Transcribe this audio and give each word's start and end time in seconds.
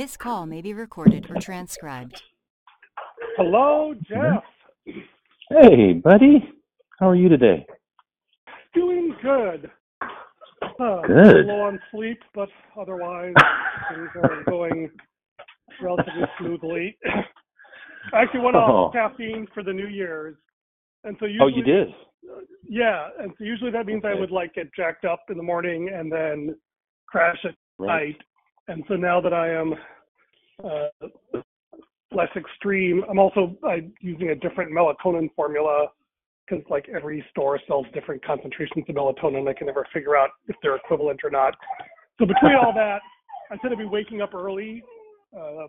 This 0.00 0.16
call 0.16 0.46
may 0.46 0.62
be 0.62 0.72
recorded 0.72 1.26
or 1.30 1.38
transcribed. 1.38 2.22
Hello, 3.36 3.92
Jeff. 4.08 4.42
Hey, 5.50 5.92
buddy. 5.92 6.48
How 6.98 7.10
are 7.10 7.14
you 7.14 7.28
today? 7.28 7.66
Doing 8.72 9.14
good. 9.22 9.70
Uh, 10.00 11.02
Good. 11.06 11.44
Low 11.44 11.60
on 11.60 11.78
sleep, 11.90 12.18
but 12.34 12.48
otherwise 12.80 13.34
things 13.90 14.08
are 14.24 14.42
going 14.48 14.90
relatively 15.82 16.22
smoothly. 16.38 16.96
I 18.14 18.22
actually 18.22 18.40
went 18.40 18.56
off 18.56 18.70
Oh. 18.88 18.90
caffeine 18.98 19.48
for 19.52 19.62
the 19.62 19.72
New 19.74 19.88
Year's, 19.88 20.34
and 21.04 21.14
so 21.20 21.26
usually 21.26 21.52
Oh, 21.52 21.54
you 21.54 21.62
did? 21.62 21.88
yeah, 22.66 23.08
and 23.18 23.32
so 23.36 23.44
usually 23.44 23.70
that 23.72 23.84
means 23.84 24.04
I 24.06 24.14
would 24.18 24.30
like 24.30 24.54
get 24.54 24.74
jacked 24.74 25.04
up 25.04 25.24
in 25.28 25.36
the 25.36 25.42
morning 25.42 25.90
and 25.94 26.10
then 26.10 26.56
crash 27.06 27.44
at 27.44 27.54
Right. 27.78 28.16
night. 28.16 28.22
And 28.70 28.84
so 28.86 28.94
now 28.94 29.20
that 29.20 29.32
I 29.32 29.50
am 29.50 29.74
uh, 30.64 31.40
less 32.12 32.28
extreme, 32.36 33.02
I'm 33.10 33.18
also 33.18 33.56
I'm 33.66 33.92
using 34.00 34.30
a 34.30 34.34
different 34.36 34.70
melatonin 34.72 35.28
formula 35.34 35.88
because 36.46 36.64
like 36.70 36.88
every 36.88 37.24
store 37.30 37.58
sells 37.66 37.84
different 37.92 38.24
concentrations 38.24 38.84
of 38.88 38.94
melatonin. 38.94 39.48
I 39.48 39.54
can 39.54 39.66
never 39.66 39.84
figure 39.92 40.16
out 40.16 40.30
if 40.46 40.54
they're 40.62 40.76
equivalent 40.76 41.18
or 41.24 41.30
not. 41.30 41.56
So 42.20 42.26
between 42.26 42.54
all 42.54 42.72
that, 42.74 43.00
I 43.50 43.56
tend 43.56 43.72
to 43.72 43.76
be 43.76 43.86
waking 43.86 44.22
up 44.22 44.34
early, 44.34 44.84
uh, 45.36 45.66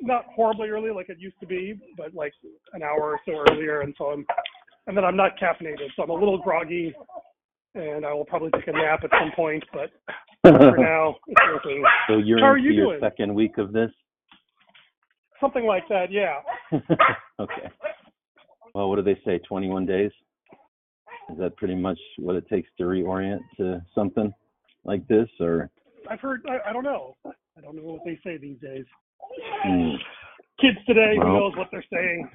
not 0.00 0.26
horribly 0.26 0.68
early 0.68 0.92
like 0.92 1.08
it 1.08 1.18
used 1.18 1.40
to 1.40 1.46
be, 1.48 1.80
but 1.96 2.14
like 2.14 2.32
an 2.74 2.84
hour 2.84 3.00
or 3.00 3.20
so 3.26 3.44
earlier. 3.50 3.80
And 3.80 3.92
so 3.98 4.06
I'm, 4.06 4.24
and 4.86 4.96
then 4.96 5.04
I'm 5.04 5.16
not 5.16 5.32
caffeinated, 5.36 5.88
so 5.96 6.04
I'm 6.04 6.10
a 6.10 6.14
little 6.14 6.38
groggy, 6.38 6.94
and 7.74 8.04
I 8.04 8.12
will 8.12 8.24
probably 8.24 8.50
take 8.52 8.68
a 8.68 8.72
nap 8.72 9.00
at 9.04 9.10
some 9.10 9.32
point. 9.34 9.64
But 9.72 9.90
for 10.42 10.76
now, 10.76 11.16
it's 11.26 11.40
working. 11.52 11.84
so 12.08 12.18
you're 12.18 12.38
How 12.40 12.46
are 12.46 12.56
into 12.58 12.68
you 12.70 12.74
your 12.74 12.86
doing? 12.86 13.00
second 13.00 13.34
week 13.34 13.58
of 13.58 13.72
this? 13.72 13.90
Something 15.40 15.66
like 15.66 15.84
that, 15.88 16.10
yeah. 16.12 16.36
okay. 17.40 17.68
Well, 18.74 18.88
what 18.90 18.96
do 18.96 19.02
they 19.02 19.18
say? 19.24 19.38
21 19.38 19.86
days? 19.86 20.10
Is 21.30 21.38
that 21.38 21.56
pretty 21.56 21.74
much 21.76 21.98
what 22.18 22.36
it 22.36 22.46
takes 22.48 22.68
to 22.78 22.84
reorient 22.84 23.40
to 23.56 23.80
something 23.94 24.32
like 24.84 25.06
this, 25.08 25.28
or? 25.38 25.70
I've 26.10 26.20
heard. 26.20 26.42
I, 26.48 26.70
I 26.70 26.72
don't 26.72 26.84
know. 26.84 27.14
I 27.26 27.60
don't 27.62 27.76
know 27.76 27.82
what 27.82 28.02
they 28.04 28.18
say 28.24 28.36
these 28.36 28.58
days. 28.60 28.84
Hmm. 29.64 29.90
Kids 30.60 30.78
today, 30.86 31.14
who 31.16 31.24
Well- 31.24 31.34
knows 31.40 31.56
what 31.56 31.68
they're 31.70 31.84
saying? 31.92 32.28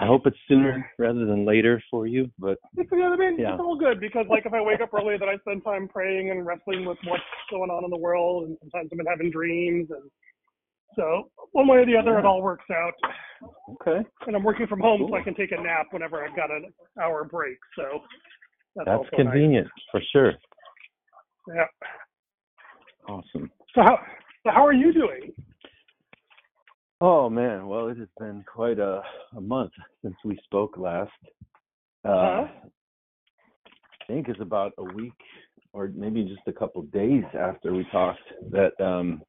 I 0.00 0.06
hope 0.06 0.26
it's 0.26 0.36
sooner 0.48 0.90
rather 0.98 1.26
than 1.26 1.44
later 1.44 1.82
for 1.90 2.06
you, 2.06 2.30
but 2.38 2.58
It's, 2.76 2.90
you 2.90 2.98
know 2.98 3.10
what 3.10 3.20
I 3.20 3.30
mean? 3.30 3.38
Yeah. 3.38 3.52
It's 3.52 3.60
all 3.60 3.76
good 3.76 4.00
because, 4.00 4.26
like, 4.28 4.46
if 4.46 4.52
I 4.52 4.60
wake 4.60 4.80
up 4.80 4.92
early, 4.94 5.16
then 5.18 5.28
I 5.28 5.36
spend 5.38 5.64
time 5.64 5.88
praying 5.88 6.30
and 6.30 6.44
wrestling 6.46 6.84
with 6.84 6.98
what's 7.04 7.22
going 7.50 7.70
on 7.70 7.84
in 7.84 7.90
the 7.90 7.98
world, 7.98 8.48
and 8.48 8.56
sometimes 8.60 8.88
I've 8.90 8.98
been 8.98 9.06
having 9.06 9.30
dreams, 9.30 9.90
and 9.90 10.10
so 10.96 11.30
one 11.52 11.68
way 11.68 11.78
or 11.78 11.86
the 11.86 11.96
other, 11.96 12.18
it 12.18 12.24
all 12.24 12.42
works 12.42 12.64
out. 12.70 12.92
okay. 13.72 14.06
And 14.26 14.36
I'm 14.36 14.42
working 14.42 14.66
from 14.66 14.80
home, 14.80 15.06
so 15.08 15.14
I 15.14 15.22
can 15.22 15.34
take 15.34 15.52
a 15.52 15.60
nap 15.60 15.86
whenever 15.90 16.24
I've 16.24 16.36
got 16.36 16.50
an 16.50 16.72
hour 17.00 17.24
break. 17.24 17.58
So 17.76 18.00
that's, 18.76 18.86
That's 18.86 18.98
also 18.98 19.08
nice. 19.12 19.24
convenient 19.24 19.68
for 19.90 20.00
sure. 20.12 20.32
Yeah. 21.54 21.64
Awesome. 23.08 23.50
So 23.74 23.82
how 23.82 23.98
so 24.44 24.50
how 24.52 24.64
are 24.64 24.72
you 24.72 24.92
doing? 24.92 25.32
Oh 27.04 27.28
man, 27.28 27.66
well 27.66 27.88
it 27.88 27.98
has 27.98 28.06
been 28.20 28.44
quite 28.46 28.78
a, 28.78 29.02
a 29.36 29.40
month 29.40 29.72
since 30.04 30.14
we 30.24 30.38
spoke 30.44 30.78
last. 30.78 31.10
Uh, 32.04 32.08
Uh-huh. 32.08 32.46
I 34.02 34.06
think 34.06 34.28
it's 34.28 34.40
about 34.40 34.70
a 34.78 34.84
week 34.84 35.12
or 35.72 35.90
maybe 35.96 36.22
just 36.22 36.42
a 36.46 36.52
couple 36.52 36.80
days 36.82 37.24
after 37.36 37.72
we 37.74 37.84
talked 37.90 38.20
that 38.52 38.80
um, 38.80 39.20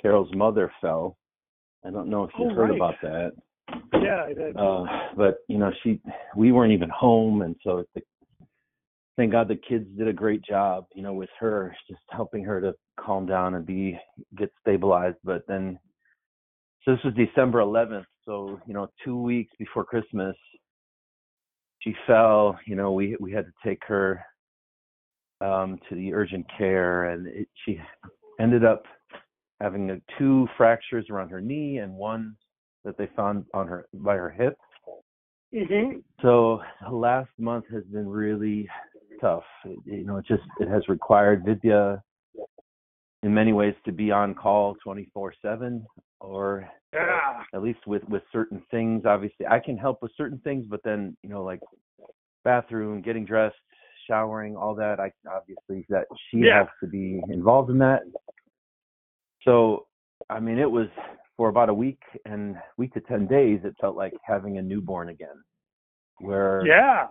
Carol's 0.00 0.28
mother 0.34 0.70
fell. 0.82 1.16
I 1.86 1.90
don't 1.90 2.10
know 2.10 2.24
if 2.24 2.30
you 2.38 2.50
Oh, 2.50 2.54
heard 2.54 2.68
right. 2.70 2.76
about 2.76 2.96
that, 3.02 3.32
Yeah, 4.02 4.24
I 4.26 4.34
did. 4.34 4.54
uh, 4.58 4.84
but 5.16 5.38
you 5.48 5.56
know 5.56 5.72
she 5.82 6.02
we 6.36 6.52
weren't 6.52 6.72
even 6.74 6.90
home, 6.90 7.40
and 7.40 7.56
so 7.64 7.82
the, 7.94 8.02
thank 9.16 9.32
God 9.32 9.48
the 9.48 9.56
kids 9.56 9.86
did 9.96 10.06
a 10.06 10.12
great 10.12 10.42
job, 10.42 10.84
you 10.94 11.02
know, 11.02 11.14
with 11.14 11.30
her 11.38 11.74
just 11.88 12.02
helping 12.10 12.44
her 12.44 12.60
to 12.60 12.74
calm 12.98 13.24
down 13.24 13.54
and 13.54 13.64
be 13.64 13.98
get 14.36 14.52
stabilized. 14.60 15.16
But 15.24 15.46
then 15.48 15.78
so 16.84 16.92
this 16.92 17.04
was 17.04 17.14
December 17.14 17.58
11th, 17.58 18.06
so 18.24 18.58
you 18.66 18.74
know, 18.74 18.88
two 19.04 19.20
weeks 19.20 19.52
before 19.58 19.84
Christmas, 19.84 20.36
she 21.80 21.94
fell. 22.06 22.58
You 22.66 22.76
know, 22.76 22.92
we 22.92 23.16
we 23.20 23.32
had 23.32 23.46
to 23.46 23.52
take 23.68 23.82
her 23.86 24.22
um, 25.40 25.78
to 25.88 25.94
the 25.94 26.14
urgent 26.14 26.46
care, 26.56 27.10
and 27.10 27.26
it, 27.26 27.48
she 27.64 27.80
ended 28.40 28.64
up 28.64 28.84
having 29.60 29.90
uh 29.90 29.96
two 30.18 30.48
fractures 30.56 31.06
around 31.10 31.28
her 31.28 31.40
knee 31.40 31.78
and 31.78 31.92
one 31.92 32.34
that 32.84 32.96
they 32.96 33.08
found 33.14 33.44
on 33.52 33.66
her 33.66 33.86
by 33.92 34.16
her 34.16 34.30
hip. 34.30 34.56
hmm 35.52 35.98
So 36.22 36.60
the 36.88 36.94
last 36.94 37.30
month 37.38 37.66
has 37.72 37.84
been 37.84 38.08
really 38.08 38.68
tough. 39.20 39.44
It, 39.64 39.78
you 39.84 40.04
know, 40.04 40.16
it 40.16 40.26
just 40.26 40.42
it 40.60 40.68
has 40.68 40.88
required 40.88 41.44
Vidya 41.44 42.02
in 43.22 43.34
many 43.34 43.52
ways 43.52 43.74
to 43.84 43.92
be 43.92 44.10
on 44.10 44.34
call 44.34 44.76
24/7 44.86 45.84
or 46.20 46.68
Yeah. 46.92 47.44
at 47.54 47.62
least 47.62 47.86
with 47.86 48.02
with 48.08 48.22
certain 48.32 48.60
things 48.70 49.04
obviously 49.06 49.46
i 49.46 49.58
can 49.60 49.76
help 49.76 50.02
with 50.02 50.12
certain 50.16 50.38
things 50.40 50.66
but 50.66 50.82
then 50.82 51.16
you 51.22 51.28
know 51.28 51.42
like 51.44 51.60
bathroom 52.44 53.00
getting 53.02 53.24
dressed 53.24 53.56
showering 54.06 54.56
all 54.56 54.74
that 54.74 54.98
i 55.00 55.12
obviously 55.30 55.84
that 55.88 56.06
she 56.28 56.38
Yeah. 56.38 56.58
has 56.60 56.68
to 56.80 56.86
be 56.86 57.22
involved 57.28 57.70
in 57.70 57.78
that 57.78 58.02
so 59.42 59.86
i 60.30 60.40
mean 60.40 60.58
it 60.58 60.70
was 60.70 60.88
for 61.36 61.48
about 61.48 61.68
a 61.68 61.74
week 61.74 62.02
and 62.26 62.56
week 62.76 62.92
to 62.94 63.00
10 63.00 63.26
days 63.26 63.60
it 63.64 63.74
felt 63.80 63.96
like 63.96 64.12
having 64.22 64.58
a 64.58 64.62
newborn 64.62 65.10
again 65.10 65.42
where 66.18 66.66
Yeah. 66.66 67.08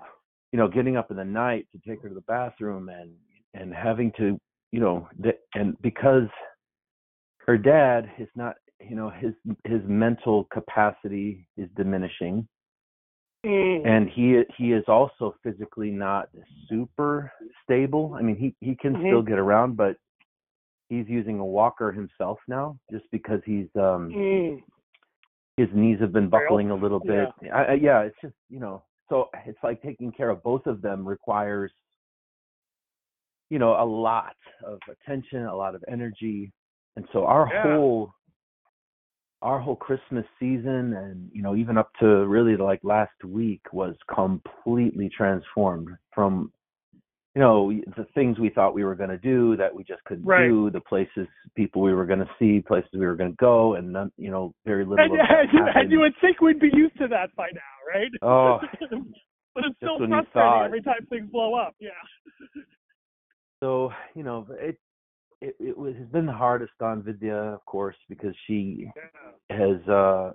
you 0.51 0.57
know, 0.57 0.67
getting 0.67 0.97
up 0.97 1.11
in 1.11 1.17
the 1.17 1.23
night 1.25 1.67
to 1.71 1.79
take 1.87 2.01
her 2.01 2.09
to 2.09 2.15
the 2.15 2.21
bathroom 2.21 2.89
and 2.89 3.11
and 3.55 3.73
having 3.73 4.11
to, 4.13 4.39
you 4.71 4.79
know, 4.79 5.07
th- 5.21 5.39
and 5.55 5.75
because 5.81 6.27
her 7.45 7.57
dad 7.57 8.11
is 8.19 8.27
not, 8.35 8.55
you 8.79 8.95
know, 8.95 9.09
his 9.09 9.33
his 9.65 9.81
mental 9.85 10.45
capacity 10.53 11.47
is 11.57 11.69
diminishing, 11.75 12.47
Mm. 13.45 13.85
and 13.85 14.09
he 14.09 14.43
he 14.57 14.73
is 14.73 14.83
also 14.87 15.35
physically 15.43 15.89
not 15.91 16.29
super 16.67 17.31
stable. 17.63 18.15
I 18.17 18.21
mean, 18.21 18.35
he 18.35 18.55
he 18.59 18.75
can 18.75 18.95
Mhm. 18.95 19.05
still 19.07 19.21
get 19.21 19.39
around, 19.39 19.75
but 19.75 19.97
he's 20.89 21.07
using 21.07 21.39
a 21.39 21.45
walker 21.45 21.91
himself 21.91 22.39
now, 22.47 22.77
just 22.91 23.05
because 23.11 23.41
he's 23.45 23.67
um 23.75 24.13
Mm. 24.13 24.63
his 25.57 25.69
knees 25.73 25.99
have 25.99 26.13
been 26.13 26.29
buckling 26.29 26.69
a 26.71 26.75
little 26.75 26.99
bit. 26.99 27.29
I, 27.53 27.63
I, 27.63 27.73
yeah, 27.73 28.01
it's 28.01 28.15
just 28.21 28.35
you 28.49 28.59
know, 28.59 28.83
so 29.09 29.29
it's 29.45 29.59
like 29.63 29.81
taking 29.81 30.11
care 30.11 30.29
of 30.29 30.41
both 30.43 30.65
of 30.67 30.81
them 30.81 31.07
requires, 31.07 31.71
you 33.49 33.59
know, 33.59 33.71
a 33.81 33.85
lot 33.85 34.35
of 34.65 34.79
attention, 34.89 35.45
a 35.45 35.55
lot 35.55 35.75
of 35.75 35.83
energy, 35.91 36.51
and 36.95 37.05
so 37.13 37.25
our 37.25 37.47
Yeah. 37.51 37.63
whole 37.63 38.13
our 39.41 39.57
whole 39.57 39.75
Christmas 39.77 40.25
season 40.37 40.93
and 40.93 41.29
you 41.31 41.41
know 41.41 41.55
even 41.55 41.77
up 41.77 41.89
to 41.99 42.25
really 42.27 42.57
like 42.57 42.81
last 42.83 43.23
week 43.23 43.61
was 43.71 43.95
completely 44.13 45.07
transformed 45.15 45.87
from 46.13 46.51
you 47.35 47.39
know 47.41 47.71
the 47.95 48.05
things 48.13 48.37
we 48.37 48.49
thought 48.49 48.73
we 48.73 48.83
were 48.83 48.95
going 48.95 49.09
to 49.09 49.17
do 49.17 49.55
that 49.55 49.73
we 49.73 49.81
just 49.85 50.03
couldn't 50.03 50.25
Right. 50.25 50.49
do 50.49 50.69
the 50.71 50.81
places 50.81 51.25
people 51.55 51.81
we 51.81 51.93
were 51.93 52.05
going 52.05 52.19
to 52.19 52.29
see 52.37 52.59
places 52.59 52.89
we 52.93 53.05
were 53.05 53.15
going 53.15 53.31
to 53.31 53.37
go 53.37 53.75
and 53.75 53.93
none, 53.93 54.11
you 54.17 54.29
know 54.29 54.53
very 54.65 54.83
little 54.83 55.05
And, 55.09 55.13
and, 55.21 55.53
you, 55.53 55.59
and 55.73 55.91
you 55.91 55.99
would 56.01 56.15
think 56.19 56.41
we'd 56.41 56.59
be 56.59 56.71
used 56.73 56.97
to 56.97 57.07
that 57.07 57.33
by 57.37 57.47
now, 57.53 57.71
right? 57.93 58.11
Oh. 58.21 58.59
but 59.55 59.63
it's 59.63 59.77
still 59.77 59.99
frustrating 59.99 60.25
thought- 60.33 60.65
every 60.65 60.81
time 60.81 61.05
things 61.09 61.29
blow 61.31 61.53
up. 61.55 61.75
Yeah. 61.79 61.91
so 63.61 63.91
you 64.15 64.23
know 64.23 64.45
it 64.51 64.77
it, 65.41 65.55
it 65.59 65.77
was 65.77 65.95
has 65.95 66.07
been 66.07 66.25
the 66.25 66.31
hardest 66.31 66.73
on 66.81 67.03
Vidya 67.03 67.35
of 67.35 67.65
course 67.65 67.95
because 68.07 68.35
she 68.47 68.89
has 69.49 69.77
uh 69.87 70.31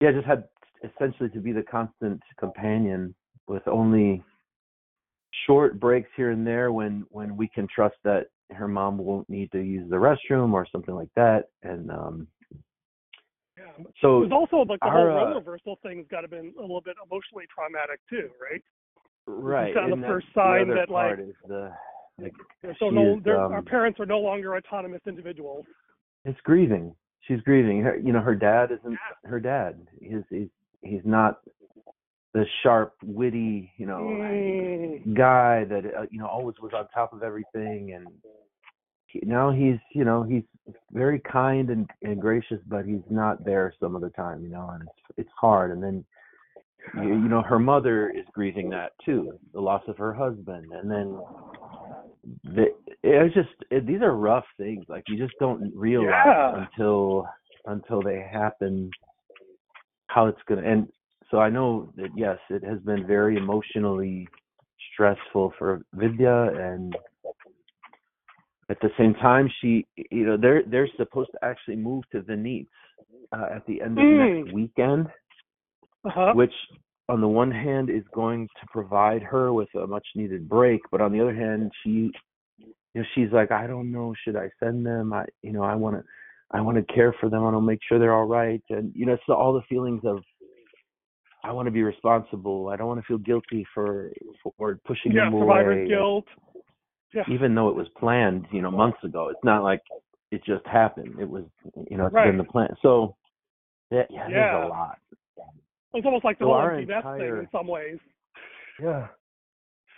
yeah 0.00 0.12
just 0.12 0.26
had 0.26 0.44
essentially 0.84 1.28
to 1.30 1.40
be 1.40 1.52
the 1.52 1.62
constant 1.62 2.20
companion 2.38 3.14
with 3.46 3.66
only 3.68 4.22
short 5.46 5.78
breaks 5.78 6.10
here 6.16 6.30
and 6.30 6.46
there 6.46 6.72
when 6.72 7.04
when 7.10 7.36
we 7.36 7.48
can 7.48 7.66
trust 7.74 7.96
that 8.04 8.26
her 8.50 8.68
mom 8.68 8.98
won't 8.98 9.28
need 9.28 9.50
to 9.52 9.60
use 9.60 9.88
the 9.90 9.96
restroom 9.96 10.52
or 10.52 10.66
something 10.70 10.94
like 10.94 11.10
that 11.16 11.44
and 11.62 11.90
um 11.90 12.26
Yeah. 13.58 13.84
so 14.00 14.20
There's 14.20 14.32
also 14.32 14.64
like 14.68 14.80
the 14.80 14.86
our, 14.86 15.10
whole 15.10 15.18
uh, 15.18 15.24
role 15.24 15.34
reversal 15.34 15.78
thing's 15.82 16.06
got 16.10 16.22
to 16.22 16.28
been 16.28 16.52
a 16.58 16.60
little 16.60 16.80
bit 16.80 16.96
emotionally 17.04 17.44
traumatic 17.54 18.00
too, 18.08 18.30
right? 18.40 18.62
right 19.26 19.74
kind 19.74 19.92
of 19.92 20.00
the 20.00 20.06
first 20.06 20.26
sign 20.34 20.68
the 20.68 20.74
that, 20.74 20.90
like, 20.90 21.16
the 21.46 21.72
like 22.22 22.34
So 22.78 22.90
no, 22.90 23.18
is, 23.18 23.26
um, 23.26 23.52
our 23.52 23.62
parents 23.62 23.98
are 24.00 24.06
no 24.06 24.20
longer 24.20 24.56
autonomous 24.56 25.00
individuals. 25.06 25.64
it's 26.24 26.40
grieving. 26.42 26.94
She's 27.26 27.40
grieving. 27.42 27.82
Her, 27.82 27.96
you 27.96 28.12
know, 28.12 28.20
her 28.20 28.34
dad 28.34 28.70
isn't 28.72 28.98
her 29.24 29.40
dad. 29.40 29.86
He's 30.00 30.22
he's 30.30 30.48
he's 30.82 31.02
not 31.04 31.40
the 32.32 32.44
sharp, 32.62 32.94
witty, 33.04 33.72
you 33.76 33.86
know, 33.86 33.98
Mm. 34.00 35.14
guy 35.16 35.64
that 35.64 35.84
uh, 35.98 36.06
you 36.10 36.18
know 36.18 36.26
always 36.26 36.56
was 36.62 36.72
on 36.74 36.86
top 36.88 37.12
of 37.12 37.22
everything 37.22 37.92
and 37.94 38.06
he- 39.06 39.22
now 39.26 39.50
he's 39.50 39.78
you 39.94 40.04
know 40.04 40.22
he's 40.22 40.44
very 40.92 41.18
kind 41.20 41.70
and, 41.70 41.90
and 42.02 42.20
gracious, 42.20 42.60
but 42.68 42.84
he's 42.84 43.02
not 43.10 43.44
there 43.44 43.74
some 43.80 43.94
of 43.96 44.02
the 44.02 44.10
time, 44.10 44.42
you 44.42 44.48
know, 44.50 44.68
and 44.72 44.82
it's 44.84 45.18
it's 45.18 45.30
hard. 45.40 45.72
And 45.72 45.82
then 45.82 46.04
you, 46.94 47.08
you 47.08 47.28
know 47.28 47.42
her 47.42 47.58
mother 47.58 48.08
is 48.10 48.24
grieving 48.32 48.70
that 48.70 48.92
too, 49.04 49.38
the 49.52 49.60
loss 49.60 49.82
of 49.88 49.98
her 49.98 50.14
husband, 50.14 50.66
and 50.72 50.90
then 50.90 51.18
the 52.44 52.66
it's 53.02 53.34
just 53.34 53.48
it, 53.70 53.86
these 53.86 54.02
are 54.02 54.14
rough 54.16 54.44
things. 54.56 54.84
Like 54.88 55.04
you 55.08 55.16
just 55.16 55.38
don't 55.38 55.72
realize 55.74 56.10
Yeah. 56.26 56.66
until 56.76 57.28
until 57.66 58.02
they 58.02 58.20
happen 58.20 58.90
how 60.08 60.26
it's 60.26 60.40
gonna 60.48 60.62
and 60.62 60.88
so 61.30 61.38
I 61.38 61.48
know 61.48 61.92
that 61.96 62.10
yes, 62.16 62.38
it 62.50 62.64
has 62.64 62.80
been 62.80 63.06
very 63.06 63.36
emotionally 63.36 64.28
stressful 64.92 65.52
for 65.58 65.82
Vidya 65.92 66.50
and 66.58 66.94
at 68.70 68.80
the 68.80 68.90
same 68.98 69.14
time 69.14 69.48
she 69.60 69.86
you 70.10 70.24
know 70.26 70.36
they're 70.36 70.62
they're 70.66 70.88
supposed 70.96 71.30
to 71.32 71.38
actually 71.44 71.76
move 71.76 72.04
to 72.12 72.22
Venice 72.22 72.66
uh, 73.32 73.46
at 73.54 73.64
the 73.66 73.80
end 73.80 73.98
of 73.98 74.04
Mm. 74.04 74.40
next 74.44 74.52
weekend 74.52 75.06
Uh-huh. 76.04 76.32
which 76.34 76.52
on 77.10 77.20
the 77.20 77.28
one 77.28 77.50
hand 77.50 77.90
is 77.90 78.04
going 78.14 78.48
to 78.60 78.66
provide 78.68 79.22
her 79.22 79.52
with 79.52 79.68
a 79.74 79.86
much 79.86 80.06
needed 80.14 80.48
break 80.48 80.80
but 80.90 81.00
on 81.00 81.12
the 81.12 81.20
other 81.20 81.34
hand 81.34 81.70
she 81.82 82.10
you 82.58 82.72
know 82.94 83.02
she's 83.14 83.30
like 83.32 83.50
I 83.50 83.66
don't 83.66 83.90
know 83.92 84.14
should 84.24 84.36
I 84.36 84.48
send 84.62 84.84
them 84.86 85.12
I 85.12 85.24
you 85.42 85.52
know 85.52 85.62
I 85.62 85.74
want 85.74 85.96
to 85.96 86.04
I 86.50 86.60
want 86.60 86.76
to 86.78 86.94
care 86.94 87.14
for 87.20 87.28
them 87.28 87.40
I 87.40 87.44
want 87.44 87.56
to 87.56 87.60
make 87.60 87.80
sure 87.88 87.98
they're 87.98 88.14
all 88.14 88.26
right 88.26 88.62
and 88.70 88.92
you 88.94 89.06
know 89.06 89.14
it's 89.14 89.22
all 89.28 89.52
the 89.52 89.62
feelings 89.68 90.02
of 90.04 90.18
I 91.42 91.52
want 91.52 91.66
to 91.66 91.72
be 91.72 91.82
responsible 91.82 92.68
I 92.68 92.76
don't 92.76 92.88
want 92.88 93.00
to 93.00 93.06
feel 93.06 93.18
guilty 93.18 93.66
for 93.74 94.10
for 94.56 94.78
pushing 94.86 95.12
yeah, 95.12 95.24
them 95.24 95.40
survivor's 95.40 95.78
away 95.78 95.88
guilt. 95.88 96.26
Yeah. 97.12 97.24
even 97.28 97.56
though 97.56 97.68
it 97.68 97.74
was 97.74 97.88
planned, 97.98 98.46
you 98.52 98.62
know, 98.62 98.70
months 98.70 99.02
ago. 99.02 99.30
It's 99.30 99.42
not 99.42 99.64
like 99.64 99.80
it 100.30 100.44
just 100.44 100.64
happened. 100.64 101.16
It 101.18 101.28
was, 101.28 101.42
you 101.90 101.96
know, 101.96 102.06
it's 102.06 102.14
been 102.14 102.38
the 102.38 102.44
plan. 102.44 102.68
So, 102.82 103.16
yeah, 103.90 104.02
yeah, 104.10 104.28
Yeah. 104.28 104.52
there's 104.52 104.64
a 104.66 104.68
lot. 104.68 104.98
It's 105.94 106.06
almost 106.06 106.24
like 106.24 106.38
the 106.38 106.44
So 106.44 106.52
whole 106.52 106.60
empty 106.68 106.86
nest 106.86 107.06
thing 107.18 107.26
in 107.26 107.48
some 107.50 107.66
ways. 107.66 107.98
Yeah. 108.80 109.08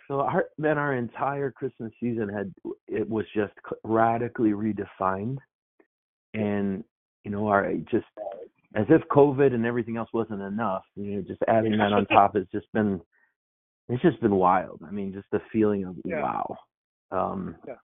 So 0.09 0.21
our 0.21 0.47
then 0.59 0.79
our 0.79 0.95
entire 0.95 1.51
Christmas 1.51 1.93
season 2.01 2.29
had 2.29 2.53
it 2.89 3.09
was 3.09 3.25
just 3.35 3.53
radically 3.85 4.51
redefined, 4.51 5.39
and 6.35 6.85
you 7.25 7.31
know, 7.31 7.47
our 7.49 7.73
just 7.91 8.07
as 8.75 8.87
if 8.89 9.03
COVID 9.11 9.55
and 9.55 9.65
everything 9.67 9.97
else 9.97 10.09
wasn't 10.13 10.43
enough. 10.43 10.83
You 10.97 11.17
know, 11.17 11.23
just 11.23 11.41
adding 11.49 11.77
that 11.79 11.93
on 11.93 12.07
top 12.07 12.35
has 12.37 12.47
just 12.53 12.67
been 12.73 13.01
it's 13.89 14.03
just 14.03 14.21
been 14.21 14.35
wild. 14.35 14.81
I 14.87 14.91
mean, 14.91 15.13
just 15.13 15.27
the 15.33 15.41
feeling 15.53 15.85
of 15.85 15.97
Yeah. 16.05 16.23
wow. 16.23 16.57
Um, 17.11 17.57
Yeah. 17.67 17.75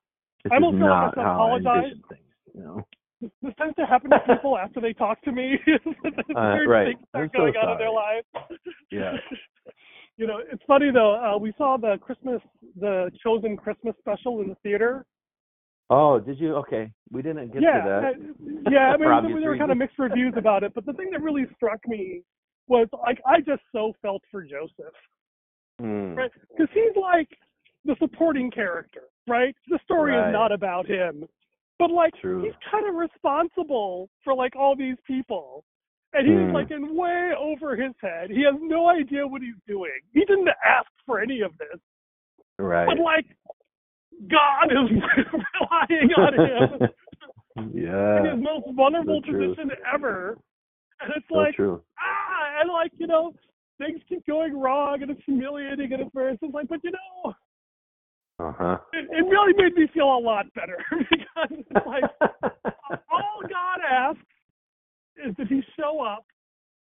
this 0.44 0.52
I 0.52 0.56
is 0.56 0.62
almost 0.62 0.78
feel 0.78 0.88
like 0.88 0.96
I 0.96 1.05
not 1.06 1.14
how 1.16 1.22
I 1.22 1.34
apologize. 1.34 1.76
envisioned 1.76 2.05
things. 2.08 2.34
You 2.55 2.62
know. 2.62 2.87
This, 3.20 3.31
tends 3.59 3.75
to 3.76 3.85
happen 3.87 4.11
to 4.11 4.19
people 4.32 4.56
after 4.62 4.81
they 4.81 4.93
talk 4.93 5.20
to 5.23 5.32
me. 5.32 5.59
Uh, 6.37 6.65
right. 6.67 6.88
things 6.97 7.00
I'm 7.15 7.29
start 7.31 7.31
so 7.32 7.38
going 7.38 7.56
on 7.56 7.73
in 7.73 7.79
their 7.79 7.91
lives. 7.91 8.26
Yeah. 8.93 9.12
you 10.17 10.26
know, 10.26 10.38
it's 10.53 10.62
funny 10.67 10.91
though. 10.93 11.17
Uh, 11.17 11.38
we 11.38 11.53
saw 11.59 11.76
the 11.76 11.97
Christmas, 12.00 12.41
the 12.79 13.11
Chosen 13.25 13.56
Christmas 13.56 13.94
special 13.99 14.41
in 14.43 14.49
the 14.49 14.55
theater. 14.56 15.05
Oh, 15.91 16.20
did 16.20 16.38
you? 16.38 16.55
Okay, 16.56 16.93
we 17.11 17.23
didn't 17.23 17.53
get 17.53 17.62
yeah, 17.62 17.81
to 17.81 17.88
that. 17.88 18.05
uh, 18.05 18.70
yeah. 18.70 18.93
I 18.93 18.97
mean, 19.23 19.41
there 19.41 19.50
were 19.50 19.56
kind 19.59 19.73
of 19.73 19.79
mixed 19.79 19.99
reviews 19.99 20.35
about 20.37 20.62
it, 20.62 20.75
but 20.75 20.85
the 20.87 20.93
thing 20.93 21.09
that 21.12 21.23
really 21.23 21.47
struck 21.56 21.81
me 21.88 22.23
was 22.69 22.87
like 22.93 23.19
I 23.26 23.41
just 23.41 23.62
so 23.73 23.94
felt 24.03 24.23
for 24.31 24.43
Joseph, 24.43 24.94
Hmm. 25.81 26.15
right? 26.15 26.31
Because 26.50 26.69
he's 26.75 26.94
like 27.00 27.29
the 27.87 27.97
supporting 27.99 28.50
character, 28.50 29.05
right? 29.26 29.56
The 29.69 29.79
story 29.85 30.12
Right. 30.15 30.29
is 30.29 30.32
not 30.32 30.53
about 30.53 30.87
him, 30.87 31.25
but 31.79 31.91
like 31.91 32.13
True. 32.21 32.43
he's 32.43 32.53
kind 32.71 32.89
of 32.89 32.95
responsible 32.95 34.09
for 34.25 34.35
like 34.35 34.57
all 34.57 34.75
these 34.77 34.97
people. 35.07 35.65
And 36.15 36.27
he's 36.27 36.49
Hmm. 36.49 36.55
like 36.55 36.71
in 36.71 36.97
way 36.97 37.33
over 37.39 37.77
his 37.77 37.93
head. 38.01 38.31
He 38.31 38.43
has 38.45 38.55
no 38.61 38.89
idea 38.89 39.27
what 39.27 39.43
he's 39.43 39.61
doing. 39.67 39.93
He 40.15 40.21
didn't 40.21 40.49
ask 40.65 40.89
for 41.05 41.21
any 41.21 41.43
of 41.43 41.53
this. 41.59 41.79
Right. 42.59 42.87
But 42.87 42.99
like 42.99 43.27
God 44.31 44.73
is 44.73 44.91
relying 45.33 46.11
on 46.17 46.35
him 46.35 46.89
yeah. 47.75 48.19
in 48.21 48.25
his 48.25 48.43
most 48.43 48.67
vulnerable 48.75 49.21
so 49.27 49.33
position 49.33 49.71
ever. 49.93 50.39
And 51.01 51.13
it's 51.15 51.27
So 51.31 51.37
like 51.37 51.55
true. 51.55 51.83
ah 52.01 52.61
and 52.63 52.71
like, 52.73 52.91
you 52.97 53.07
know, 53.07 53.33
things 53.79 54.01
keep 54.09 54.27
going 54.27 54.59
wrong 54.59 55.03
and 55.03 55.11
it's 55.11 55.21
humiliating 55.27 55.93
at 55.93 56.01
first. 56.13 56.39
It's 56.43 56.55
like, 56.55 56.69
but 56.69 56.81
you 56.83 56.91
know, 56.91 57.35
Uh 58.40 58.52
huh. 58.56 58.79
it, 58.93 59.08
it 59.11 59.25
really 59.29 59.52
made 59.56 59.75
me 59.75 59.88
feel 59.93 60.17
a 60.17 60.20
lot 60.20 60.46
better 60.55 60.79
because 61.11 61.64
like 61.87 62.05
all 63.11 63.40
God 63.43 63.81
asks 63.90 64.20
is 65.26 65.35
that 65.38 65.49
he 65.49 65.61
show 65.79 66.00
up 66.00 66.25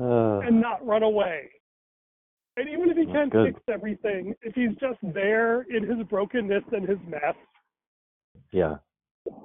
uh, 0.00 0.46
and 0.46 0.60
not 0.60 0.86
run 0.86 1.02
away. 1.02 1.50
And 2.58 2.68
even 2.68 2.90
if 2.90 2.96
he 2.96 3.06
can't 3.06 3.30
good. 3.30 3.54
fix 3.54 3.60
everything, 3.72 4.34
if 4.42 4.54
he's 4.54 4.76
just 4.80 4.98
there 5.14 5.62
in 5.62 5.84
his 5.84 6.04
brokenness 6.08 6.64
and 6.72 6.88
his 6.88 6.98
mess, 7.06 7.34
yeah. 8.52 8.76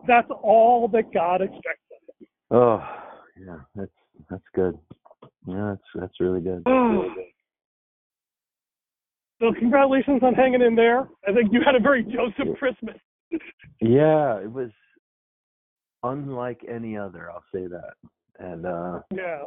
that's 0.07 0.29
all 0.41 0.87
that 0.89 1.13
God 1.13 1.41
expects 1.41 1.63
of 1.91 2.15
him. 2.19 2.27
Oh, 2.51 2.83
yeah. 3.39 3.59
That's 3.75 3.91
that's 4.29 4.43
good. 4.55 4.77
Yeah, 5.47 5.75
that's 5.75 5.87
that's 5.95 6.19
really 6.19 6.41
good. 6.41 6.63
so 9.43 9.53
congratulations 9.59 10.21
on 10.23 10.33
hanging 10.33 10.61
in 10.61 10.75
there. 10.75 11.07
I 11.27 11.33
think 11.33 11.51
you 11.51 11.61
had 11.65 11.75
a 11.75 11.79
very 11.79 12.03
Joseph 12.03 12.57
Christmas. 12.57 12.95
Yeah, 13.81 14.37
it 14.39 14.51
was 14.51 14.69
unlike 16.03 16.61
any 16.69 16.97
other. 16.97 17.29
I'll 17.29 17.43
say 17.53 17.67
that. 17.67 17.93
And 18.39 18.65
uh 18.65 18.99
Yeah. 19.11 19.43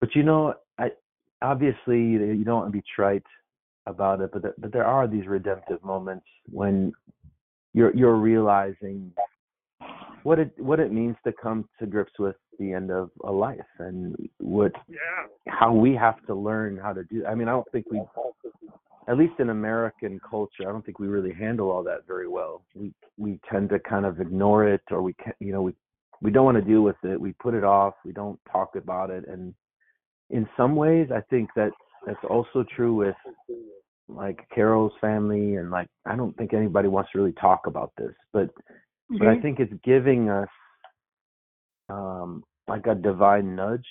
but 0.00 0.14
you 0.14 0.22
know, 0.22 0.54
I 0.78 0.90
obviously 1.40 2.00
you 2.00 2.44
don't 2.44 2.60
want 2.62 2.68
to 2.68 2.78
be 2.78 2.84
trite 2.94 3.22
about 3.86 4.20
it, 4.20 4.30
but 4.32 4.42
there, 4.42 4.54
but 4.58 4.72
there 4.72 4.84
are 4.84 5.06
these 5.06 5.26
redemptive 5.26 5.82
moments 5.84 6.26
when 6.50 6.92
you're 7.74 7.94
you're 7.94 8.16
realizing 8.16 9.12
what 10.22 10.38
it 10.38 10.52
what 10.58 10.80
it 10.80 10.92
means 10.92 11.16
to 11.24 11.32
come 11.32 11.68
to 11.78 11.86
grips 11.86 12.12
with 12.18 12.36
the 12.58 12.72
end 12.72 12.90
of 12.90 13.10
a 13.24 13.30
life 13.30 13.58
and 13.78 14.16
what 14.38 14.72
Yeah. 14.88 14.98
how 15.48 15.72
we 15.72 15.94
have 15.94 16.24
to 16.26 16.34
learn 16.34 16.76
how 16.76 16.92
to 16.92 17.04
do. 17.04 17.26
I 17.26 17.34
mean, 17.34 17.48
I 17.48 17.52
don't 17.52 17.70
think 17.72 17.86
we, 17.90 18.00
at 19.08 19.18
least 19.18 19.34
in 19.38 19.50
American 19.50 20.20
culture, 20.28 20.68
I 20.68 20.72
don't 20.72 20.84
think 20.84 20.98
we 20.98 21.08
really 21.08 21.32
handle 21.32 21.70
all 21.70 21.82
that 21.84 22.06
very 22.06 22.28
well. 22.28 22.62
We 22.74 22.92
we 23.16 23.40
tend 23.50 23.70
to 23.70 23.78
kind 23.80 24.06
of 24.06 24.20
ignore 24.20 24.68
it, 24.68 24.82
or 24.90 25.02
we 25.02 25.14
can, 25.14 25.32
you 25.40 25.52
know, 25.52 25.62
we 25.62 25.74
we 26.20 26.30
don't 26.30 26.44
want 26.44 26.56
to 26.56 26.62
deal 26.62 26.82
with 26.82 26.96
it. 27.02 27.20
We 27.20 27.32
put 27.34 27.54
it 27.54 27.64
off. 27.64 27.94
We 28.04 28.12
don't 28.12 28.38
talk 28.50 28.76
about 28.76 29.10
it, 29.10 29.26
and 29.28 29.54
in 30.30 30.48
some 30.56 30.76
ways, 30.76 31.08
I 31.14 31.20
think 31.30 31.50
that 31.56 31.70
that's 32.06 32.24
also 32.28 32.64
true 32.74 32.94
with 32.94 33.16
like 34.08 34.48
Carol's 34.54 34.92
family, 35.00 35.56
and 35.56 35.70
like 35.70 35.88
I 36.06 36.16
don't 36.16 36.36
think 36.36 36.54
anybody 36.54 36.88
wants 36.88 37.10
to 37.12 37.18
really 37.18 37.32
talk 37.32 37.66
about 37.66 37.92
this, 37.96 38.14
but 38.32 38.50
but 39.18 39.26
I 39.28 39.34
Mhm. 39.34 39.42
think 39.42 39.58
it's 39.60 39.72
giving 39.84 40.30
us 40.30 40.48
um 41.88 42.44
like 42.68 42.86
a 42.86 42.94
divine 42.94 43.56
nudge 43.56 43.86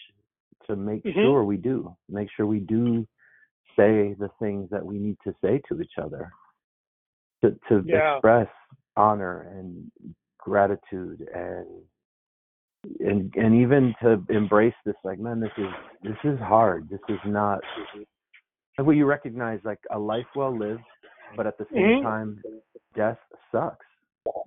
to 0.67 0.75
make 0.75 1.03
Mhm. 1.05 1.21
sure 1.21 1.43
we 1.43 1.57
do 1.57 1.95
make 2.09 2.29
sure 2.35 2.45
we 2.45 2.59
do 2.59 3.05
say 3.75 4.13
the 4.19 4.29
things 4.39 4.69
that 4.69 4.85
we 4.85 4.97
need 4.97 5.17
to 5.23 5.33
say 5.43 5.61
to 5.69 5.81
each 5.81 5.97
other 6.01 6.31
to 7.43 7.51
to 7.69 7.83
Yeah. 7.85 8.15
express 8.15 8.47
honor 8.97 9.41
and 9.55 9.91
gratitude 10.37 11.27
and 11.33 11.67
and 12.99 13.33
and 13.35 13.55
even 13.55 13.93
to 14.01 14.23
embrace 14.29 14.73
this 14.85 14.95
like 15.03 15.19
man 15.19 15.39
this 15.39 15.51
is 15.57 15.69
this 16.03 16.17
is 16.23 16.39
hard 16.39 16.89
this 16.89 16.99
is 17.09 17.19
not 17.25 17.61
where 18.77 18.95
you 18.95 19.05
recognize 19.05 19.59
like 19.63 19.79
a 19.91 19.99
life 19.99 20.25
well 20.35 20.55
lived 20.55 20.81
but 21.37 21.45
at 21.45 21.57
the 21.57 21.65
same 21.73 21.99
Mhm. 21.99 22.01
time 22.01 22.41
death 22.95 23.19
sucks 23.51 23.85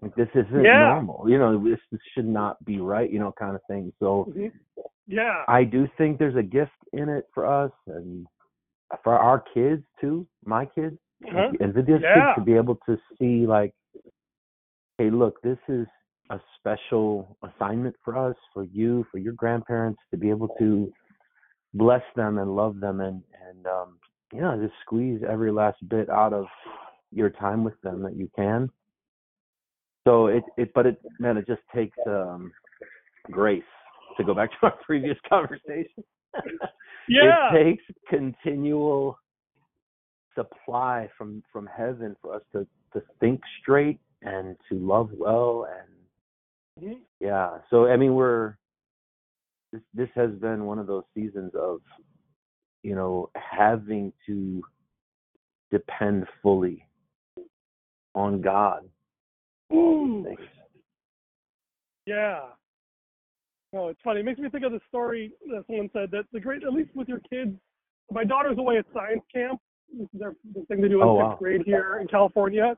like 0.02 0.14
this 0.16 0.28
isn't 0.34 0.64
Yeah. 0.64 0.78
normal 0.78 1.28
you 1.28 1.38
know 1.38 1.56
this, 1.62 1.80
this 1.92 2.00
should 2.12 2.26
not 2.26 2.62
be 2.64 2.80
right 2.80 3.10
you 3.10 3.18
know 3.20 3.32
kind 3.32 3.54
of 3.54 3.62
thing 3.66 3.92
so 4.00 4.24
Mhm. 4.28 4.52
Yeah. 5.06 5.44
i 5.48 5.62
do 5.64 5.86
think 5.96 6.18
there's 6.18 6.36
a 6.36 6.42
gift 6.42 6.72
in 6.92 7.08
it 7.08 7.28
for 7.32 7.46
us 7.46 7.72
and 7.86 8.26
for 9.02 9.18
our 9.18 9.40
kids 9.54 9.82
too 10.00 10.26
my 10.44 10.64
kids 10.66 10.98
Uh-huh. 11.26 11.52
and 11.60 11.72
Vidya's 11.74 12.02
Yeah. 12.02 12.14
kids 12.14 12.26
to 12.36 12.40
be 12.44 12.54
able 12.54 12.76
to 12.86 12.98
see 13.18 13.46
like, 13.46 13.72
hey, 14.98 15.10
look, 15.10 15.40
this 15.42 15.58
is 15.68 15.86
a 16.30 16.40
special 16.58 17.36
assignment 17.42 17.96
for 18.04 18.16
us, 18.16 18.36
for 18.52 18.64
you, 18.64 19.04
for 19.10 19.18
your 19.18 19.32
grandparents 19.32 20.00
to 20.10 20.16
be 20.16 20.30
able 20.30 20.48
to 20.58 20.92
bless 21.74 22.02
them 22.14 22.38
and 22.38 22.54
love 22.54 22.78
them 22.80 23.00
and 23.00 23.22
and 23.48 23.66
um 23.66 23.98
you 24.32 24.40
know 24.40 24.56
just 24.60 24.74
squeeze 24.82 25.22
every 25.28 25.50
last 25.50 25.76
bit 25.88 26.08
out 26.08 26.32
of 26.32 26.46
your 27.10 27.30
time 27.30 27.64
with 27.64 27.80
them 27.82 28.02
that 28.02 28.16
you 28.16 28.30
can. 28.36 28.70
So 30.06 30.26
it 30.26 30.44
it 30.56 30.72
but 30.74 30.86
it 30.86 31.00
man 31.18 31.36
it 31.36 31.46
just 31.46 31.62
takes 31.74 31.98
um 32.06 32.52
grace 33.30 33.62
to 34.16 34.24
go 34.24 34.34
back 34.34 34.50
to 34.60 34.66
our 34.66 34.76
previous 34.84 35.18
conversation. 35.28 36.04
Yeah. 37.08 37.54
It 37.54 37.64
takes 37.64 37.84
continual 38.08 39.18
supply 40.34 41.08
from 41.18 41.42
from 41.52 41.66
heaven 41.66 42.16
for 42.22 42.34
us 42.34 42.42
to 42.52 42.66
to 42.94 43.02
think 43.20 43.40
straight 43.60 44.00
and 44.22 44.56
to 44.70 44.78
love 44.78 45.10
well 45.12 45.66
and 45.70 45.94
Mhm. 46.80 47.00
Yeah. 47.20 47.58
So 47.70 47.86
I 47.86 47.96
mean, 47.96 48.14
we're 48.14 48.56
this 49.72 49.82
this 49.92 50.08
has 50.14 50.30
been 50.40 50.64
one 50.64 50.78
of 50.78 50.86
those 50.86 51.04
seasons 51.14 51.54
of 51.54 51.80
you 52.82 52.94
know 52.94 53.30
having 53.36 54.12
to 54.26 54.62
depend 55.70 56.26
fully 56.42 56.86
on 58.14 58.40
God. 58.40 58.88
Yeah. 62.06 62.40
No, 63.74 63.88
it's 63.88 64.00
funny. 64.04 64.20
It 64.20 64.24
makes 64.24 64.38
me 64.38 64.48
think 64.48 64.64
of 64.64 64.70
the 64.70 64.80
story 64.88 65.32
that 65.50 65.64
someone 65.66 65.90
said 65.92 66.10
that 66.12 66.26
the 66.32 66.38
great, 66.38 66.62
at 66.62 66.72
least 66.72 66.90
with 66.94 67.08
your 67.08 67.18
kids, 67.28 67.50
my 68.12 68.22
daughter's 68.22 68.56
away 68.56 68.78
at 68.78 68.84
science 68.94 69.22
camp. 69.34 69.60
This 69.92 70.04
is 70.14 70.20
their, 70.20 70.34
the 70.54 70.64
thing 70.66 70.80
they 70.80 70.88
do 70.88 71.02
in 71.02 71.08
Oh, 71.08 71.16
sixth 71.18 71.28
wow. 71.30 71.36
grade 71.40 71.62
here 71.66 71.98
in 72.00 72.06
California. 72.06 72.76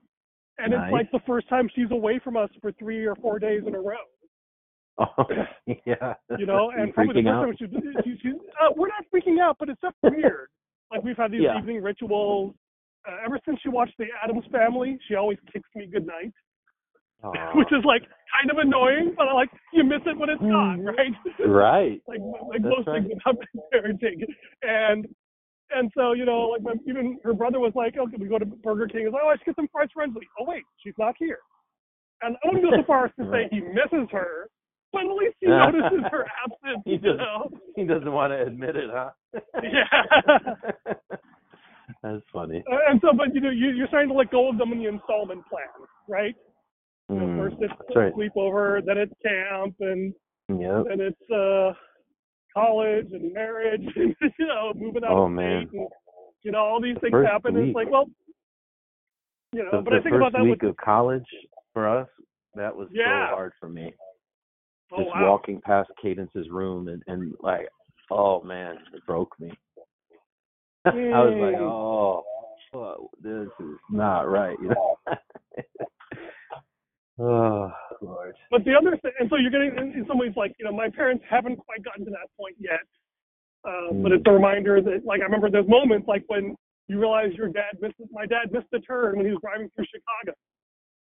And 0.59 0.73
Nice. 0.73 0.85
it's 0.85 0.93
like 0.93 1.11
the 1.13 1.21
first 1.27 1.51
time 1.51 1.69
she's 1.75 1.91
away 1.91 2.19
from 2.25 2.39
us 2.39 2.49
for 2.63 2.73
three 2.73 3.05
or 3.05 3.15
four 3.17 3.39
days 3.39 3.63
in 3.67 3.75
a 3.75 3.81
row. 3.81 3.97
Oh, 4.99 5.27
yeah. 5.85 6.15
You 6.39 6.47
know, 6.47 6.71
and 6.77 6.95
probably 6.95 7.21
the 7.23 7.29
first 7.29 7.63
out? 7.63 7.81
time 7.83 8.03
she, 8.03 8.11
she, 8.13 8.19
she 8.23 8.29
uh, 8.59 8.71
we're 8.75 8.89
not 8.89 9.05
freaking 9.15 9.39
out, 9.39 9.57
but 9.61 9.69
it's 9.69 9.81
just 9.83 9.95
weird. 10.03 10.49
Like 10.91 11.03
we've 11.05 11.19
had 11.19 11.31
these 11.33 11.43
Yeah. 11.43 11.59
evening 11.59 11.83
rituals. 11.83 12.55
Uh, 13.07 13.17
ever 13.23 13.39
since 13.45 13.61
she 13.63 13.69
watched 13.69 13.93
The 13.99 14.07
Addams 14.25 14.47
Family, 14.51 14.99
she 15.07 15.15
always 15.15 15.37
kicks 15.53 15.69
me 15.75 15.85
goodnight. 15.87 16.33
Which 17.55 17.73
is 17.73 17.85
like 17.85 18.03
kind 18.37 18.51
of 18.51 18.59
annoying, 18.59 19.15
but 19.17 19.29
I 19.29 19.33
like 19.33 19.51
you 19.73 19.85
miss 19.85 20.03
it 20.07 20.17
when 20.19 20.31
it's 20.31 20.41
gone, 20.41 20.85
mm-hmm. 20.85 21.49
right? 21.49 21.49
right. 21.49 22.03
like 22.09 22.21
like 22.21 22.63
That's 22.63 22.75
most 22.77 22.89
right. 22.89 23.03
things 23.03 23.19
about 23.25 23.43
parenting, 23.73 24.23
and 24.63 25.07
and 25.71 25.91
so 25.97 26.13
you 26.13 26.25
know, 26.25 26.55
like 26.55 26.63
my 26.63 26.75
even 26.87 27.19
her 27.25 27.35
brother 27.35 27.59
was 27.59 27.73
like, 27.75 27.97
okay, 27.97 28.17
we 28.19 28.29
go 28.29 28.39
to 28.39 28.47
Burger 28.47 28.87
King. 28.87 29.05
He's 29.07 29.13
like, 29.13 29.23
oh, 29.25 29.29
I 29.31 29.37
should 29.37 29.47
get 29.47 29.57
some 29.57 29.69
fries 29.73 29.89
friendly. 29.95 30.29
Oh 30.41 30.45
wait, 30.47 30.63
she's 30.85 30.95
not 30.99 31.15
here. 31.19 31.39
And 32.23 32.37
I 32.43 32.49
wouldn't 32.49 32.65
go 32.65 32.77
so 32.77 32.87
far 32.87 33.07
as 33.07 33.13
to 33.19 33.31
say 33.31 33.49
he 33.51 33.61
misses 33.61 34.09
her, 34.13 34.49
but 34.93 35.03
at 35.03 35.13
least 35.13 35.37
he 35.41 35.49
notices 35.49 36.05
her 36.11 36.27
absence. 36.45 36.83
He 36.85 36.93
You 36.93 36.99
does. 36.99 37.19
know? 37.19 37.51
He 37.75 37.85
doesn't 37.85 38.11
want 38.11 38.33
to 38.33 38.43
admit 38.43 38.77
it, 38.77 38.91
huh? 38.93 39.11
Yeah. 39.63 40.95
That's 42.03 42.23
funny. 42.33 42.63
And 42.89 43.01
so, 43.01 43.09
but 43.17 43.35
you 43.35 43.41
know, 43.41 43.51
you, 43.51 43.71
you're 43.71 43.89
starting 43.89 44.09
to 44.11 44.15
let 44.15 44.31
go 44.31 44.49
of 44.49 44.59
them 44.59 44.73
in 44.73 44.79
the 44.79 44.89
installment 44.89 45.47
plan, 45.47 45.67
right? 46.09 46.35
You 47.09 47.17
know, 47.17 47.27
Mm, 47.27 47.37
first 47.39 47.57
it's 47.61 47.73
right. 47.97 48.13
sleepover, 48.15 48.85
then 48.85 48.99
it's 48.99 49.13
camp, 49.25 49.75
and 49.81 50.13
Yep. 50.49 50.87
and 50.91 51.01
it's 51.01 51.31
uh 51.31 51.73
college 52.55 53.09
and 53.13 53.33
marriage 53.33 53.85
and 53.97 54.15
you 54.39 54.47
know 54.47 54.73
moving 54.75 55.05
out 55.05 55.13
Oh, 55.13 55.25
of 55.27 55.31
man. 55.33 55.69
state 55.69 55.79
and 55.81 55.89
you 56.43 56.53
know 56.53 56.59
all 56.59 56.81
these 56.81 56.97
things 57.01 57.11
first 57.13 57.29
happen 57.31 57.57
and 57.57 57.67
it's 57.69 57.75
like 57.77 57.91
well 57.91 58.07
you 59.53 59.63
know 59.65 59.71
The, 59.73 59.83
but 59.83 59.91
the 59.91 59.97
I 59.97 60.03
think 60.03 60.15
about 60.17 60.33
that 60.33 60.43
week 60.43 60.63
with 60.63 60.71
of 60.71 60.77
college 60.79 61.27
for 61.73 61.87
us, 61.89 62.09
that 62.55 62.75
was 62.75 62.89
Yeah. 62.93 63.29
so 63.31 63.35
hard 63.35 63.53
for 63.61 63.69
me. 63.69 63.93
oh 64.93 64.99
Just 65.05 65.09
wow 65.15 65.23
walking 65.25 65.61
past 65.61 65.91
Cadence's 66.01 66.49
room 66.51 66.89
and, 66.89 67.03
and 67.09 67.35
like, 67.41 67.69
oh 68.11 68.41
man, 68.43 68.77
it 68.95 69.05
broke 69.07 69.35
me. 69.41 69.53
I 70.87 70.91
was 70.93 71.35
like, 71.41 71.57
Mm. 71.57 72.25
oh, 72.73 73.11
this 73.21 73.49
is 73.61 73.77
not 73.91 74.29
right. 74.31 74.57
You 74.63 74.69
know? 74.69 74.97
oh 77.19 77.71
Lord. 78.03 78.35
but 78.51 78.65
the 78.65 78.75
other 78.75 78.97
thing 78.99 79.13
and 79.19 79.29
so 79.31 79.37
you're 79.37 79.51
getting 79.51 79.73
in, 79.77 79.93
in 80.01 80.05
some 80.07 80.19
ways 80.19 80.33
like 80.37 80.53
you 80.59 80.65
know 80.65 80.73
my 80.73 80.89
parents 80.91 81.25
haven't 81.29 81.57
quite 81.57 81.83
gotten 81.83 82.05
to 82.05 82.11
that 82.11 82.29
point 82.39 82.57
yet 82.59 82.85
uh, 83.65 83.93
but 84.03 84.13
Mm. 84.13 84.17
it's 84.21 84.25
a 84.27 84.33
reminder 84.33 84.81
that 84.83 85.05
like 85.05 85.21
I 85.21 85.25
remember 85.25 85.51
those 85.51 85.67
moments 85.69 86.07
like 86.07 86.25
when 86.29 86.55
you 86.89 87.01
realize 87.01 87.33
your 87.35 87.49
dad 87.49 87.81
missed 87.81 87.97
my 88.13 88.27
dad 88.27 88.53
missed 88.53 88.69
the 88.71 88.81
turn 88.81 89.17
when 89.17 89.27
he 89.27 89.33
was 89.33 89.41
driving 89.41 89.69
through 89.75 89.87
Chicago 89.91 90.37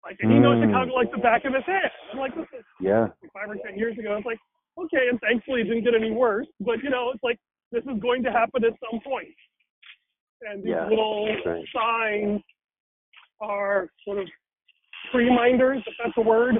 like 0.03 0.17
and 0.21 0.31
he 0.31 0.39
knows 0.39 0.57
Mm. 0.57 0.69
Chicago 0.71 0.93
like 0.93 1.11
the 1.11 1.17
back 1.19 1.43
of 1.45 1.53
his 1.53 1.65
hand 1.65 1.91
I'm 2.13 2.19
like 2.19 2.33
this 2.35 2.47
is 2.57 2.65
Yeah. 2.79 3.07
five 3.33 3.49
or 3.49 3.57
ten 3.65 3.77
years 3.77 3.97
ago. 3.97 4.15
It's 4.17 4.25
like, 4.25 4.39
okay, 4.77 5.09
and 5.09 5.19
thankfully 5.19 5.61
it 5.61 5.65
didn't 5.65 5.83
get 5.83 5.95
any 5.95 6.11
worse. 6.11 6.47
But 6.59 6.81
you 6.83 6.89
know, 6.89 7.11
it's 7.13 7.23
like 7.23 7.37
this 7.71 7.83
is 7.83 7.99
going 7.99 8.23
to 8.23 8.31
happen 8.31 8.63
at 8.63 8.73
some 8.79 8.99
point. 9.01 9.27
And 10.41 10.63
these 10.63 10.71
Yeah, 10.71 10.87
little 10.87 11.27
right. 11.45 11.65
signs 11.73 12.41
are 13.41 13.89
sort 14.05 14.19
of 14.19 14.27
reminders, 15.13 15.83
if 15.85 15.93
that's 16.03 16.17
a 16.17 16.21
word, 16.21 16.55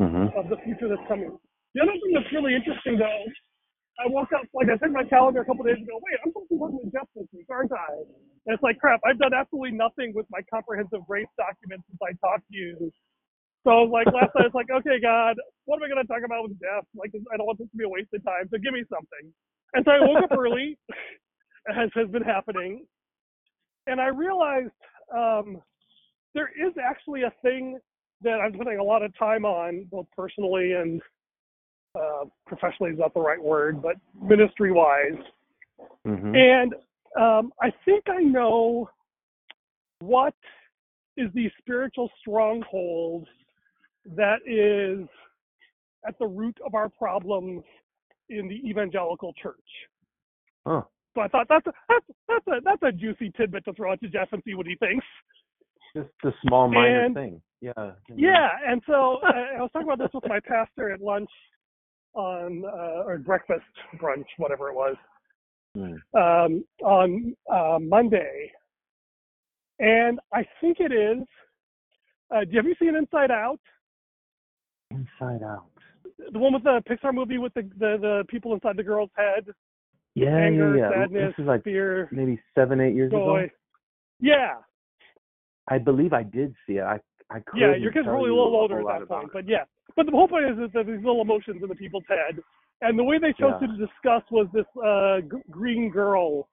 Mhm. 0.00 0.34
of 0.36 0.48
the 0.48 0.56
future 0.58 0.88
that's 0.88 1.06
coming. 1.08 1.36
The 1.74 1.82
other 1.82 1.92
thing 1.92 2.12
that's 2.12 2.30
really 2.32 2.54
interesting 2.54 2.98
though, 2.98 3.24
I 3.98 4.06
woke 4.08 4.32
up 4.32 4.44
like 4.52 4.68
I 4.68 4.76
checked 4.76 4.92
my 4.92 5.04
calendar 5.04 5.40
a 5.40 5.44
couple 5.44 5.64
days 5.64 5.78
ago. 5.80 5.98
Wait, 6.02 6.18
I'm 6.24 6.30
supposed 6.30 6.48
to 6.50 6.56
working 6.56 6.80
with 6.84 6.92
Jeff 6.92 7.08
this 7.14 7.26
week, 7.32 7.46
aren't 7.48 7.72
I? 7.72 7.92
And 8.46 8.54
it's 8.54 8.62
like 8.62 8.78
crap. 8.78 9.00
I've 9.04 9.18
done 9.18 9.32
absolutely 9.32 9.72
nothing 9.72 10.12
with 10.14 10.26
my 10.30 10.42
comprehensive 10.52 11.00
race 11.08 11.28
document 11.38 11.82
since 11.88 11.98
I 12.02 12.12
talked 12.20 12.46
to 12.50 12.56
you. 12.56 12.92
So 13.64 13.82
like 13.84 14.06
last 14.06 14.34
night, 14.36 14.46
it's 14.46 14.54
like, 14.54 14.70
okay, 14.70 15.00
God, 15.00 15.36
what 15.64 15.76
am 15.76 15.82
I 15.84 15.88
going 15.88 16.04
to 16.04 16.06
talk 16.06 16.22
about 16.24 16.44
with 16.44 16.60
Jeff? 16.60 16.84
Like, 16.94 17.10
I 17.32 17.36
don't 17.36 17.46
want 17.46 17.58
this 17.58 17.70
to 17.70 17.76
be 17.76 17.84
a 17.84 17.88
waste 17.88 18.12
of 18.14 18.22
time. 18.24 18.48
So 18.50 18.58
give 18.58 18.72
me 18.74 18.84
something. 18.88 19.32
And 19.74 19.84
so 19.84 19.90
I 19.92 20.00
woke 20.00 20.22
up 20.22 20.38
early, 20.38 20.78
as 21.68 21.90
has 21.94 22.08
been 22.10 22.22
happening, 22.22 22.86
and 23.88 24.00
I 24.00 24.08
realized 24.08 24.70
um, 25.14 25.60
there 26.36 26.50
is 26.50 26.74
actually 26.82 27.22
a 27.22 27.32
thing 27.42 27.78
that 28.22 28.40
I'm 28.40 28.52
spending 28.54 28.78
a 28.78 28.84
lot 28.84 29.02
of 29.02 29.16
time 29.18 29.44
on, 29.44 29.86
both 29.90 30.06
personally 30.14 30.72
and 30.72 31.00
uh, 31.98 32.26
professionally 32.46 32.92
is 32.92 32.98
not 32.98 33.14
the 33.14 33.20
right 33.20 33.42
word, 33.42 33.80
but 33.82 33.96
ministry 34.20 34.70
wise. 34.70 35.18
Mhm. 36.06 36.36
And 36.36 36.74
um, 37.18 37.52
I 37.60 37.72
think 37.84 38.04
I 38.08 38.22
know 38.22 38.90
what 40.00 40.34
is 41.16 41.32
the 41.32 41.50
spiritual 41.58 42.10
stronghold 42.20 43.26
that 44.04 44.40
is 44.46 45.08
at 46.06 46.18
the 46.18 46.26
root 46.26 46.56
of 46.64 46.74
our 46.74 46.90
problems 46.90 47.64
in 48.28 48.46
the 48.46 48.56
evangelical 48.68 49.32
church. 49.42 49.88
Huh. 50.66 50.82
So 51.14 51.22
I 51.22 51.28
thought 51.28 51.46
that's 51.48 51.66
a, 51.66 51.72
that's 51.88 52.06
that's 52.28 52.46
a 52.48 52.60
that's 52.62 52.82
a 52.82 52.92
juicy 52.92 53.32
tidbit 53.36 53.64
to 53.64 53.72
throw 53.72 53.92
out 53.92 54.00
to 54.00 54.08
Jeff 54.08 54.28
and 54.32 54.42
see 54.44 54.54
what 54.54 54.66
he 54.66 54.76
thinks. 54.76 55.06
Just 55.96 56.10
a 56.24 56.30
small 56.46 56.68
minor 56.68 57.04
And- 57.06 57.14
thing. 57.14 57.42
Yeah. 57.62 57.92
Yeah, 58.14 58.48
and 58.66 58.82
so 58.86 59.18
I, 59.24 59.56
I 59.58 59.60
was 59.62 59.70
talking 59.72 59.88
about 59.88 59.98
this 59.98 60.12
with 60.12 60.28
my 60.28 60.38
pastor 60.46 60.92
at 60.92 61.00
lunch 61.00 61.30
on 62.12 62.64
uh, 62.66 63.02
or 63.06 63.16
breakfast, 63.18 63.64
brunch, 64.00 64.26
whatever 64.36 64.68
it 64.68 64.74
was, 64.74 64.96
Mm. 65.76 65.96
um, 66.14 66.64
on 66.82 67.34
uh, 67.52 67.78
Monday, 67.80 68.50
and 69.78 70.18
I 70.32 70.46
think 70.60 70.78
it 70.80 70.90
is. 70.92 71.26
Uh, 72.30 72.40
have 72.54 72.64
you 72.66 72.74
seen 72.78 72.94
Inside 72.96 73.30
Out? 73.30 73.60
Inside 74.90 75.42
out. 75.44 75.66
The 76.32 76.38
one 76.38 76.54
with 76.54 76.62
the 76.64 76.80
Pixar 76.88 77.12
movie 77.12 77.36
with 77.38 77.52
the 77.54 77.62
the, 77.78 77.96
the 78.00 78.24
people 78.28 78.54
inside 78.54 78.76
the 78.78 78.82
girl's 78.84 79.10
head, 79.16 79.46
Yeah, 80.14 80.34
anger, 80.36 80.76
yeah, 80.76 80.90
yeah. 80.90 81.02
sadness, 81.04 81.34
This 81.36 81.42
is 81.44 81.48
like 81.48 81.64
fear, 81.64 82.08
maybe 82.12 82.40
seven, 82.54 82.80
eight 82.80 82.94
years 82.94 83.10
joy. 83.12 83.44
ago. 83.44 83.48
Yeah, 84.20 84.54
I 85.68 85.78
believe 85.78 86.12
I 86.12 86.22
did 86.22 86.54
see 86.66 86.74
it. 86.74 86.82
I 86.84 86.98
I 87.30 87.40
couldn't 87.40 87.70
yeah, 87.70 87.76
your 87.76 87.90
kids 87.92 88.06
probably 88.06 88.30
a 88.30 88.34
little 88.34 88.54
older 88.54 88.80
at 88.80 89.00
that 89.00 89.08
point, 89.08 89.30
but 89.32 89.48
yeah. 89.48 89.64
But 89.96 90.06
the 90.06 90.12
whole 90.12 90.28
point 90.28 90.44
is, 90.44 90.58
is 90.58 90.70
that 90.74 90.86
these 90.86 90.96
little 90.98 91.22
emotions 91.22 91.60
in 91.62 91.68
the 91.68 91.74
people's 91.74 92.04
head, 92.08 92.40
and 92.82 92.98
the 92.98 93.02
way 93.02 93.18
they 93.18 93.32
chose 93.32 93.54
Yeah. 93.60 93.66
to 93.66 93.76
discuss 93.76 94.22
was 94.30 94.46
this 94.52 94.66
uh, 94.84 95.20
g- 95.22 95.42
green 95.50 95.90
girl, 95.90 96.48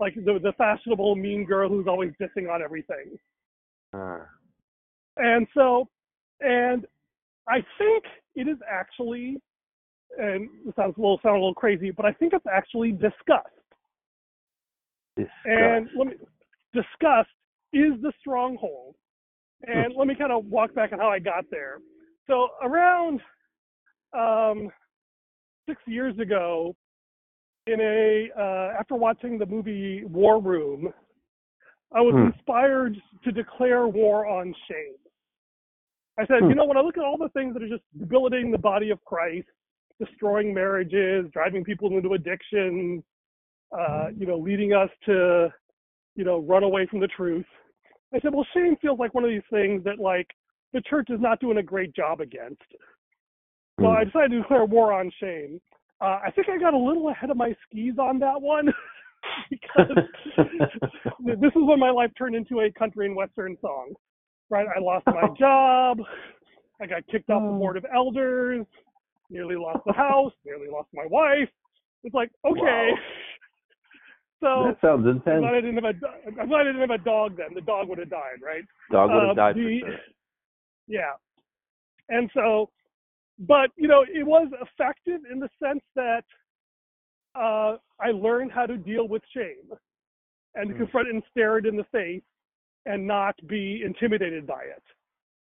like 0.00 0.14
the 0.14 0.40
the 0.42 0.52
fashionable 0.58 1.14
mean 1.14 1.44
girl 1.44 1.68
who's 1.68 1.86
always 1.86 2.12
dissing 2.20 2.52
on 2.52 2.62
everything. 2.62 3.16
Uh, 3.92 4.20
And 5.16 5.46
so, 5.54 5.88
and 6.40 6.86
I 7.48 7.58
think 7.78 8.04
it 8.34 8.48
is 8.48 8.58
actually, 8.68 9.40
and 10.18 10.48
it 10.66 10.74
sounds 10.74 10.96
a 10.96 11.00
little 11.00 11.20
sound 11.22 11.36
a 11.36 11.38
little 11.38 11.54
crazy, 11.54 11.90
but 11.92 12.04
I 12.04 12.12
think 12.12 12.32
it's 12.32 12.46
actually 12.52 12.90
disgust. 12.92 13.46
disgust. 15.16 15.32
And 15.44 15.88
let 15.96 16.08
me 16.08 16.14
disgust 16.74 17.30
is 17.72 17.92
the 18.02 18.12
stronghold. 18.20 18.94
And 19.66 19.94
let 19.96 20.06
me 20.06 20.14
kind 20.14 20.32
of 20.32 20.44
walk 20.46 20.74
back 20.74 20.92
on 20.92 20.98
how 20.98 21.08
I 21.08 21.18
got 21.18 21.44
there. 21.50 21.78
So 22.26 22.48
around 22.62 23.20
um, 24.12 24.70
six 25.68 25.80
years 25.86 26.18
ago, 26.18 26.74
in 27.66 27.80
a 27.80 28.28
uh, 28.38 28.78
after 28.78 28.94
watching 28.94 29.38
the 29.38 29.46
movie 29.46 30.04
War 30.04 30.40
Room, 30.40 30.92
I 31.92 32.00
was 32.00 32.14
Hmm. 32.14 32.26
inspired 32.26 32.96
to 33.24 33.32
declare 33.32 33.88
war 33.88 34.26
on 34.26 34.54
shame. 34.68 34.96
I 36.18 36.26
said, 36.26 36.40
Hmm. 36.40 36.50
you 36.50 36.54
know, 36.54 36.64
when 36.64 36.76
I 36.76 36.80
look 36.80 36.96
at 36.96 37.04
all 37.04 37.18
the 37.18 37.28
things 37.30 37.54
that 37.54 37.62
are 37.62 37.68
just 37.68 37.82
debilitating 37.98 38.50
the 38.50 38.58
body 38.58 38.90
of 38.90 39.04
Christ, 39.04 39.48
destroying 39.98 40.54
marriages, 40.54 41.30
driving 41.32 41.64
people 41.64 41.96
into 41.96 42.12
addiction, 42.12 43.02
uh, 43.76 44.08
you 44.16 44.26
know, 44.26 44.36
leading 44.36 44.72
us 44.72 44.90
to, 45.06 45.52
you 46.16 46.24
know, 46.24 46.38
run 46.40 46.64
away 46.64 46.86
from 46.90 47.00
the 47.00 47.06
truth. 47.08 47.46
I 48.14 48.20
said, 48.20 48.34
well, 48.34 48.46
shame 48.54 48.76
feels 48.80 48.98
like 48.98 49.14
one 49.14 49.24
of 49.24 49.30
these 49.30 49.42
things 49.50 49.84
that 49.84 49.98
like 49.98 50.26
the 50.72 50.80
church 50.82 51.08
is 51.10 51.20
not 51.20 51.38
doing 51.40 51.58
a 51.58 51.62
great 51.62 51.94
job 51.94 52.20
against. 52.20 52.62
So 53.80 53.86
I 53.90 54.02
Mm. 54.04 54.06
decided 54.06 54.30
to 54.32 54.38
declare 54.40 54.64
war 54.64 54.92
on 54.92 55.10
shame. 55.20 55.60
Uh, 56.00 56.20
I 56.24 56.30
think 56.34 56.48
I 56.48 56.58
got 56.58 56.74
a 56.74 56.78
little 56.78 57.08
ahead 57.10 57.30
of 57.30 57.36
my 57.36 57.54
skis 57.64 57.98
on 57.98 58.18
that 58.20 58.40
one 58.40 58.72
because 59.50 59.96
this 61.24 61.52
is 61.54 61.62
when 61.62 61.78
my 61.78 61.90
life 61.90 62.10
turned 62.16 62.34
into 62.34 62.60
a 62.60 62.72
country 62.72 63.06
and 63.06 63.14
western 63.16 63.56
song. 63.60 63.92
Right, 64.48 64.66
I 64.74 64.78
lost 64.80 65.06
my 65.06 65.28
job. 65.38 65.98
I 66.80 66.86
got 66.86 67.06
kicked 67.08 67.30
off 67.30 67.42
the 67.42 67.48
Oh. 67.48 67.58
board 67.58 67.76
of 67.76 67.84
elders, 67.94 68.64
nearly 69.30 69.56
lost 69.56 69.80
the 69.86 69.92
house, 69.92 70.32
nearly 70.44 70.68
lost 70.68 70.88
my 70.94 71.06
wife. 71.06 71.48
It's 72.04 72.14
like, 72.14 72.30
okay. 72.46 72.90
Wow. 72.92 72.96
So 74.40 74.64
that 74.66 74.78
sounds 74.80 75.06
I'm 75.06 75.16
intense. 75.16 75.40
glad 75.40 75.54
I 75.54 75.60
didn't 75.60 75.74
have 75.76 75.84
a 75.84 76.40
I'm 76.40 76.48
glad 76.48 76.60
I 76.60 76.64
didn't 76.64 76.80
have 76.80 76.90
a 76.90 76.98
dog 76.98 77.36
then. 77.36 77.54
The 77.54 77.60
dog 77.62 77.88
would 77.88 77.98
have 77.98 78.10
died, 78.10 78.42
right? 78.42 78.64
Dog 78.90 79.10
would 79.10 79.22
have 79.22 79.30
Uh, 79.30 79.34
died 79.34 79.56
the- 79.56 79.80
for 79.80 79.86
sure. 79.90 79.98
Yeah. 80.88 81.14
And 82.08 82.30
so, 82.34 82.70
but 83.40 83.70
you 83.76 83.88
know, 83.88 84.02
it 84.02 84.24
was 84.26 84.48
effective 84.60 85.22
in 85.30 85.38
the 85.40 85.48
sense 85.62 85.82
that 85.94 86.24
uh, 87.34 87.76
I 88.00 88.10
learned 88.12 88.52
how 88.52 88.66
to 88.66 88.76
deal 88.76 89.08
with 89.08 89.22
shame 89.34 89.72
and 90.54 90.68
to 90.68 90.74
Mm. 90.74 90.78
confront 90.78 91.08
it 91.08 91.14
and 91.14 91.24
stare 91.30 91.58
it 91.58 91.66
in 91.66 91.76
the 91.76 91.84
face 91.84 92.22
and 92.86 93.06
not 93.06 93.34
be 93.46 93.82
intimidated 93.82 94.46
by 94.46 94.62
it, 94.64 94.82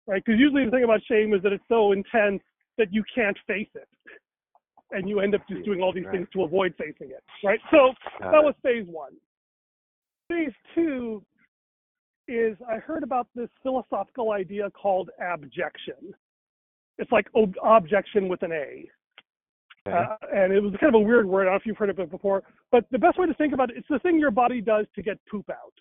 right? 0.08 0.24
Because 0.24 0.40
usually 0.40 0.64
the 0.66 0.72
thing 0.72 0.84
about 0.84 1.02
shame 1.04 1.34
is 1.34 1.42
that 1.44 1.52
it's 1.52 1.68
so 1.68 1.92
intense 1.92 2.42
that 2.78 2.94
you 2.94 3.04
can't 3.14 3.38
face 3.40 3.70
it, 3.76 3.90
and 4.92 5.08
you 5.10 5.20
end 5.20 5.36
up 5.36 5.42
just 5.48 5.64
doing 5.64 5.82
all 5.82 5.92
these 5.94 6.06
Right. 6.06 6.14
things 6.18 6.30
to 6.34 6.44
avoid 6.44 6.76
facing 6.78 7.12
it, 7.12 7.24
right? 7.44 7.60
So 7.72 7.94
Got 8.20 8.32
that 8.32 8.40
it. 8.42 8.46
was 8.46 8.56
phase 8.64 8.86
one. 8.88 9.16
Phase 10.30 10.54
two 10.76 11.24
is 12.28 12.58
I 12.68 12.78
heard 12.78 13.04
about 13.04 13.28
this 13.36 13.50
philosophical 13.64 14.32
idea 14.32 14.70
called 14.72 15.10
abjection. 15.20 16.14
It's 16.98 17.12
like 17.12 17.28
ob- 17.36 17.58
objection 17.64 18.28
with 18.28 18.44
an 18.44 18.52
A. 18.52 18.90
Okay. 19.88 19.98
Uh, 19.98 20.16
and 20.32 20.54
it 20.54 20.60
was 20.62 20.74
kind 20.80 20.94
of 20.96 21.02
a 21.02 21.04
weird 21.04 21.26
word. 21.26 21.42
I 21.42 21.46
don't 21.46 21.54
know 21.54 21.58
if 21.58 21.66
you've 21.66 21.78
heard 21.78 21.90
of 21.90 22.00
it 22.00 22.12
before, 22.12 22.44
but 22.72 22.86
the 22.92 23.00
best 23.00 23.18
way 23.18 23.26
to 23.26 23.34
think 23.34 23.54
about 23.54 23.72
it, 23.72 23.78
it's 23.78 23.88
the 23.88 23.98
thing 24.00 24.20
your 24.20 24.30
body 24.32 24.62
does 24.62 24.86
to 24.96 25.02
get 25.02 25.18
poop 25.30 25.50
out. 25.50 25.74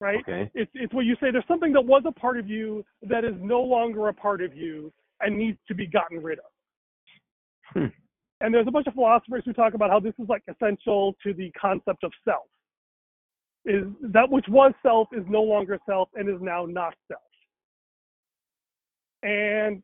Right? 0.00 0.18
okay. 0.28 0.50
It's 0.54 0.70
it's 0.74 0.92
where 0.92 1.04
you 1.04 1.14
say 1.20 1.30
there's 1.30 1.46
something 1.48 1.72
that 1.72 1.80
was 1.84 2.02
a 2.04 2.12
part 2.12 2.38
of 2.38 2.48
you 2.50 2.84
that 3.02 3.24
is 3.24 3.34
no 3.40 3.62
longer 3.62 4.08
a 4.08 4.12
part 4.14 4.42
of 4.42 4.54
you 4.54 4.92
and 5.20 5.38
needs 5.38 5.58
to 5.68 5.74
be 5.74 5.86
gotten 5.86 6.22
rid 6.22 6.38
of. 6.40 6.44
Hmm. 7.72 7.86
And 8.40 8.52
there's 8.52 8.66
a 8.66 8.70
bunch 8.70 8.86
of 8.86 8.94
philosophers 8.94 9.42
who 9.44 9.52
talk 9.52 9.74
about 9.74 9.90
how 9.90 10.00
this 10.00 10.14
is 10.18 10.28
like 10.28 10.42
essential 10.48 11.14
to 11.22 11.32
the 11.32 11.50
concept 11.60 12.04
of 12.04 12.12
self. 12.24 12.44
Is 13.64 13.84
that 14.12 14.30
which 14.30 14.44
was 14.48 14.72
self 14.82 15.08
is 15.12 15.24
no 15.28 15.42
longer 15.42 15.78
self 15.88 16.08
and 16.14 16.28
is 16.28 16.40
now 16.40 16.66
not 16.66 16.94
self. 17.08 17.22
And 19.22 19.82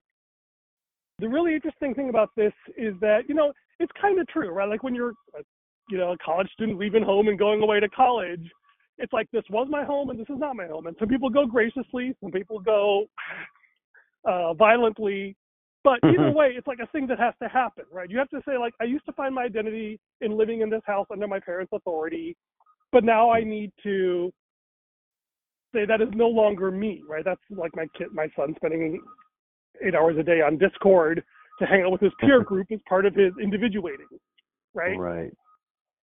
the 1.18 1.28
really 1.28 1.54
interesting 1.54 1.94
thing 1.94 2.08
about 2.08 2.30
this 2.36 2.52
is 2.76 2.94
that, 3.00 3.22
you 3.28 3.34
know, 3.34 3.52
it's 3.80 3.92
kind 4.00 4.20
of 4.20 4.28
true, 4.28 4.50
right? 4.50 4.68
Like 4.68 4.82
when 4.82 4.94
you're, 4.94 5.14
uh, 5.36 5.42
you 5.90 5.98
know, 5.98 6.12
a 6.12 6.18
college 6.18 6.48
student 6.52 6.78
leaving 6.78 7.02
home 7.02 7.28
and 7.28 7.38
going 7.38 7.62
away 7.62 7.80
to 7.80 7.88
college, 7.88 8.48
it's 8.98 9.12
like 9.12 9.28
this 9.32 9.44
was 9.50 9.66
my 9.70 9.84
home 9.84 10.10
and 10.10 10.18
this 10.18 10.28
is 10.28 10.38
not 10.38 10.54
my 10.54 10.66
home. 10.66 10.86
And 10.86 10.96
some 10.98 11.08
people 11.08 11.30
go 11.30 11.46
graciously, 11.46 12.14
some 12.22 12.30
people 12.30 12.60
go 12.60 13.06
uh, 14.24 14.54
violently. 14.54 15.36
But 15.84 15.98
either 16.04 16.30
Mhm. 16.30 16.34
way, 16.34 16.54
it's 16.56 16.66
like 16.66 16.78
a 16.78 16.86
thing 16.86 17.06
that 17.08 17.18
has 17.18 17.34
to 17.42 17.48
happen, 17.48 17.84
right? 17.90 18.08
You 18.08 18.18
have 18.18 18.30
to 18.30 18.42
say, 18.42 18.56
like, 18.56 18.74
I 18.80 18.84
used 18.84 19.04
to 19.06 19.12
find 19.12 19.34
my 19.34 19.44
identity 19.44 19.98
in 20.20 20.36
living 20.36 20.60
in 20.60 20.70
this 20.70 20.84
house 20.84 21.06
under 21.10 21.26
my 21.26 21.40
parents' 21.40 21.72
authority, 21.72 22.36
but 22.92 23.02
now 23.02 23.30
I 23.30 23.42
need 23.42 23.72
to 23.82 24.32
say 25.74 25.84
that 25.86 26.00
is 26.00 26.12
no 26.14 26.28
longer 26.28 26.70
me, 26.70 27.02
right? 27.08 27.24
That's 27.24 27.40
like 27.50 27.74
my 27.74 27.86
kid, 27.94 28.12
my 28.12 28.28
son 28.36 28.54
spending 28.56 29.02
eight 29.80 29.94
hours 29.94 30.16
a 30.18 30.22
day 30.22 30.40
on 30.40 30.58
Discord 30.58 31.24
to 31.58 31.66
hang 31.66 31.82
out 31.82 31.90
with 31.90 32.00
his 32.00 32.12
peer 32.20 32.42
group 32.42 32.70
as 32.70 32.80
part 32.88 33.06
of 33.06 33.14
his 33.14 33.32
individuating, 33.42 34.06
right? 34.74 34.98
Right. 34.98 35.32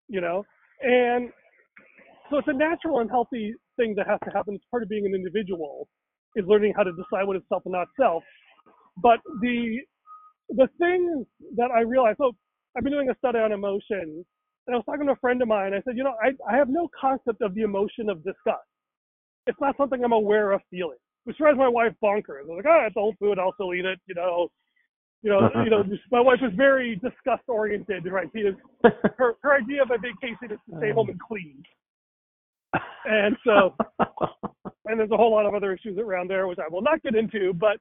You 0.08 0.20
know, 0.20 0.44
and 0.82 1.30
so 2.30 2.38
it's 2.38 2.48
a 2.48 2.52
natural 2.52 3.00
and 3.00 3.10
healthy 3.10 3.54
thing 3.76 3.94
that 3.96 4.06
has 4.06 4.18
to 4.24 4.30
happen. 4.30 4.54
It's 4.54 4.64
part 4.70 4.82
of 4.82 4.88
being 4.88 5.06
an 5.06 5.14
individual 5.14 5.88
is 6.34 6.46
learning 6.46 6.74
how 6.74 6.82
to 6.82 6.92
decide 6.92 7.26
what 7.26 7.36
is 7.36 7.42
self 7.48 7.62
and 7.64 7.72
not 7.72 7.88
self. 7.98 8.24
But 9.02 9.20
the 9.40 9.80
the 10.50 10.68
thing 10.78 11.26
that 11.56 11.70
I 11.70 11.80
realized, 11.80 12.18
so 12.18 12.32
I've 12.76 12.84
been 12.84 12.92
doing 12.92 13.10
a 13.10 13.16
study 13.18 13.38
on 13.38 13.52
emotion, 13.52 14.24
and 14.66 14.74
I 14.74 14.76
was 14.76 14.84
talking 14.86 15.06
to 15.06 15.12
a 15.12 15.16
friend 15.16 15.40
of 15.42 15.48
mine. 15.48 15.74
I 15.74 15.82
said, 15.82 15.96
you 15.96 16.04
know, 16.04 16.14
I, 16.22 16.30
I 16.52 16.56
have 16.56 16.68
no 16.68 16.88
concept 16.98 17.42
of 17.42 17.54
the 17.54 17.62
emotion 17.62 18.08
of 18.08 18.24
disgust. 18.24 18.64
It's 19.46 19.60
not 19.60 19.76
something 19.76 20.02
I'm 20.04 20.12
aware 20.12 20.52
of 20.52 20.60
feeling, 20.70 20.98
which 21.24 21.38
drives 21.38 21.58
my 21.58 21.68
wife 21.68 21.92
bonkers. 22.02 22.44
I 22.44 22.48
was 22.48 22.62
like, 22.64 22.66
oh, 22.68 22.84
it's 22.86 22.96
old 22.96 23.16
food. 23.18 23.38
I'll 23.38 23.54
still 23.54 23.74
eat 23.74 23.84
it. 23.84 23.98
You 24.06 24.14
know, 24.14 24.48
you 25.22 25.30
know, 25.30 25.50
you 25.64 25.70
know. 25.70 25.84
My 26.12 26.20
wife 26.20 26.40
is 26.42 26.52
very 26.56 26.96
disgust 26.96 27.44
oriented, 27.48 28.06
right? 28.06 28.28
She 28.34 28.40
is 28.42 28.54
her 29.18 29.34
her 29.42 29.54
idea 29.56 29.82
of 29.82 29.90
a 29.90 29.98
vacation 29.98 30.52
is 30.52 30.58
to 30.70 30.78
stay 30.78 30.92
home 30.92 31.08
and 31.10 31.20
clean. 31.20 31.62
And 33.04 33.36
so, 33.44 33.74
and 34.86 35.00
there's 35.00 35.10
a 35.10 35.16
whole 35.16 35.32
lot 35.32 35.46
of 35.46 35.54
other 35.54 35.72
issues 35.72 35.98
around 35.98 36.28
there, 36.28 36.46
which 36.46 36.58
I 36.58 36.68
will 36.70 36.82
not 36.82 37.02
get 37.02 37.14
into. 37.14 37.52
But 37.54 37.78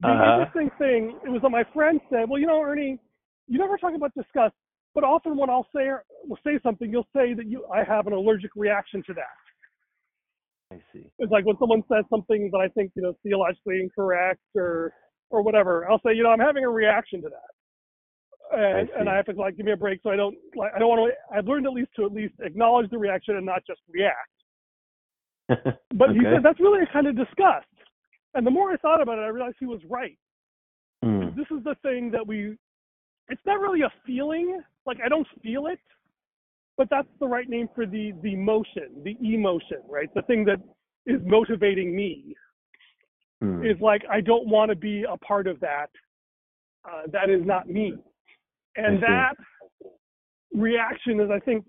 the 0.00 0.08
Uh-huh. 0.08 0.40
interesting 0.40 0.70
thing, 0.78 1.18
it 1.24 1.28
was 1.28 1.42
that 1.42 1.50
my 1.50 1.64
friend 1.74 2.00
said, 2.10 2.28
"Well, 2.28 2.38
you 2.40 2.46
know, 2.46 2.62
Ernie, 2.62 2.98
you 3.48 3.58
never 3.58 3.76
talk 3.76 3.94
about 3.94 4.14
disgust, 4.14 4.54
but 4.94 5.04
often 5.04 5.36
when 5.36 5.50
I'll 5.50 5.68
say 5.74 5.88
or 5.88 6.04
will 6.24 6.38
say 6.44 6.58
something, 6.62 6.90
you'll 6.90 7.08
say 7.14 7.34
that 7.34 7.46
you 7.46 7.66
I 7.72 7.82
have 7.84 8.06
an 8.06 8.12
allergic 8.12 8.52
reaction 8.54 9.02
to 9.04 9.14
that. 9.14 9.36
I 10.70 10.80
see. 10.92 11.10
It's 11.18 11.32
like 11.32 11.44
when 11.46 11.56
someone 11.58 11.82
says 11.90 12.04
something 12.10 12.50
that 12.52 12.58
I 12.58 12.68
think 12.68 12.92
you 12.94 13.02
know 13.02 13.14
theologically 13.22 13.80
incorrect 13.80 14.40
or 14.54 14.92
or 15.30 15.42
whatever, 15.42 15.90
I'll 15.90 16.00
say, 16.00 16.14
you 16.14 16.22
know, 16.22 16.30
I'm 16.30 16.40
having 16.40 16.64
a 16.64 16.70
reaction 16.70 17.20
to 17.22 17.28
that." 17.28 17.50
And, 18.50 18.88
I 18.96 19.00
and. 19.00 19.08
I 19.10 19.16
have 19.16 19.26
to 19.26 19.32
like 19.32 19.56
give 19.56 19.66
me 19.66 19.72
a 19.72 19.76
break, 19.76 20.00
so 20.02 20.10
I 20.10 20.16
don't 20.16 20.36
like 20.54 20.72
I 20.74 20.78
don't 20.78 20.88
want 20.88 21.12
to. 21.12 21.36
I've 21.36 21.46
learned 21.46 21.66
at 21.66 21.72
least 21.72 21.90
to 21.96 22.04
at 22.04 22.12
least 22.12 22.34
acknowledge 22.40 22.88
the 22.90 22.98
reaction 22.98 23.36
and 23.36 23.44
not 23.44 23.62
just 23.66 23.80
react. 23.90 24.30
But 25.94 26.10
he 26.10 26.20
said 26.22 26.42
that's 26.44 26.60
really 26.60 26.82
a 26.82 26.86
kind 26.92 27.06
of 27.06 27.16
disgust. 27.16 27.66
And 28.34 28.46
the 28.46 28.50
more 28.50 28.70
I 28.70 28.76
thought 28.76 29.00
about 29.00 29.18
it, 29.18 29.22
I 29.22 29.28
realized 29.28 29.56
he 29.58 29.66
was 29.66 29.80
right. 29.88 30.18
Hmm. 31.02 31.28
This 31.36 31.46
is 31.50 31.64
the 31.64 31.76
thing 31.82 32.10
that 32.12 32.26
we, 32.26 32.56
it's 33.28 33.42
not 33.46 33.60
really 33.60 33.82
a 33.82 33.92
feeling. 34.06 34.60
Like 34.86 34.98
I 35.04 35.08
don't 35.08 35.26
feel 35.42 35.66
it, 35.66 35.80
but 36.76 36.88
that's 36.90 37.08
the 37.20 37.26
right 37.26 37.48
name 37.48 37.68
for 37.74 37.86
the, 37.86 38.12
the 38.22 38.34
emotion, 38.34 39.02
the 39.04 39.16
emotion, 39.22 39.78
right? 39.88 40.12
The 40.14 40.22
thing 40.22 40.44
that 40.44 40.60
is 41.06 41.20
motivating 41.24 41.94
me 41.94 42.34
Hmm. 43.40 43.64
is 43.64 43.80
like, 43.80 44.02
I 44.10 44.20
don't 44.20 44.48
want 44.48 44.70
to 44.70 44.76
be 44.76 45.04
a 45.08 45.16
part 45.16 45.46
of 45.46 45.60
that. 45.60 45.90
Uh, 46.84 47.02
that 47.12 47.30
is 47.30 47.44
not 47.44 47.68
me. 47.68 47.94
And 48.76 49.02
that 49.02 49.34
reaction 50.54 51.20
is, 51.20 51.30
I 51.30 51.38
think, 51.40 51.64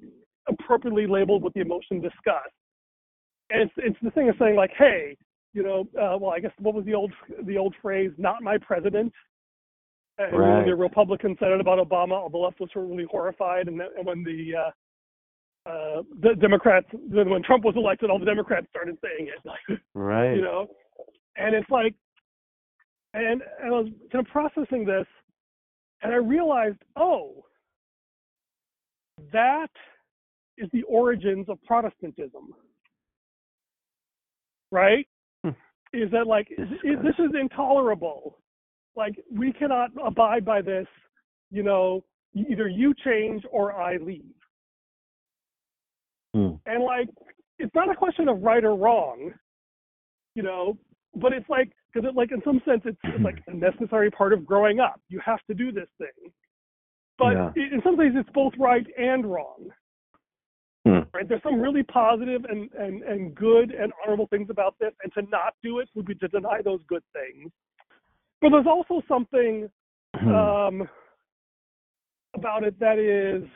appropriately 0.47 1.05
labeled 1.05 1.43
with 1.43 1.53
the 1.53 1.61
emotion 1.61 2.01
disgust. 2.01 2.53
And 3.51 3.63
it's, 3.63 3.73
it's 3.77 3.97
the 4.01 4.11
thing 4.11 4.29
of 4.29 4.35
saying 4.39 4.55
like, 4.55 4.71
hey, 4.77 5.17
you 5.53 5.63
know, 5.63 5.87
uh, 5.99 6.17
well, 6.17 6.31
I 6.31 6.39
guess 6.39 6.51
what 6.59 6.75
was 6.75 6.85
the 6.85 6.93
old 6.93 7.11
the 7.43 7.57
old 7.57 7.75
phrase? 7.81 8.11
Not 8.17 8.43
my 8.43 8.57
president. 8.57 9.13
And 10.17 10.33
when 10.33 10.65
the 10.65 10.75
Republicans 10.75 11.37
said 11.39 11.51
it 11.51 11.61
about 11.61 11.79
Obama, 11.79 12.11
all 12.11 12.29
the 12.29 12.37
leftists 12.37 12.75
were 12.75 12.85
really 12.85 13.07
horrified. 13.09 13.69
And, 13.69 13.81
and 13.81 14.05
when 14.05 14.23
the 14.23 14.51
uh, 14.57 14.71
uh, 15.69 16.01
the 16.21 16.35
Democrats, 16.35 16.87
then 17.09 17.29
when 17.29 17.43
Trump 17.43 17.63
was 17.63 17.75
elected, 17.77 18.09
all 18.09 18.19
the 18.19 18.25
Democrats 18.25 18.67
started 18.69 18.97
saying 19.03 19.29
it. 19.29 19.39
Like, 19.45 19.79
Right. 19.93 20.35
you 20.35 20.41
know, 20.41 20.67
and 21.37 21.55
it's 21.55 21.69
like, 21.69 21.95
and, 23.13 23.41
and 23.61 23.67
I 23.67 23.69
was 23.69 23.87
kind 24.11 24.25
of 24.25 24.31
processing 24.31 24.85
this, 24.85 25.05
and 26.01 26.13
I 26.13 26.17
realized, 26.17 26.77
oh, 26.95 27.45
that 29.31 29.69
is 30.57 30.69
the 30.73 30.83
origins 30.83 31.47
of 31.49 31.61
Protestantism, 31.63 32.53
right? 34.71 35.07
Hmm. 35.93 36.03
Is 36.03 36.11
that 36.11 36.27
like 36.27 36.47
is, 36.51 36.67
is, 36.83 36.97
this 37.03 37.15
is 37.19 37.31
intolerable? 37.39 38.37
Like 38.95 39.15
we 39.31 39.53
cannot 39.53 39.91
abide 40.03 40.45
by 40.45 40.61
this. 40.61 40.87
You 41.51 41.63
know, 41.63 42.03
either 42.35 42.67
you 42.67 42.93
change 43.03 43.43
or 43.51 43.73
I 43.73 43.97
leave. 43.97 44.35
Hmm. 46.35 46.51
And 46.65 46.83
like, 46.83 47.09
it's 47.57 47.73
not 47.73 47.89
a 47.89 47.95
question 47.95 48.27
of 48.27 48.41
right 48.41 48.63
or 48.63 48.75
wrong, 48.75 49.31
you 50.35 50.43
know, 50.43 50.77
but 51.15 51.33
it's 51.33 51.49
like, 51.49 51.71
because 51.91 52.07
it, 52.07 52.15
like 52.15 52.31
in 52.31 52.41
some 52.45 52.61
sense, 52.65 52.81
it's, 52.85 52.99
it's 53.03 53.23
like 53.23 53.41
a 53.47 53.53
necessary 53.53 54.11
part 54.11 54.31
of 54.31 54.45
growing 54.45 54.79
up. 54.79 55.01
You 55.09 55.19
have 55.25 55.39
to 55.47 55.55
do 55.55 55.71
this 55.71 55.87
thing. 55.97 56.31
But 57.17 57.33
Yeah. 57.33 57.51
in 57.55 57.81
some 57.83 57.97
ways, 57.97 58.11
it's 58.15 58.29
both 58.29 58.53
right 58.59 58.85
and 58.97 59.25
wrong. 59.25 59.69
Right? 61.13 61.27
There's 61.27 61.43
some 61.43 61.59
really 61.59 61.83
positive 61.83 62.45
and, 62.45 62.69
and, 62.73 63.01
and 63.03 63.35
good 63.35 63.71
and 63.71 63.91
honorable 64.03 64.27
things 64.27 64.49
about 64.49 64.75
this, 64.79 64.91
and 65.03 65.11
to 65.13 65.21
not 65.29 65.55
do 65.63 65.79
it 65.79 65.89
would 65.95 66.05
be 66.05 66.15
to 66.15 66.27
deny 66.27 66.61
those 66.63 66.81
good 66.87 67.03
things. 67.13 67.51
But 68.41 68.51
there's 68.51 68.67
also 68.67 69.01
something 69.07 69.69
Hmm. 70.15 70.35
um, 70.35 70.89
about 72.35 72.63
it 72.63 72.79
that 72.79 72.97
is, 72.97 73.47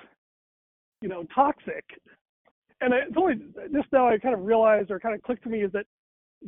you 1.02 1.10
know, 1.10 1.26
toxic. 1.34 1.84
And 2.80 2.94
I, 2.94 2.98
it's 3.08 3.18
only 3.18 3.36
just 3.74 3.88
now 3.92 4.08
I 4.08 4.18
kind 4.18 4.36
of 4.36 4.46
realized 4.46 4.92
or 4.92 5.00
kind 5.00 5.16
of 5.16 5.22
clicked 5.24 5.44
to 5.44 5.50
me 5.50 5.64
is 5.64 5.72
that 5.72 5.86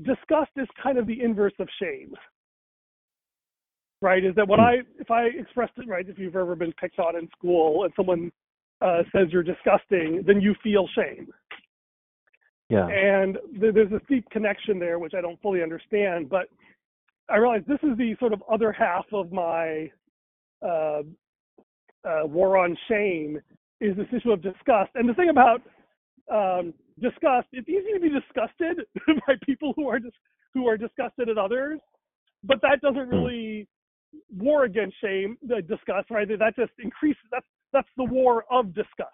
disgust 0.03 0.51
is 0.57 0.67
kind 0.81 0.97
of 0.97 1.07
the 1.07 1.21
inverse 1.21 1.53
of 1.59 1.67
shame. 1.81 2.13
Right? 4.01 4.23
Is 4.23 4.35
that 4.35 4.47
when 4.47 4.59
Hmm. 4.59 4.65
I, 4.65 4.75
if 4.99 5.09
I 5.09 5.23
expressed 5.23 5.73
it 5.77 5.87
right, 5.87 6.07
if 6.07 6.19
you've 6.19 6.35
ever 6.35 6.55
been 6.55 6.73
picked 6.73 6.99
on 6.99 7.15
in 7.17 7.27
school 7.37 7.83
and 7.83 7.93
someone 7.95 8.31
uh, 8.85 9.01
says 9.11 9.27
you're 9.31 9.43
disgusting, 9.43 10.23
then 10.27 10.39
you 10.41 10.53
feel 10.63 10.85
shame. 10.95 11.27
yeah. 12.69 12.87
And 12.87 13.37
th- 13.59 13.73
there's 13.73 13.91
a 13.91 14.01
deep 14.07 14.25
connection 14.29 14.79
there, 14.79 14.97
which 14.99 15.13
I 15.17 15.21
don't 15.21 15.41
fully 15.41 15.61
understand. 15.63 16.29
But 16.29 16.45
I 17.29 17.37
realize 17.37 17.63
this 17.67 17.79
is 17.83 17.97
the 17.97 18.15
sort 18.19 18.33
of 18.33 18.43
other 18.51 18.71
half 18.71 19.05
of 19.11 19.31
my 19.31 19.89
uh, 20.61 21.01
uh, 22.07 22.25
war 22.25 22.57
on 22.57 22.77
shame 22.87 23.39
is 23.81 23.95
this 23.97 24.07
issue 24.15 24.31
of 24.31 24.41
disgust. 24.41 24.91
And 24.95 25.09
the 25.09 25.13
thing 25.13 25.29
about 25.29 25.61
um, 26.31 26.73
disgust, 27.01 27.47
it's 27.53 27.67
easy 27.67 27.91
to 27.93 27.99
be 27.99 28.09
disgusted 28.09 28.85
by 29.27 29.33
people 29.45 29.73
who 29.75 29.87
are 29.87 29.99
just 29.99 30.15
who 30.53 30.67
are 30.67 30.77
disgusted 30.77 31.27
at 31.27 31.37
others, 31.37 31.79
but 32.43 32.61
that 32.61 32.79
doesn't 32.81 33.09
Hmm. 33.09 33.15
really 33.15 33.67
war 34.37 34.63
against 34.63 34.95
shame, 35.01 35.37
the 35.45 35.61
disgust, 35.61 36.09
right? 36.09 36.27
That 36.27 36.53
just 36.55 36.71
increases. 36.79 37.23
That's 37.31 37.45
that's 37.75 37.89
the 37.97 38.05
war 38.05 38.45
of 38.49 38.73
disgust, 38.73 39.11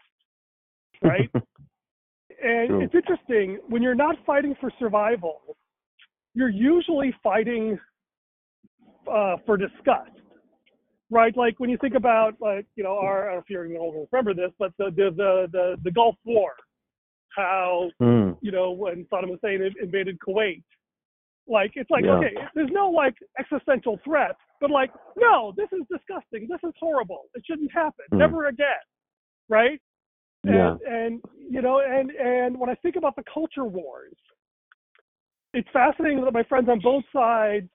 right? 1.04 1.30
and 1.34 2.69
True. 2.69 2.82
it's 2.84 2.93
interesting 2.93 3.58
when 3.67 3.82
you're 3.82 3.95
not 3.95 4.15
fighting 4.24 4.56
for 4.62 4.71
survival, 4.78 5.58
you're 6.36 6.50
usually 6.50 7.13
fighting 7.24 7.80
uh, 9.12 9.38
for 9.47 9.58
disgust, 9.58 10.12
right? 11.10 11.36
Like 11.36 11.60
when 11.60 11.71
you 11.71 11.78
think 11.82 11.95
about 11.95 12.36
like 12.39 12.67
you 12.76 12.84
know 12.84 13.00
our 13.00 13.24
I 13.24 13.26
don't 13.26 13.36
know 13.36 13.39
if 13.39 13.50
you're 13.50 13.67
going 13.67 13.93
to 13.93 14.08
remember 14.12 14.36
this, 14.36 14.54
but 14.60 14.71
the 14.78 14.91
the 14.95 15.10
the 15.17 15.47
the, 15.52 15.76
the 15.84 15.91
Gulf 15.91 16.15
War, 16.24 16.54
how 17.36 17.89
Mm. 18.00 18.38
you 18.41 18.52
know 18.52 18.71
when 18.71 19.06
Saddam 19.12 19.30
Hussein 19.32 19.74
invaded 19.82 20.19
Kuwait, 20.19 20.63
like 21.47 21.71
it's 21.76 21.89
like 21.89 22.06
Yeah. 22.06 22.17
okay, 22.17 22.36
there's 22.54 22.71
no 22.71 22.89
like 22.91 23.15
existential 23.39 24.00
threat, 24.04 24.36
but 24.62 24.69
like 24.71 24.91
no, 25.17 25.52
this 25.58 25.67
is 25.74 25.82
disgusting, 25.91 26.47
this 26.50 26.60
is 26.63 26.74
horrible, 26.80 27.24
it 27.36 27.43
shouldn't 27.45 27.71
happen, 27.74 28.06
Mm. 28.13 28.19
never 28.19 28.45
again, 28.47 28.86
right? 29.50 29.82
Yeah. 30.43 30.71
and, 30.71 30.82
and 30.82 31.21
you 31.38 31.62
know 31.62 31.82
and 31.82 32.10
and 32.12 32.58
when 32.60 32.67
i 32.67 32.74
think 32.76 32.95
about 32.95 33.15
the 33.15 33.24
culture 33.32 33.63
wars 33.63 34.15
it's 35.54 35.67
fascinating 35.71 36.24
that 36.24 36.34
my 36.34 36.41
friends 36.43 36.67
on 36.67 36.80
both 36.80 37.04
sides 37.13 37.69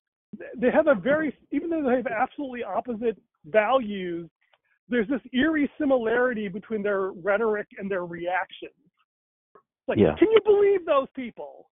they 0.57 0.72
have 0.72 0.88
a 0.88 0.94
very 0.96 1.33
even 1.53 1.70
though 1.70 1.85
they 1.88 1.94
have 1.94 2.09
absolutely 2.09 2.64
opposite 2.64 3.16
values 3.44 4.29
there's 4.88 5.07
this 5.07 5.20
eerie 5.33 5.70
similarity 5.79 6.49
between 6.49 6.83
their 6.83 7.12
rhetoric 7.12 7.68
and 7.79 7.88
their 7.88 8.05
reactions 8.05 8.72
like 9.87 9.99
Yeah. 9.99 10.16
can 10.18 10.29
you 10.33 10.40
believe 10.44 10.85
those 10.85 11.09
people 11.14 11.70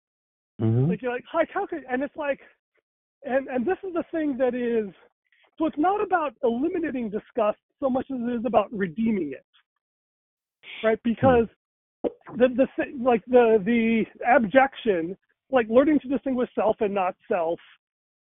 Mhm. 0.60 0.88
like 0.90 1.02
you're 1.02 1.10
like 1.12 1.24
hi 1.28 1.44
how 1.52 1.66
could 1.66 1.82
and 1.90 2.04
it's 2.04 2.14
like 2.16 2.40
and 3.24 3.48
and 3.48 3.66
this 3.66 3.78
is 3.86 3.92
the 3.94 4.04
thing 4.10 4.36
that 4.38 4.54
is 4.54 4.92
so 5.58 5.66
it's 5.66 5.78
not 5.78 6.02
about 6.02 6.34
eliminating 6.42 7.10
disgust 7.10 7.58
so 7.80 7.88
much 7.88 8.06
as 8.12 8.18
it 8.20 8.32
is 8.34 8.44
about 8.46 8.72
redeeming 8.72 9.32
it 9.32 9.46
right 10.84 10.98
because 11.02 11.46
the 12.36 12.48
the 12.48 12.66
like 13.02 13.24
the 13.26 13.62
the 13.64 14.04
abjection 14.28 15.16
like 15.50 15.66
learning 15.68 15.98
to 16.00 16.08
distinguish 16.08 16.48
self 16.54 16.76
and 16.80 16.94
not 16.94 17.14
self 17.28 17.58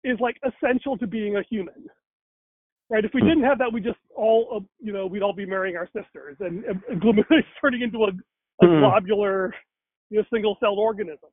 is 0.04 0.20
like 0.20 0.38
essential 0.44 0.98
to 0.98 1.08
being 1.08 1.38
a 1.38 1.44
human 1.50 1.90
right 2.90 3.06
if 3.06 3.12
we 3.14 3.22
Hmm. 3.22 3.28
didn't 3.28 3.44
have 3.44 3.58
that 3.58 3.72
we 3.72 3.82
just 3.82 4.00
all 4.16 4.48
uh, 4.58 4.60
you 4.80 4.94
know 4.94 5.06
we'd 5.06 5.24
all 5.24 5.34
be 5.34 5.46
marrying 5.46 5.76
our 5.76 5.88
sisters 5.88 6.38
and, 6.40 6.64
and, 6.66 6.82
and 6.90 7.44
turning 7.62 7.82
into 7.82 8.00
a, 8.04 8.10
a 8.64 8.68
Hmm. 8.68 8.80
globular 8.80 9.54
you 10.10 10.18
know 10.18 10.26
single 10.32 10.58
celled 10.60 10.80
organism 10.80 11.30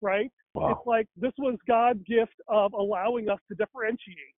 right 0.00 0.30
Wow. 0.60 0.70
it's 0.70 0.86
like 0.86 1.06
this 1.16 1.32
was 1.38 1.56
God's 1.66 2.02
gift 2.04 2.34
of 2.48 2.72
allowing 2.72 3.28
us 3.28 3.38
to 3.48 3.54
differentiate. 3.54 4.34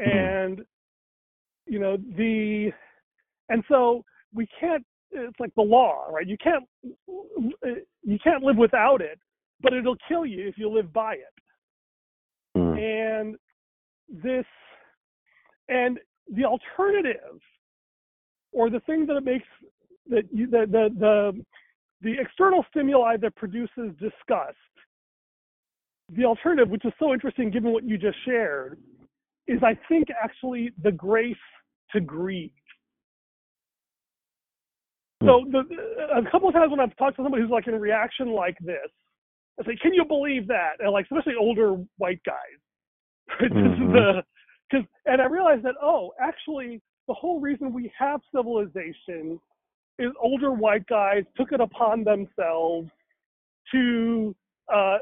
Mhm. 0.00 0.06
And 0.06 0.66
you 1.66 1.78
know, 1.78 1.96
the 1.96 2.72
and 3.48 3.64
so 3.68 4.04
we 4.34 4.46
can't 4.58 4.84
it's 5.10 5.38
like 5.40 5.54
the 5.54 5.62
law, 5.62 6.06
right? 6.10 6.26
You 6.26 6.36
can't 6.38 6.64
you 7.06 8.18
can't 8.22 8.42
live 8.42 8.56
without 8.56 9.00
it, 9.00 9.18
but 9.60 9.72
it'll 9.72 9.96
kill 10.08 10.26
you 10.26 10.46
if 10.48 10.58
you 10.58 10.68
live 10.68 10.92
by 10.92 11.14
it. 11.14 11.34
Mm. 12.56 12.78
And 12.78 13.36
this 14.08 14.46
and 15.68 15.98
the 16.32 16.44
alternative 16.44 17.40
or 18.52 18.70
the 18.70 18.80
thing 18.80 19.06
that 19.06 19.16
it 19.16 19.24
makes 19.24 19.46
that 20.08 20.24
you 20.32 20.46
the 20.46 20.66
the 20.66 20.88
the 20.98 21.44
the 22.02 22.14
external 22.20 22.64
stimuli 22.70 23.16
that 23.18 23.34
produces 23.36 23.92
disgust. 23.98 24.56
The 26.14 26.24
alternative 26.24 26.68
which 26.68 26.84
is 26.84 26.92
so 26.98 27.12
interesting 27.12 27.50
given 27.50 27.72
what 27.72 27.84
you 27.84 27.98
just 27.98 28.16
shared 28.24 28.78
is 29.48 29.60
i 29.62 29.78
think 29.88 30.08
actually 30.22 30.70
the 30.82 30.92
grace 30.92 31.36
to 31.92 32.00
grieve. 32.00 32.50
So 35.22 35.42
hmm. 35.44 35.50
the, 35.50 35.58
a 36.16 36.30
couple 36.30 36.48
of 36.48 36.54
times 36.54 36.70
when 36.70 36.80
i've 36.80 36.96
talked 36.96 37.16
to 37.16 37.22
somebody 37.22 37.42
who's 37.42 37.50
like 37.50 37.66
in 37.66 37.74
a 37.74 37.78
reaction 37.78 38.32
like 38.32 38.56
this 38.60 38.90
i 39.60 39.64
say 39.64 39.76
can 39.80 39.94
you 39.94 40.04
believe 40.04 40.46
that? 40.48 40.74
And 40.78 40.92
like 40.92 41.06
especially 41.10 41.34
older 41.38 41.76
white 41.98 42.20
guys. 42.24 42.36
Because 44.68 44.84
mm-hmm. 44.84 45.12
and 45.12 45.22
i 45.22 45.26
realized 45.26 45.64
that 45.64 45.74
oh 45.82 46.12
actually 46.20 46.80
the 47.08 47.14
whole 47.14 47.40
reason 47.40 47.72
we 47.72 47.92
have 47.98 48.20
civilization 48.34 49.40
is 49.98 50.12
older 50.20 50.52
white 50.52 50.86
guys 50.86 51.24
took 51.36 51.52
it 51.52 51.60
upon 51.60 52.04
themselves 52.04 52.88
to 53.72 54.34
uh, 54.72 54.98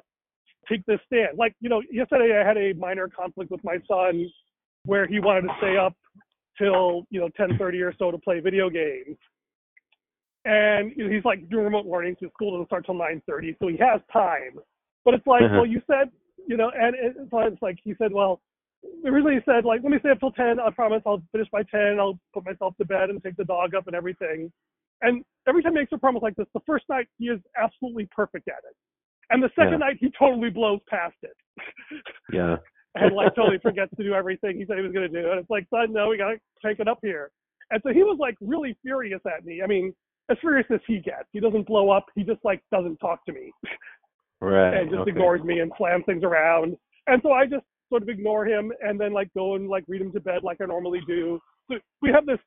take 0.68 0.84
this 0.86 1.00
stand. 1.06 1.36
Like, 1.36 1.54
you 1.60 1.68
know, 1.68 1.82
yesterday 1.90 2.40
I 2.40 2.46
had 2.46 2.56
a 2.56 2.72
minor 2.74 3.08
conflict 3.08 3.50
with 3.50 3.62
my 3.64 3.78
son 3.88 4.30
where 4.86 5.06
he 5.06 5.18
wanted 5.20 5.42
to 5.42 5.54
stay 5.58 5.76
up 5.76 5.94
till, 6.58 7.06
you 7.10 7.20
know, 7.20 7.28
10:30 7.38 7.82
or 7.82 7.94
so 7.98 8.10
to 8.10 8.18
play 8.18 8.40
video 8.40 8.70
games. 8.70 9.16
And 10.44 10.92
you 10.96 11.04
know, 11.04 11.14
he's 11.14 11.24
like 11.24 11.48
doing 11.48 11.64
remote 11.64 11.86
learning, 11.86 12.16
so 12.20 12.28
school 12.30 12.52
doesn't 12.52 12.66
start 12.66 12.84
till 12.84 12.94
9:30, 12.94 13.56
so 13.58 13.68
he 13.68 13.76
has 13.78 14.00
time. 14.12 14.58
But 15.04 15.14
it's 15.14 15.26
like, 15.26 15.42
Uh-huh. 15.42 15.54
well, 15.56 15.66
you 15.66 15.82
said, 15.86 16.10
you 16.46 16.56
know, 16.56 16.70
and 16.70 16.94
it's 16.94 17.32
like- 17.32 17.52
it's 17.52 17.62
like 17.62 17.78
he 17.82 17.94
said, 17.94 18.12
well, 18.12 18.40
originally 19.06 19.36
he 19.36 19.40
said 19.44 19.64
like, 19.64 19.82
let 19.82 19.90
me 19.90 19.98
stay 20.00 20.10
up 20.10 20.20
till 20.20 20.32
10. 20.32 20.60
I 20.60 20.70
promise 20.70 21.02
I'll 21.06 21.22
finish 21.32 21.48
by 21.50 21.62
10. 21.64 21.98
I'll 21.98 22.18
put 22.34 22.44
myself 22.44 22.76
to 22.76 22.84
bed 22.84 23.08
and 23.10 23.22
take 23.22 23.36
the 23.36 23.44
dog 23.44 23.74
up 23.74 23.86
and 23.86 23.96
everything. 23.96 24.52
And 25.04 25.22
every 25.46 25.62
time 25.62 25.72
he 25.72 25.80
makes 25.80 25.92
a 25.92 25.98
promise 25.98 26.22
like 26.22 26.34
this, 26.36 26.46
the 26.54 26.60
first 26.66 26.84
night 26.88 27.06
he 27.18 27.26
is 27.26 27.40
absolutely 27.56 28.08
perfect 28.14 28.48
at 28.48 28.58
it. 28.68 28.74
And 29.30 29.42
the 29.42 29.50
second 29.56 29.72
Yeah. 29.80 29.86
night 29.86 29.96
he 30.00 30.10
totally 30.18 30.50
blows 30.50 30.80
past 30.88 31.16
it. 31.22 31.36
Yeah. 32.32 32.56
and 32.96 33.14
like 33.14 33.34
totally 33.34 33.58
forgets 33.58 33.92
to 33.96 34.02
do 34.04 34.14
everything 34.14 34.56
he 34.58 34.64
said 34.66 34.76
he 34.78 34.82
was 34.82 34.92
going 34.92 35.10
to 35.10 35.22
do. 35.22 35.30
And 35.30 35.38
it's 35.40 35.50
like, 35.50 35.66
son, 35.70 35.92
no, 35.92 36.08
we 36.08 36.16
got 36.18 36.30
to 36.30 36.38
take 36.64 36.80
it 36.80 36.88
up 36.88 36.98
here. 37.02 37.30
And 37.70 37.80
so 37.84 37.92
he 37.92 38.02
was 38.02 38.18
like 38.20 38.36
really 38.40 38.76
furious 38.82 39.20
at 39.26 39.44
me. 39.44 39.62
I 39.62 39.66
mean, 39.66 39.94
as 40.30 40.38
furious 40.40 40.66
as 40.72 40.80
he 40.86 40.98
gets. 41.00 41.28
He 41.32 41.40
doesn't 41.40 41.66
blow 41.66 41.90
up. 41.90 42.06
He 42.14 42.22
just 42.24 42.40
like 42.44 42.62
doesn't 42.72 42.96
talk 42.98 43.24
to 43.26 43.32
me 43.32 43.52
Right. 44.40 44.74
and 44.78 44.90
just 44.90 45.00
okay. 45.00 45.10
ignores 45.10 45.42
me 45.42 45.60
and 45.60 45.70
slams 45.76 46.04
things 46.06 46.22
around. 46.24 46.76
And 47.06 47.20
so 47.22 47.32
I 47.32 47.46
just 47.46 47.64
sort 47.90 48.02
of 48.02 48.08
ignore 48.08 48.46
him 48.46 48.72
and 48.80 48.98
then 48.98 49.12
like 49.12 49.28
go 49.34 49.54
and 49.56 49.68
like 49.68 49.84
read 49.88 50.00
him 50.00 50.12
to 50.12 50.20
bed 50.20 50.42
like 50.42 50.60
I 50.60 50.66
normally 50.66 51.00
do. 51.06 51.38
So 51.70 51.78
we 52.02 52.10
have 52.10 52.26
this. 52.26 52.38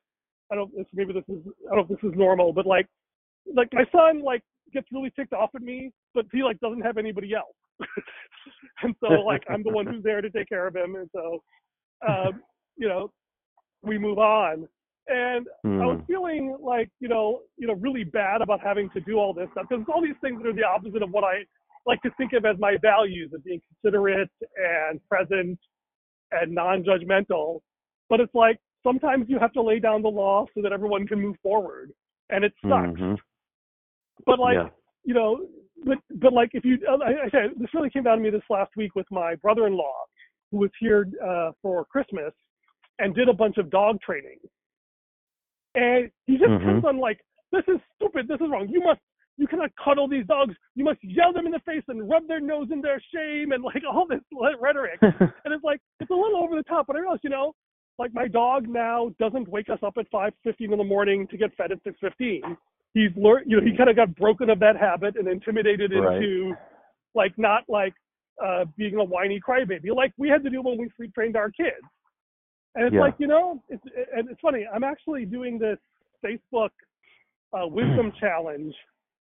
I 0.50 0.54
don't. 0.54 0.74
This, 0.76 0.86
maybe 0.92 1.12
this 1.12 1.24
is. 1.28 1.42
I 1.70 1.74
don't 1.74 1.88
know 1.88 1.94
if 1.94 2.00
this 2.00 2.10
is 2.10 2.16
normal, 2.18 2.52
but 2.52 2.66
like, 2.66 2.86
like 3.54 3.68
my 3.72 3.84
son 3.92 4.22
like 4.22 4.42
gets 4.72 4.86
really 4.92 5.12
ticked 5.16 5.32
off 5.32 5.50
at 5.54 5.62
me, 5.62 5.92
but 6.14 6.26
he 6.32 6.42
like 6.42 6.58
doesn't 6.60 6.82
have 6.82 6.98
anybody 6.98 7.34
else. 7.34 7.56
and 8.82 8.94
so 9.00 9.20
like 9.20 9.42
I'm 9.50 9.62
the 9.62 9.70
one 9.70 9.86
who's 9.86 10.02
there 10.02 10.20
to 10.20 10.30
take 10.30 10.48
care 10.48 10.66
of 10.66 10.74
him, 10.76 10.96
and 10.96 11.08
so 11.14 11.42
um, 12.06 12.42
you 12.76 12.88
know 12.88 13.12
we 13.82 13.98
move 13.98 14.18
on. 14.18 14.68
And 15.10 15.46
I 15.64 15.86
was 15.86 15.98
Mm. 16.00 16.06
feeling 16.06 16.56
like 16.60 16.90
you 17.00 17.08
know 17.08 17.40
you 17.56 17.66
know 17.66 17.74
really 17.74 18.04
bad 18.04 18.42
about 18.42 18.60
having 18.60 18.90
to 18.90 19.00
do 19.00 19.18
all 19.18 19.32
this 19.32 19.48
stuff 19.52 19.66
because 19.68 19.84
all 19.92 20.02
these 20.02 20.18
things 20.20 20.42
that 20.42 20.48
are 20.48 20.52
the 20.52 20.64
opposite 20.64 21.02
of 21.02 21.10
what 21.10 21.24
I 21.24 21.44
like 21.86 22.02
to 22.02 22.10
think 22.18 22.32
of 22.34 22.44
as 22.44 22.56
my 22.58 22.76
values 22.82 23.32
of 23.32 23.42
being 23.44 23.62
considerate 23.70 24.30
and 24.56 25.00
present 25.08 25.58
and 26.32 26.54
non-judgmental. 26.54 27.60
But 28.10 28.20
it's 28.20 28.34
like 28.34 28.58
sometimes 28.82 29.26
you 29.28 29.38
have 29.38 29.52
to 29.52 29.62
lay 29.62 29.78
down 29.78 30.02
the 30.02 30.08
law 30.08 30.46
so 30.54 30.62
that 30.62 30.72
everyone 30.72 31.06
can 31.06 31.20
move 31.20 31.36
forward, 31.42 31.92
and 32.30 32.44
it 32.44 32.52
sucks. 32.62 32.98
Mhm. 33.00 33.18
But 34.26 34.38
like 34.38 34.54
yeah. 34.54 34.68
you 35.04 35.14
know, 35.14 35.46
but 35.84 35.98
but 36.16 36.32
like 36.32 36.50
if 36.54 36.64
you, 36.64 36.78
I, 36.88 37.26
I 37.26 37.30
said 37.30 37.50
this 37.58 37.72
really 37.74 37.90
came 37.90 38.02
down 38.02 38.18
to 38.18 38.22
me 38.22 38.30
this 38.30 38.42
last 38.50 38.72
week 38.76 38.94
with 38.94 39.06
my 39.10 39.34
brother-in-law 39.36 40.04
who 40.50 40.58
was 40.58 40.70
here 40.80 41.08
uh, 41.24 41.52
for 41.62 41.84
Christmas 41.84 42.32
and 42.98 43.14
did 43.14 43.28
a 43.28 43.32
bunch 43.32 43.58
of 43.58 43.70
dog 43.70 44.00
training, 44.00 44.38
and 45.74 46.10
he 46.26 46.36
just 46.36 46.50
Mhm. 46.50 46.64
kept 46.74 46.84
on 46.86 46.98
like, 46.98 47.20
this 47.52 47.64
is 47.68 47.78
stupid, 47.96 48.26
this 48.28 48.40
is 48.40 48.48
wrong. 48.50 48.68
You 48.68 48.80
must, 48.80 49.00
you 49.36 49.46
cannot 49.46 49.70
cuddle 49.76 50.08
these 50.08 50.26
dogs. 50.26 50.54
You 50.74 50.84
must 50.84 50.98
yell 51.02 51.32
them 51.32 51.46
in 51.46 51.52
the 51.52 51.60
face 51.60 51.84
and 51.88 52.08
rub 52.08 52.26
their 52.26 52.40
nose 52.40 52.68
in 52.72 52.80
their 52.80 53.00
shame 53.14 53.52
and 53.52 53.62
like 53.62 53.82
all 53.90 54.06
this 54.06 54.20
rhetoric. 54.60 54.98
And 55.44 55.54
it's 55.54 55.64
like 55.64 55.80
it's 56.00 56.10
a 56.10 56.14
little 56.14 56.42
over 56.42 56.56
the 56.56 56.64
top, 56.64 56.86
but 56.86 56.96
I 56.96 57.00
realized, 57.00 57.22
you 57.22 57.30
know, 57.30 57.54
like 57.98 58.14
my 58.14 58.28
dog 58.28 58.68
now 58.68 59.10
doesn't 59.18 59.48
wake 59.48 59.68
us 59.70 59.78
up 59.82 59.94
at 59.98 60.08
five 60.10 60.32
fifteen 60.44 60.72
in 60.72 60.78
the 60.78 60.84
morning 60.84 61.26
to 61.28 61.36
get 61.36 61.54
fed 61.56 61.72
at 61.72 61.78
six 61.84 61.98
fifteen. 62.00 62.42
He's 62.94 63.10
learned, 63.16 63.50
you 63.50 63.60
know, 63.60 63.66
he 63.66 63.76
kind 63.76 63.90
of 63.90 63.96
got 63.96 64.14
broken 64.16 64.48
of 64.50 64.58
that 64.60 64.76
habit 64.76 65.16
and 65.16 65.28
intimidated 65.28 65.92
Right. 65.92 66.22
into 66.22 66.54
like 67.14 67.36
not 67.36 67.64
like 67.68 67.94
uh 68.44 68.64
being 68.76 68.96
a 68.96 69.04
whiny 69.04 69.40
crybaby 69.46 69.94
like 69.94 70.12
we 70.16 70.28
had 70.28 70.42
to 70.44 70.50
do 70.50 70.62
when 70.62 70.78
we 70.78 70.88
free 70.96 71.08
trained 71.10 71.36
our 71.36 71.50
kids. 71.50 71.74
And 72.74 72.84
it's 72.86 72.94
Yeah. 72.94 73.00
like, 73.00 73.14
you 73.18 73.26
know, 73.26 73.62
it's 73.68 73.82
and 74.14 74.28
it's 74.30 74.40
funny. 74.40 74.66
I'm 74.72 74.84
actually 74.84 75.24
doing 75.24 75.58
this 75.58 75.78
Facebook 76.24 76.70
uh, 77.52 77.66
wisdom 77.78 78.12
challenge 78.20 78.74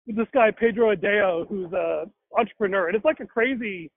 with 0.06 0.16
this 0.16 0.28
guy 0.34 0.50
Pedro 0.50 0.94
Adao, 0.94 1.48
who's 1.48 1.72
a 1.72 2.04
entrepreneur, 2.36 2.88
and 2.88 2.96
it's 2.96 3.04
like 3.04 3.20
a 3.20 3.26
crazy 3.26 3.90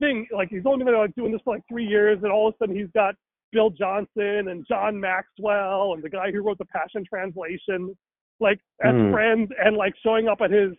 thing. 0.00 0.26
Like 0.32 0.48
he's 0.48 0.62
only 0.64 0.84
been 0.84 0.96
like 0.96 1.14
doing 1.14 1.32
this 1.32 1.40
for 1.44 1.54
like 1.54 1.62
three 1.68 1.86
years, 1.86 2.18
and 2.22 2.32
all 2.32 2.48
of 2.48 2.54
a 2.54 2.58
sudden 2.58 2.76
he's 2.76 2.90
got 2.94 3.14
Bill 3.52 3.70
Johnson 3.70 4.48
and 4.48 4.66
John 4.68 4.98
Maxwell 5.00 5.94
and 5.94 6.02
the 6.02 6.10
guy 6.10 6.30
who 6.30 6.42
wrote 6.42 6.58
the 6.58 6.64
Passion 6.66 7.04
Translation, 7.08 7.96
like 8.40 8.60
as 8.84 8.94
Hmm. 8.94 9.10
friends 9.12 9.50
and 9.64 9.76
like 9.76 9.94
showing 10.02 10.28
up 10.28 10.40
at 10.40 10.50
his 10.50 10.72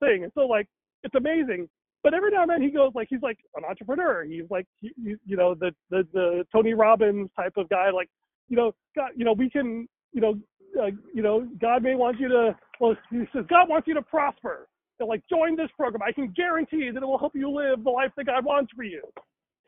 thing. 0.00 0.24
And 0.24 0.32
so 0.34 0.46
like 0.46 0.66
it's 1.04 1.14
amazing. 1.14 1.68
But 2.02 2.14
every 2.14 2.32
now 2.32 2.42
and 2.42 2.50
then 2.50 2.62
he 2.62 2.70
goes 2.70 2.90
like 2.94 3.08
he's 3.08 3.22
like 3.22 3.38
an 3.56 3.64
entrepreneur. 3.64 4.24
He's 4.24 4.50
like 4.50 4.66
he- 4.80 4.92
you 5.24 5.36
know 5.36 5.54
the 5.54 5.74
the 5.90 6.06
the 6.12 6.44
Tony 6.52 6.74
Robbins 6.74 7.30
type 7.36 7.52
of 7.56 7.68
guy. 7.68 7.90
Like 7.90 8.08
you 8.48 8.56
know 8.56 8.74
God, 8.96 9.10
you 9.16 9.24
know 9.24 9.32
we 9.32 9.48
can 9.48 9.88
you 10.12 10.20
know 10.20 10.38
uh, 10.80 10.86
you 11.14 11.22
know 11.22 11.46
God 11.60 11.82
may 11.82 11.94
want 11.94 12.18
you 12.18 12.28
to 12.28 12.56
well 12.80 12.96
he 13.10 13.24
says 13.32 13.44
God 13.48 13.68
wants 13.68 13.86
you 13.86 13.94
to 13.94 14.02
prosper. 14.02 14.68
So 14.98 15.06
like 15.06 15.22
join 15.30 15.56
this 15.56 15.70
program. 15.76 16.02
I 16.02 16.12
can 16.12 16.28
guarantee 16.36 16.90
that 16.92 17.02
it 17.02 17.06
will 17.06 17.18
help 17.18 17.34
you 17.34 17.50
live 17.50 17.82
the 17.84 17.90
life 17.90 18.10
that 18.16 18.26
God 18.26 18.44
wants 18.44 18.72
for 18.74 18.82
you. 18.82 19.02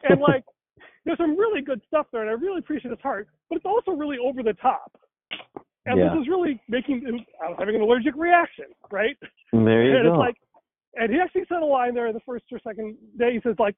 And 0.03 0.20
like 0.31 0.44
there's 1.05 1.19
some 1.19 1.37
really 1.37 1.61
good 1.61 1.81
stuff 1.87 2.07
there, 2.13 2.23
and 2.23 2.31
I 2.31 2.35
really 2.35 2.59
appreciate 2.59 2.91
his 2.91 3.01
heart. 3.01 3.29
But 3.49 3.57
it's 3.57 3.67
also 3.67 3.93
really 3.93 4.19
over 4.19 4.43
the 4.43 4.55
top. 4.55 4.99
And 5.87 5.99
Yeah. 5.99 6.15
this 6.15 6.23
is 6.23 6.29
really 6.29 6.61
making 6.69 7.07
I 7.43 7.49
was 7.49 7.57
having 7.59 7.75
an 7.75 7.83
allergic 7.83 8.15
reaction, 8.17 8.67
right? 8.91 9.17
There 9.53 9.85
you 9.85 9.97
and 9.97 10.05
go. 10.05 10.09
it's 10.09 10.19
like, 10.19 10.37
and 10.97 11.13
he 11.13 11.21
actually 11.21 11.45
said 11.47 11.63
a 11.63 11.65
line 11.65 11.95
there 11.95 12.07
in 12.07 12.15
the 12.15 12.21
first 12.21 12.45
or 12.53 12.59
second 12.61 12.97
day. 13.19 13.35
He 13.35 13.41
says 13.41 13.57
like, 13.59 13.77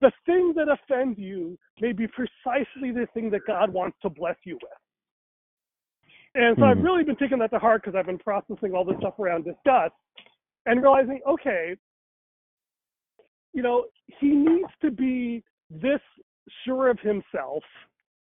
the 0.00 0.12
thing 0.26 0.52
that 0.54 0.68
offends 0.68 1.18
you 1.18 1.58
may 1.80 1.92
be 1.92 2.06
precisely 2.06 2.92
the 2.92 3.08
thing 3.14 3.30
that 3.30 3.46
God 3.46 3.72
wants 3.72 3.98
to 4.02 4.10
bless 4.10 4.36
you 4.44 4.58
with. 4.62 4.72
And 6.34 6.56
so 6.58 6.66
I've 6.66 6.76
Mhm. 6.76 6.84
really 6.84 7.04
been 7.04 7.16
taking 7.16 7.38
that 7.38 7.50
to 7.50 7.58
heart 7.58 7.82
because 7.82 7.96
I've 7.96 8.06
been 8.06 8.18
processing 8.18 8.74
all 8.74 8.84
this 8.84 8.98
stuff 8.98 9.18
around 9.18 9.44
disgust 9.44 9.94
and 10.66 10.82
realizing, 10.82 11.20
okay, 11.26 11.76
you 13.54 13.62
know, 13.62 13.86
he 14.06 14.30
needs 14.30 14.70
to 14.80 14.90
be 14.90 15.42
this 15.70 16.00
sure 16.64 16.88
of 16.88 16.98
himself 17.00 17.62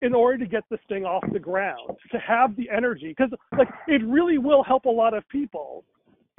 in 0.02 0.14
order 0.16 0.38
to 0.38 0.46
get 0.46 0.64
this 0.70 0.80
thing 0.88 1.04
off 1.04 1.24
the 1.34 1.40
ground, 1.40 1.90
to 2.12 2.18
have 2.20 2.56
the 2.56 2.70
energy, 2.70 3.10
because 3.10 3.32
like 3.58 3.68
it 3.88 4.02
really 4.06 4.38
will 4.38 4.64
help 4.64 4.86
a 4.86 4.90
lot 4.90 5.14
of 5.14 5.28
people. 5.30 5.84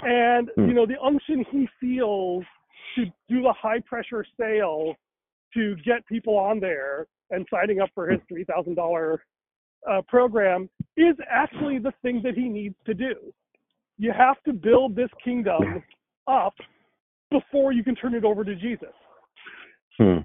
And 0.02 0.50
Hmm. 0.56 0.68
you 0.68 0.74
know, 0.74 0.86
the 0.86 1.00
unction 1.02 1.44
he 1.50 1.68
feels 1.78 2.44
to 2.94 3.04
do 3.28 3.42
the 3.42 3.52
high 3.52 3.80
pressure 3.80 4.24
sale 4.38 4.94
to 5.54 5.76
get 5.84 6.06
people 6.06 6.36
on 6.36 6.58
there 6.60 7.06
and 7.30 7.46
signing 7.50 7.80
up 7.80 7.90
for 7.94 8.08
his 8.08 8.20
three 8.28 8.44
thousand 8.44 8.76
dollar 8.76 9.22
uh, 9.88 10.00
program 10.08 10.68
is 10.96 11.16
actually 11.30 11.78
the 11.78 11.92
thing 12.02 12.20
that 12.22 12.34
he 12.34 12.48
needs 12.48 12.76
to 12.86 12.94
do. 12.94 13.14
You 13.98 14.12
have 14.12 14.42
to 14.44 14.52
build 14.52 14.96
this 14.96 15.10
kingdom 15.22 15.82
up 16.26 16.54
before 17.30 17.72
you 17.72 17.84
can 17.84 17.94
turn 17.94 18.14
it 18.14 18.24
over 18.24 18.44
to 18.44 18.54
Jesus. 18.54 18.94
Hmm. 19.98 20.18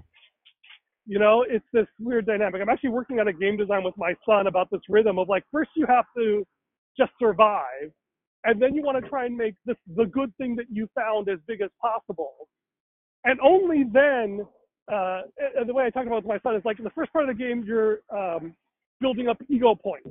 You 1.06 1.20
know, 1.20 1.44
it's 1.48 1.64
this 1.72 1.86
weird 2.00 2.26
dynamic. 2.26 2.60
I'm 2.60 2.68
actually 2.68 2.90
working 2.90 3.20
on 3.20 3.28
a 3.28 3.32
game 3.32 3.56
design 3.56 3.84
with 3.84 3.96
my 3.96 4.14
son 4.28 4.48
about 4.48 4.68
this 4.70 4.80
rhythm 4.88 5.18
of 5.18 5.28
like, 5.28 5.44
first 5.52 5.70
you 5.76 5.86
have 5.86 6.04
to 6.16 6.44
just 6.98 7.12
survive, 7.18 7.92
and 8.44 8.60
then 8.60 8.74
you 8.74 8.82
want 8.82 9.02
to 9.02 9.08
try 9.08 9.26
and 9.26 9.36
make 9.36 9.54
this 9.64 9.76
the 9.96 10.06
good 10.06 10.36
thing 10.36 10.56
that 10.56 10.66
you 10.70 10.88
found 10.94 11.28
as 11.28 11.38
big 11.46 11.60
as 11.60 11.70
possible. 11.80 12.48
And 13.24 13.38
only 13.40 13.84
then, 13.92 14.46
uh, 14.92 15.22
the 15.64 15.72
way 15.72 15.84
I 15.84 15.90
talk 15.90 16.06
about 16.06 16.18
it 16.18 16.24
with 16.24 16.26
my 16.26 16.38
son 16.40 16.56
is 16.56 16.64
like 16.64 16.78
in 16.78 16.84
the 16.84 16.90
first 16.90 17.12
part 17.12 17.28
of 17.28 17.36
the 17.36 17.42
game, 17.42 17.64
you're 17.64 18.00
um, 18.10 18.54
building 19.00 19.28
up 19.28 19.38
ego 19.48 19.74
points. 19.74 20.08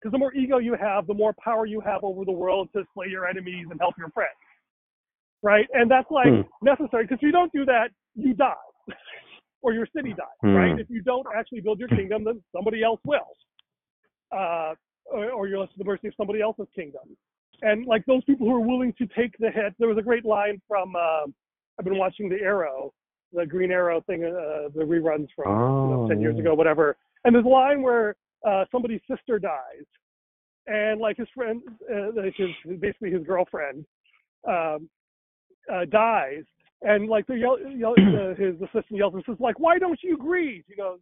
Because 0.00 0.12
the 0.12 0.18
more 0.18 0.34
ego 0.34 0.58
you 0.58 0.74
have, 0.74 1.06
the 1.06 1.14
more 1.14 1.34
power 1.42 1.64
you 1.64 1.80
have 1.80 2.04
over 2.04 2.24
the 2.24 2.32
world 2.32 2.68
to 2.74 2.84
slay 2.92 3.06
your 3.08 3.26
enemies 3.26 3.66
and 3.70 3.80
help 3.80 3.94
your 3.96 4.10
friends. 4.10 4.30
Right? 5.42 5.66
And 5.72 5.90
that's 5.90 6.10
like 6.10 6.28
Hmm. 6.28 6.42
necessary 6.62 7.04
because 7.04 7.16
if 7.16 7.22
you 7.22 7.32
don't 7.32 7.52
do 7.52 7.64
that, 7.66 7.90
you 8.14 8.34
die. 8.34 8.54
Or 9.62 9.72
your 9.72 9.86
city 9.94 10.10
dies, 10.10 10.26
right? 10.42 10.72
Hmm. 10.74 10.78
If 10.78 10.88
you 10.90 11.02
don't 11.02 11.26
actually 11.36 11.60
build 11.60 11.78
your 11.78 11.88
kingdom, 11.88 12.24
then 12.24 12.42
somebody 12.54 12.82
else 12.82 13.00
will. 13.04 13.28
Uh, 14.30 14.74
or, 15.06 15.30
or 15.30 15.48
you're 15.48 15.58
left 15.58 15.72
to 15.72 15.78
the 15.78 15.84
mercy 15.84 16.08
of 16.08 16.14
somebody 16.16 16.40
else's 16.40 16.66
kingdom. 16.74 17.16
And 17.62 17.86
like 17.86 18.04
those 18.06 18.22
people 18.24 18.46
who 18.46 18.54
are 18.54 18.60
willing 18.60 18.92
to 18.98 19.06
take 19.06 19.36
the 19.38 19.50
hit, 19.50 19.74
there 19.78 19.88
was 19.88 19.98
a 19.98 20.02
great 20.02 20.24
line 20.24 20.60
from, 20.68 20.94
uh, 20.94 21.22
I've 21.78 21.84
been 21.84 21.98
watching 21.98 22.28
The 22.28 22.36
Arrow, 22.36 22.92
the 23.32 23.46
Green 23.46 23.70
Arrow 23.70 24.00
thing, 24.02 24.24
uh, 24.24 24.68
the 24.74 24.84
reruns 24.84 25.28
from 25.34 25.50
you 25.50 25.96
know, 25.96 26.02
Oh, 26.04 26.08
10 26.08 26.20
years 26.20 26.34
yeah. 26.36 26.42
ago, 26.42 26.54
whatever. 26.54 26.96
And 27.24 27.34
there's 27.34 27.44
a 27.44 27.48
line 27.48 27.82
where 27.82 28.16
uh, 28.46 28.64
somebody's 28.70 29.00
sister 29.10 29.38
dies, 29.38 29.84
and 30.66 31.00
like 31.00 31.16
his 31.16 31.28
friend, 31.34 31.62
uh, 31.90 32.22
his 32.22 32.78
basically 32.80 33.10
his 33.10 33.24
girlfriend, 33.24 33.84
um, 34.48 34.88
uh, 35.72 35.84
dies, 35.86 36.44
and 36.82 37.08
like 37.08 37.26
the 37.26 37.36
yell, 37.36 37.58
yell, 37.60 37.94
uh, 37.98 38.34
his 38.34 38.54
assistant 38.56 38.98
yells 38.98 39.14
and 39.14 39.22
says 39.26 39.36
like, 39.38 39.58
"Why 39.58 39.78
don't 39.78 39.98
you 40.02 40.16
grieve?" 40.16 40.64
He 40.68 40.76
goes, 40.76 40.98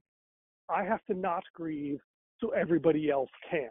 "I 0.68 0.84
have 0.84 1.04
to 1.06 1.14
not 1.14 1.44
grieve 1.54 1.98
so 2.40 2.50
everybody 2.50 3.10
else 3.10 3.30
can." 3.50 3.70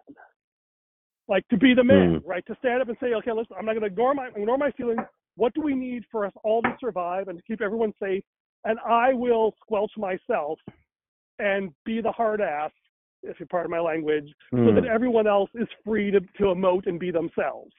Like 1.28 1.48
to 1.48 1.58
be 1.58 1.74
the 1.74 1.84
man, 1.84 2.22
right? 2.26 2.46
To 2.48 2.56
stand 2.60 2.82
up 2.82 2.89
and 2.89 2.98
say, 3.00 3.13
"Okay, 3.13 3.32
listen, 3.32 3.56
I'm 3.58 3.66
not 3.66 3.74
going 3.74 3.82
to 3.82 3.88
ignore 3.88 4.13
my 4.13 4.28
ignore 4.36 4.58
my 4.58 4.72
feelings. 4.72 5.02
What 5.36 5.54
do 5.54 5.62
we 5.62 5.74
need 5.74 6.04
for 6.12 6.26
us 6.26 6.34
all 6.44 6.62
to 6.62 6.76
survive 6.80 7.28
and 7.28 7.38
to 7.38 7.44
keep 7.44 7.62
everyone 7.62 7.94
safe? 8.02 8.24
And 8.66 8.80
I 8.86 9.13
will 9.13 9.54
squelch 9.62 9.92
myself 9.98 10.60
and 11.39 11.74
be 11.86 12.02
the 12.02 12.12
hard 12.12 12.42
ass, 12.42 12.72
if 13.24 13.39
you're 13.39 13.48
part 13.48 13.66
of 13.66 13.72
my 13.72 13.80
language, 13.80 14.32
so 14.52 14.58
Hmm. 14.58 14.76
that 14.76 14.86
everyone 14.86 15.28
else 15.28 15.50
is 15.56 15.68
free 15.84 16.12
to, 16.12 16.20
to 16.20 16.44
emote 16.44 16.88
and 16.88 17.00
be 17.00 17.12
themselves. 17.12 17.74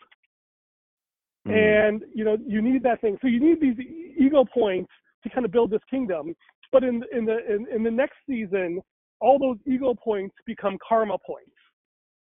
Hmm. 1.47 1.53
And 1.53 2.03
you 2.15 2.25
know, 2.25 2.37
you 2.47 2.63
need 2.63 2.83
that 2.85 3.01
thing. 3.01 3.19
So 3.21 3.29
you 3.29 3.41
need 3.41 3.61
these 3.61 3.79
ego 4.19 4.45
points 4.45 4.91
to 5.23 5.31
kind 5.31 5.45
of 5.45 5.53
build 5.53 5.71
this 5.71 5.83
kingdom. 5.91 6.35
But 6.73 6.85
in 6.85 7.03
in 7.13 7.25
the 7.25 7.39
in, 7.53 7.67
in 7.75 7.83
the 7.83 7.91
next 7.91 8.17
season, 8.29 8.81
all 9.21 9.39
those 9.39 9.59
ego 9.67 9.95
points 9.95 10.35
become 10.47 10.79
karma 10.87 11.19
points. 11.19 11.51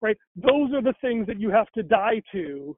Right? 0.01 0.17
Those 0.35 0.73
are 0.73 0.81
the 0.81 0.93
things 1.01 1.25
that 1.27 1.39
you 1.39 1.49
have 1.49 1.71
to 1.71 1.81
die 1.81 2.21
to, 2.31 2.77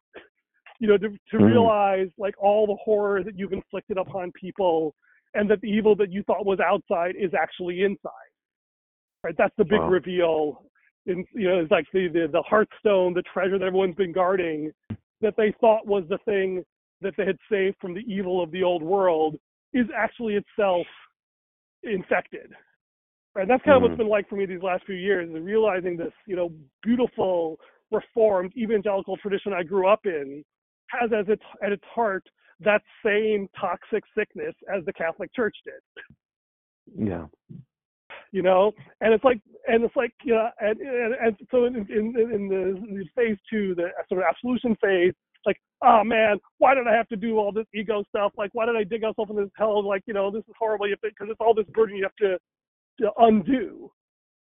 you 0.80 0.88
know, 0.88 0.98
to, 0.98 1.10
to 1.10 1.38
Mhm. 1.38 1.46
realize 1.46 2.10
like 2.18 2.36
all 2.38 2.68
the 2.68 2.76
horror 2.76 3.24
that 3.24 3.38
you've 3.38 3.54
inflicted 3.54 3.98
upon 3.98 4.32
people 4.34 4.96
and 5.34 5.50
that 5.50 5.60
the 5.62 5.68
evil 5.68 5.96
that 5.96 6.12
you 6.12 6.24
thought 6.24 6.46
was 6.46 6.60
outside 6.60 7.16
is 7.16 7.34
actually 7.34 7.84
inside. 7.84 8.12
Right? 9.24 9.36
That's 9.38 9.56
the 9.58 9.66
big 9.66 9.82
Wow. 9.82 9.90
reveal. 9.90 10.64
In 11.08 11.26
you 11.34 11.50
know, 11.50 11.60
it's 11.60 11.72
like 11.72 11.88
the, 11.92 12.08
the 12.08 12.28
the 12.28 12.44
heartstone, 12.44 13.16
the 13.16 13.24
treasure 13.24 13.58
that 13.58 13.66
everyone's 13.66 13.96
been 13.96 14.12
guarding, 14.12 14.72
that 15.22 15.36
they 15.38 15.54
thought 15.60 15.86
was 15.86 16.04
the 16.10 16.18
thing 16.20 16.64
that 17.02 17.14
they 17.18 17.26
had 17.26 17.38
saved 17.50 17.78
from 17.80 17.94
the 17.94 18.02
evil 18.12 18.42
of 18.42 18.52
the 18.52 18.64
old 18.64 18.84
world, 18.84 19.38
is 19.74 19.86
actually 19.96 20.36
itself 20.36 20.88
infected. 21.84 22.52
And 23.36 23.50
that's 23.50 23.64
kind 23.64 23.78
of 23.78 23.82
Mhm. 23.82 23.86
what's 23.90 23.98
been 23.98 24.08
like 24.08 24.28
for 24.28 24.36
me 24.36 24.46
these 24.46 24.64
last 24.64 24.84
few 24.86 24.96
years, 24.96 25.30
is 25.30 25.40
realizing 25.42 25.96
this, 25.96 26.14
you 26.26 26.36
know, 26.36 26.50
beautiful, 26.82 27.60
reformed 27.92 28.56
evangelical 28.58 29.16
tradition 29.18 29.54
I 29.54 29.64
grew 29.64 29.88
up 29.88 30.06
in 30.06 30.44
has 30.90 31.12
as 31.14 31.28
its 31.30 31.44
at 31.62 31.72
its 31.72 31.84
heart 31.86 32.28
that 32.60 32.82
same 33.06 33.48
toxic 33.50 34.04
sickness 34.16 34.56
as 34.74 34.84
the 34.86 34.94
Catholic 34.94 35.32
Church 35.34 35.56
did 35.64 35.82
Yeah. 36.96 37.28
You 38.38 38.44
know? 38.44 38.72
And 39.02 39.14
it's 39.14 39.24
like 39.24 39.42
and 39.68 39.84
it's 39.84 39.96
like 39.96 40.14
you 40.24 40.36
know 40.36 40.50
and 40.60 40.80
and, 40.80 41.14
and 41.16 41.36
so 41.50 41.66
in 41.66 41.76
in 41.76 42.14
in 42.16 42.48
the, 42.48 43.04
phase 43.16 43.38
two 43.50 43.74
the 43.76 43.88
sort 44.08 44.22
of 44.22 44.28
absolution 44.30 44.78
phase 44.82 45.14
like 45.46 45.58
oh 45.84 46.04
man 46.04 46.38
why 46.60 46.76
did 46.76 46.88
i 46.88 46.94
have 46.94 47.08
to 47.10 47.16
do 47.16 47.40
all 47.40 47.52
this 47.52 47.66
ego 47.74 48.04
stuff? 48.10 48.32
Like 48.38 48.52
why 48.54 48.68
did 48.68 48.76
i 48.76 48.84
dig 48.84 49.02
myself 49.02 49.30
in 49.32 49.36
this 49.36 49.50
hell? 49.58 49.86
Like 49.86 50.04
you 50.06 50.14
know 50.14 50.30
this 50.30 50.44
is 50.48 50.54
horrible 50.58 50.88
because 51.02 51.28
it's 51.32 51.42
all 51.42 51.56
this 51.56 51.66
burden 51.74 51.96
you 51.98 52.04
have 52.04 52.16
to, 52.18 52.38
to 53.02 53.12
undo. 53.18 53.92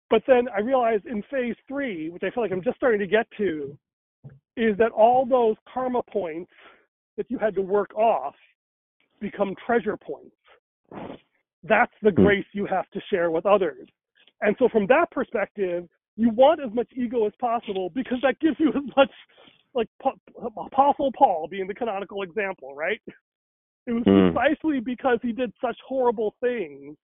But 0.09 0.23
then 0.27 0.47
i 0.55 0.59
realized 0.59 1.05
in 1.05 1.23
phase 1.31 1.55
three 1.67 2.09
which 2.09 2.23
i 2.23 2.31
feel 2.31 2.43
like 2.43 2.51
i'm 2.51 2.63
just 2.63 2.77
starting 2.77 2.99
to 2.99 3.07
get 3.07 3.27
to 3.37 3.77
is 4.57 4.77
that 4.77 4.91
all 4.91 5.25
those 5.25 5.55
karma 5.71 6.01
points 6.11 6.51
that 7.17 7.29
you 7.29 7.37
had 7.37 7.53
to 7.55 7.61
work 7.61 7.93
off 7.95 8.35
become 9.19 9.53
treasure 9.65 9.97
points 9.97 10.35
that's 11.67 11.93
the 12.01 12.11
Hmm. 12.11 12.23
grace 12.23 12.45
you 12.53 12.65
have 12.65 12.89
to 12.91 13.01
share 13.09 13.31
with 13.31 13.45
others. 13.45 13.87
And 14.41 14.55
so 14.59 14.69
from 14.69 14.85
that 14.87 15.11
perspective, 15.11 15.87
you 16.17 16.29
want 16.29 16.61
as 16.61 16.71
much 16.73 16.87
ego 16.93 17.25
as 17.25 17.33
possible 17.39 17.89
because 17.89 18.19
that 18.21 18.39
gives 18.39 18.59
you 18.59 18.69
as 18.75 18.95
much 18.95 19.11
like 19.73 19.89
Apostle 20.57 21.11
Paul 21.11 21.47
being 21.49 21.67
the 21.67 21.73
canonical 21.73 22.21
example, 22.21 22.73
right? 22.75 23.01
It 23.87 23.91
was 23.91 24.03
Hmm. 24.03 24.31
precisely 24.33 24.79
because 24.79 25.19
he 25.21 25.31
did 25.31 25.53
such 25.59 25.77
horrible 25.85 26.35
things 26.39 26.97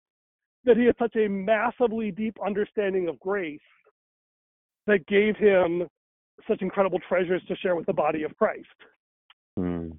that 0.64 0.76
he 0.76 0.84
had 0.84 0.96
such 0.98 1.16
a 1.16 1.26
massively 1.28 2.10
deep 2.10 2.36
understanding 2.44 3.08
of 3.08 3.18
grace 3.18 3.60
that 4.86 5.06
gave 5.06 5.36
him 5.36 5.88
such 6.46 6.62
incredible 6.62 6.98
treasures 7.00 7.42
to 7.46 7.56
share 7.56 7.76
with 7.76 7.86
the 7.86 7.92
body 7.92 8.22
of 8.22 8.36
Christ. 8.36 8.66
Hmm. 9.56 9.90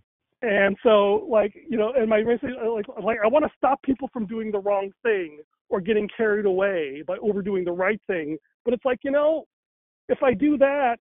And 0.41 0.75
so, 0.81 1.27
like, 1.29 1.53
you 1.69 1.77
know, 1.77 1.93
and 1.95 2.09
my 2.09 2.23
message, 2.23 2.49
uh, 2.63 2.71
like, 2.71 2.85
like 3.03 3.17
I 3.23 3.27
want 3.27 3.45
to 3.45 3.51
stop 3.57 3.81
people 3.83 4.09
from 4.11 4.25
doing 4.25 4.51
the 4.51 4.59
wrong 4.59 4.91
thing 5.03 5.39
or 5.69 5.79
getting 5.79 6.09
carried 6.15 6.45
away 6.45 7.03
by 7.05 7.17
overdoing 7.21 7.63
the 7.63 7.71
right 7.71 8.01
thing. 8.07 8.37
But 8.65 8.73
it's 8.73 8.85
like, 8.85 8.99
you 9.03 9.11
know, 9.11 9.45
if 10.09 10.23
I 10.23 10.33
do 10.33 10.57
that, 10.57 10.97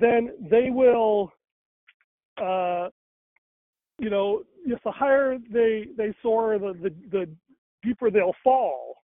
then 0.00 0.30
they 0.50 0.70
will, 0.70 1.32
uh, 2.42 2.88
you 3.98 4.10
know, 4.10 4.42
yes, 4.66 4.80
the 4.84 4.90
higher 4.90 5.38
they 5.52 5.86
they 5.96 6.12
soar, 6.20 6.58
the 6.58 6.72
the 6.82 6.94
the 7.12 7.30
deeper 7.84 8.10
they'll 8.10 8.34
fall. 8.42 8.96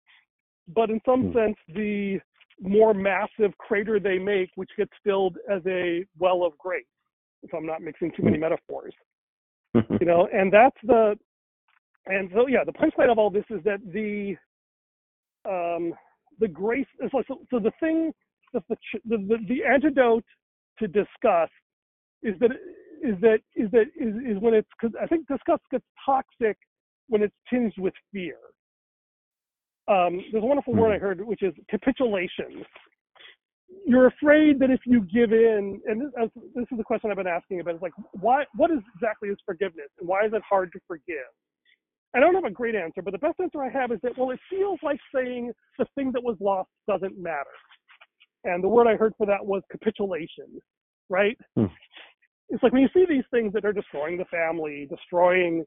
But 0.68 0.88
in 0.90 1.00
some 1.04 1.30
Hmm. 1.30 1.38
sense, 1.38 1.56
the 1.68 2.20
more 2.60 2.94
massive 2.94 3.56
crater 3.58 4.00
they 4.00 4.18
make, 4.18 4.50
which 4.54 4.70
gets 4.76 4.92
filled 5.04 5.36
as 5.48 5.62
a 5.66 6.04
well 6.18 6.42
of 6.42 6.56
grace, 6.58 6.86
if 7.42 7.52
I'm 7.54 7.66
not 7.66 7.82
mixing 7.82 8.12
too 8.12 8.22
many 8.22 8.38
metaphors, 8.38 8.94
you 9.74 10.06
know, 10.06 10.28
and 10.32 10.52
that's 10.52 10.76
the, 10.82 11.16
and 12.06 12.30
so 12.34 12.46
yeah, 12.46 12.64
the 12.64 12.72
punchline 12.72 13.10
of 13.10 13.18
all 13.18 13.30
this 13.30 13.44
is 13.50 13.60
that 13.64 13.80
the, 13.92 14.36
um, 15.48 15.92
the 16.40 16.48
grace 16.48 16.86
is 17.00 17.10
like 17.12 17.26
so, 17.26 17.40
so 17.50 17.58
the 17.58 17.72
thing, 17.80 18.12
the, 18.52 18.62
the 18.68 18.76
the 19.04 19.36
the 19.48 19.64
antidote 19.64 20.24
to 20.78 20.86
disgust 20.86 21.52
is 22.22 22.34
that 22.40 22.50
is 23.02 23.14
that 23.20 23.38
is 23.56 23.70
that 23.72 23.86
is, 23.98 24.14
is 24.24 24.42
when 24.42 24.54
it's 24.54 24.68
because 24.80 24.94
I 25.00 25.06
think 25.06 25.26
disgust 25.28 25.62
gets 25.70 25.84
toxic 26.04 26.56
when 27.08 27.22
it's 27.22 27.34
tinged 27.50 27.74
with 27.78 27.94
fear. 28.12 28.36
Um, 29.88 30.20
there's 30.32 30.44
a 30.44 30.46
wonderful 30.46 30.74
word 30.74 30.94
I 30.94 30.98
heard, 30.98 31.24
which 31.24 31.42
is 31.42 31.54
capitulation. 31.70 32.64
You're 33.86 34.06
afraid 34.06 34.58
that 34.60 34.70
if 34.70 34.80
you 34.86 35.00
give 35.02 35.32
in, 35.32 35.80
and 35.86 36.00
this, 36.00 36.30
this 36.54 36.66
is 36.70 36.78
the 36.78 36.84
question 36.84 37.10
I've 37.10 37.16
been 37.16 37.26
asking 37.26 37.60
about, 37.60 37.76
is 37.76 37.82
like, 37.82 37.92
why? 38.12 38.44
What 38.54 38.70
is 38.70 38.78
exactly 38.94 39.28
is 39.28 39.36
forgiveness, 39.44 39.88
and 39.98 40.08
why 40.08 40.24
is 40.24 40.32
it 40.32 40.42
hard 40.48 40.72
to 40.72 40.80
forgive? 40.86 41.28
I 42.16 42.20
don't 42.20 42.34
have 42.34 42.44
a 42.44 42.50
great 42.50 42.74
answer, 42.74 43.02
but 43.02 43.12
the 43.12 43.18
best 43.18 43.38
answer 43.40 43.62
I 43.62 43.68
have 43.68 43.92
is 43.92 43.98
that 44.02 44.16
well, 44.16 44.30
it 44.30 44.40
feels 44.48 44.78
like 44.82 44.98
saying 45.14 45.52
the 45.78 45.86
thing 45.94 46.10
that 46.12 46.22
was 46.22 46.36
lost 46.40 46.70
doesn't 46.88 47.18
matter, 47.18 47.44
and 48.44 48.64
the 48.64 48.68
word 48.68 48.86
I 48.86 48.96
heard 48.96 49.12
for 49.18 49.26
that 49.26 49.44
was 49.44 49.62
capitulation, 49.70 50.46
right? 51.10 51.36
Hmm. 51.54 51.66
It's 52.48 52.62
like 52.62 52.72
when 52.72 52.82
you 52.82 52.88
see 52.94 53.04
these 53.06 53.24
things 53.30 53.52
that 53.52 53.66
are 53.66 53.74
destroying 53.74 54.16
the 54.16 54.24
family, 54.26 54.88
destroying 54.88 55.64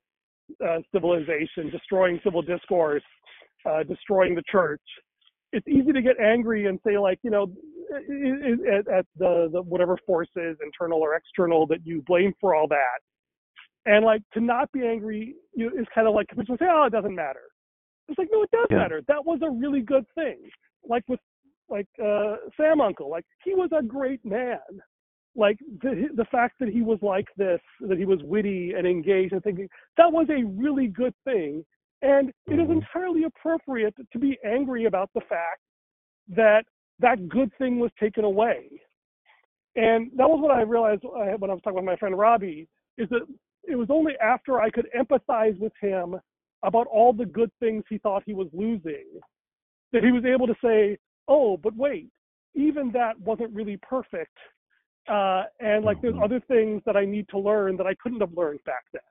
uh, 0.66 0.80
civilization, 0.92 1.70
destroying 1.70 2.20
civil 2.24 2.42
discourse, 2.42 3.04
uh, 3.70 3.84
destroying 3.84 4.36
the 4.36 4.44
church. 4.52 4.82
It's 5.54 5.68
easy 5.68 5.92
to 5.92 6.02
get 6.02 6.20
angry 6.20 6.68
and 6.68 6.80
say, 6.86 6.98
like, 6.98 7.20
you 7.24 7.30
know, 7.30 7.48
at, 7.92 8.88
at 8.88 9.06
the, 9.18 9.50
the 9.52 9.62
whatever 9.62 9.98
forces, 10.06 10.58
internal 10.64 11.00
or 11.00 11.16
external, 11.16 11.66
that 11.68 11.86
you 11.86 12.02
blame 12.08 12.34
for 12.40 12.56
all 12.56 12.68
that. 12.68 13.00
And 13.86 14.06
like 14.06 14.22
to 14.34 14.40
not 14.40 14.72
be 14.72 14.86
angry 14.86 15.36
you 15.56 15.70
know, 15.70 15.82
is 15.82 15.88
kind 15.94 16.08
of 16.08 16.14
like 16.14 16.28
people 16.30 16.56
say, 16.58 16.66
oh, 16.70 16.86
it 16.86 16.92
doesn't 16.92 17.16
matter. 17.16 17.44
It's 18.08 18.18
like, 18.18 18.30
no, 18.32 18.44
it 18.44 18.52
does 18.52 18.68
Yeah. 18.70 18.78
matter. 18.78 19.02
That 19.08 19.26
was 19.26 19.40
a 19.42 19.50
really 19.50 19.82
good 19.82 20.06
thing. 20.16 20.38
Like 20.88 21.04
with 21.08 21.20
like 21.70 21.88
uh, 22.04 22.36
Sam 22.58 22.82
Uncle, 22.82 23.10
like 23.10 23.26
he 23.44 23.54
was 23.56 23.70
a 23.78 23.82
great 23.82 24.24
man. 24.26 24.60
Like 25.36 25.58
the 25.82 26.10
the 26.16 26.26
fact 26.26 26.56
that 26.60 26.70
he 26.70 26.82
was 26.82 27.00
like 27.02 27.28
this, 27.38 27.62
that 27.82 27.98
he 27.98 28.06
was 28.06 28.20
witty 28.24 28.74
and 28.78 28.86
engaged 28.86 29.34
and 29.34 29.42
thinking, 29.42 29.70
that 29.98 30.12
was 30.12 30.28
a 30.30 30.44
really 30.44 30.88
good 30.88 31.14
thing. 31.24 31.64
And 32.02 32.34
it 32.48 32.60
is 32.60 32.68
Mhm. 32.68 32.72
entirely 32.82 33.24
appropriate 33.24 33.96
to 34.12 34.20
be 34.20 34.38
angry 34.44 34.86
about 34.86 35.10
the 35.14 35.22
fact 35.22 35.62
that 36.30 36.66
that 37.02 37.28
good 37.30 37.52
thing 37.58 37.80
was 37.80 37.92
taken 38.00 38.24
away. 38.24 38.70
And 39.76 40.12
that 40.18 40.30
was 40.30 40.40
what 40.42 40.52
I 40.52 40.62
realized 40.62 41.04
uh, 41.06 41.38
when 41.38 41.50
I 41.50 41.54
was 41.54 41.62
talking 41.64 41.78
with 41.78 41.86
my 41.86 41.96
friend 41.96 42.18
Robbie, 42.18 42.68
is 42.98 43.10
that 43.10 43.22
it 43.64 43.76
was 43.76 43.88
only 43.90 44.14
after 44.22 44.60
I 44.60 44.70
could 44.70 44.88
empathize 44.98 45.58
with 45.60 45.74
him 45.82 46.16
about 46.64 46.88
all 46.88 47.14
the 47.14 47.26
good 47.26 47.52
things 47.60 47.84
he 47.90 47.98
thought 47.98 48.24
he 48.26 48.34
was 48.34 48.48
losing 48.54 49.06
that 49.94 50.04
he 50.04 50.12
was 50.12 50.26
able 50.26 50.48
to 50.48 50.56
say, 50.64 50.98
oh, 51.28 51.58
but 51.58 51.76
wait, 51.76 52.10
even 52.56 52.92
that 52.92 53.20
wasn't 53.20 53.54
really 53.54 53.78
perfect. 53.78 54.38
Uh, 55.08 55.44
and 55.60 55.84
like 55.84 56.00
there's 56.02 56.16
Mhm. 56.16 56.24
other 56.24 56.40
things 56.42 56.82
that 56.86 56.96
I 56.96 57.06
need 57.06 57.28
to 57.30 57.40
learn 57.40 57.76
that 57.78 57.88
I 57.88 57.96
couldn't 57.96 58.22
have 58.22 58.38
learned 58.38 58.64
back 58.66 58.84
then 58.94 59.02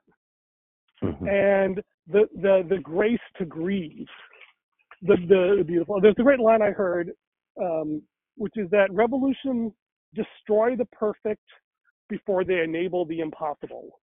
Mhm. 1.03 1.29
and 1.29 1.83
the 2.07 2.29
the 2.37 2.67
the 2.69 2.79
grace 2.79 3.21
to 3.37 3.45
grieve 3.45 4.09
the, 5.03 5.17
the 5.17 5.65
beautiful 5.65 6.01
there's 6.01 6.15
a 6.19 6.23
great 6.23 6.41
line 6.41 6.61
i 6.63 6.71
heard 6.71 7.13
um, 7.61 8.03
which 8.37 8.55
is 8.57 8.69
that 8.71 8.93
revolutions 8.93 9.73
destroy 10.15 10.77
the 10.77 10.85
perfect 10.87 11.43
before 12.09 12.45
they 12.45 12.61
enable 12.61 13.05
the 13.05 13.21
impossible 13.21 14.01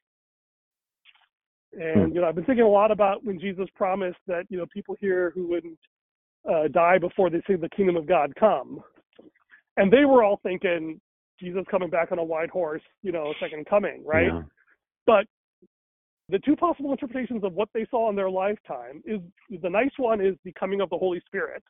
and 1.72 2.14
you 2.14 2.20
know 2.20 2.28
i've 2.28 2.34
been 2.34 2.44
thinking 2.44 2.64
a 2.64 2.68
lot 2.68 2.90
about 2.90 3.24
when 3.24 3.40
jesus 3.40 3.66
promised 3.74 4.18
that 4.26 4.44
you 4.50 4.58
know 4.58 4.66
people 4.72 4.94
here 5.00 5.32
who 5.34 5.48
wouldn't 5.48 5.78
uh, 6.50 6.68
die 6.68 6.98
before 6.98 7.30
they 7.30 7.42
see 7.46 7.54
the 7.54 7.68
kingdom 7.70 7.96
of 7.96 8.06
god 8.06 8.32
come 8.38 8.80
and 9.78 9.90
they 9.90 10.04
were 10.04 10.22
all 10.22 10.38
thinking 10.42 11.00
jesus 11.40 11.64
coming 11.70 11.88
back 11.88 12.12
on 12.12 12.18
a 12.18 12.24
white 12.24 12.50
horse 12.50 12.82
you 13.02 13.10
know 13.10 13.32
second 13.40 13.64
coming 13.66 14.04
right 14.04 14.26
Yeah. 14.26 14.42
but 15.06 15.26
the 16.28 16.38
two 16.38 16.56
possible 16.56 16.90
interpretations 16.90 17.44
of 17.44 17.52
what 17.52 17.68
they 17.74 17.86
saw 17.90 18.08
in 18.08 18.16
their 18.16 18.30
lifetime 18.30 19.02
is 19.04 19.20
the 19.62 19.68
nice 19.68 19.90
one 19.98 20.20
is 20.24 20.36
the 20.44 20.52
coming 20.52 20.80
of 20.80 20.88
the 20.88 20.96
Holy 20.96 21.20
Spirit, 21.26 21.62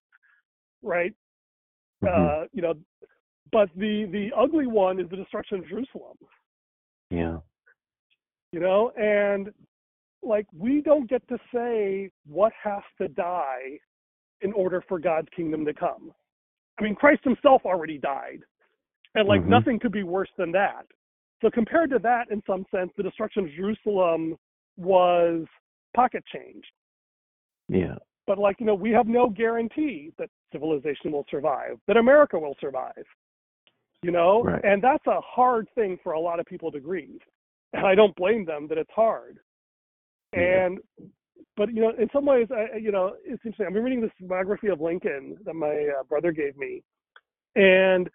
right? 0.83 1.13
Mhm. 2.05 2.43
Uh, 2.45 2.49
you 2.53 2.63
know, 2.63 2.75
but 3.53 3.69
the 3.77 4.07
the 4.07 4.33
ugly 4.37 4.67
one 4.67 5.01
is 5.01 5.09
the 5.09 5.17
destruction 5.17 5.59
of 5.59 5.67
Jerusalem, 5.69 6.17
yeah. 7.11 7.39
you 8.53 8.61
know, 8.61 8.91
and 8.91 9.53
like 10.23 10.47
we 10.57 10.81
don't 10.81 11.09
get 11.09 11.27
to 11.29 11.39
say 11.53 12.11
what 12.27 12.53
has 12.63 12.83
to 12.99 13.09
die 13.09 13.79
in 14.41 14.53
order 14.53 14.83
for 14.89 14.99
God's 14.99 15.29
kingdom 15.31 15.65
to 15.65 15.75
come. 15.75 16.13
I 16.79 16.83
mean, 16.83 16.95
Christ 16.95 17.23
himself 17.25 17.63
already 17.65 17.99
died. 17.99 18.43
And 19.15 19.29
like 19.29 19.43
Mhm. 19.43 19.49
nothing 19.49 19.79
could 19.79 19.93
be 19.93 20.03
worse 20.03 20.31
than 20.37 20.51
that. 20.53 20.87
So 21.41 21.51
compared 21.51 21.91
to 21.91 21.99
that, 22.01 22.31
in 22.31 22.43
some 22.47 22.67
sense, 22.71 22.93
the 22.97 23.03
destruction 23.03 23.45
of 23.45 23.51
Jerusalem 23.51 24.37
was 24.77 25.47
pocket 25.95 26.25
change. 26.27 26.65
Yeah. 27.69 27.97
But 28.27 28.39
like, 28.39 28.59
you 28.59 28.67
know, 28.67 28.75
we 28.75 28.91
have 28.91 29.07
no 29.07 29.29
guarantee 29.29 30.13
that 30.19 30.31
civilization 30.55 31.13
will 31.13 31.27
survive, 31.31 31.79
that 31.89 31.97
America 31.97 32.39
will 32.39 32.57
survive. 32.61 33.05
You 34.03 34.13
know? 34.13 34.43
Right. 34.45 34.65
And 34.65 34.83
that's 34.83 35.07
a 35.07 35.21
hard 35.21 35.67
thing 35.75 35.99
for 36.03 36.13
a 36.13 36.21
lot 36.21 36.39
of 36.39 36.47
people 36.47 36.71
to 36.73 36.81
grieve. 36.81 37.21
And 37.73 37.87
I 37.87 37.95
don't 37.95 38.15
blame 38.15 38.45
them 38.45 38.69
that 38.69 38.79
it's 38.79 38.91
hard. 38.95 39.39
Yeah. 40.33 40.67
And 40.67 40.79
but 41.57 41.73
you 41.73 41.83
know, 41.83 41.93
in 41.99 42.09
some 42.13 42.27
ways, 42.27 42.49
I, 42.51 42.77
you 42.77 42.91
know, 42.91 43.15
it's 43.25 43.43
interesting. 43.45 43.67
I've 43.67 43.75
been 43.75 43.85
reading 43.85 44.01
this 44.01 44.11
biography 44.21 44.69
of 44.69 44.81
Lincoln 44.81 45.37
that 45.45 45.55
my 45.55 45.89
uh, 45.99 46.03
brother 46.09 46.33
gave 46.33 46.57
me, 46.57 46.83
and 47.55 48.11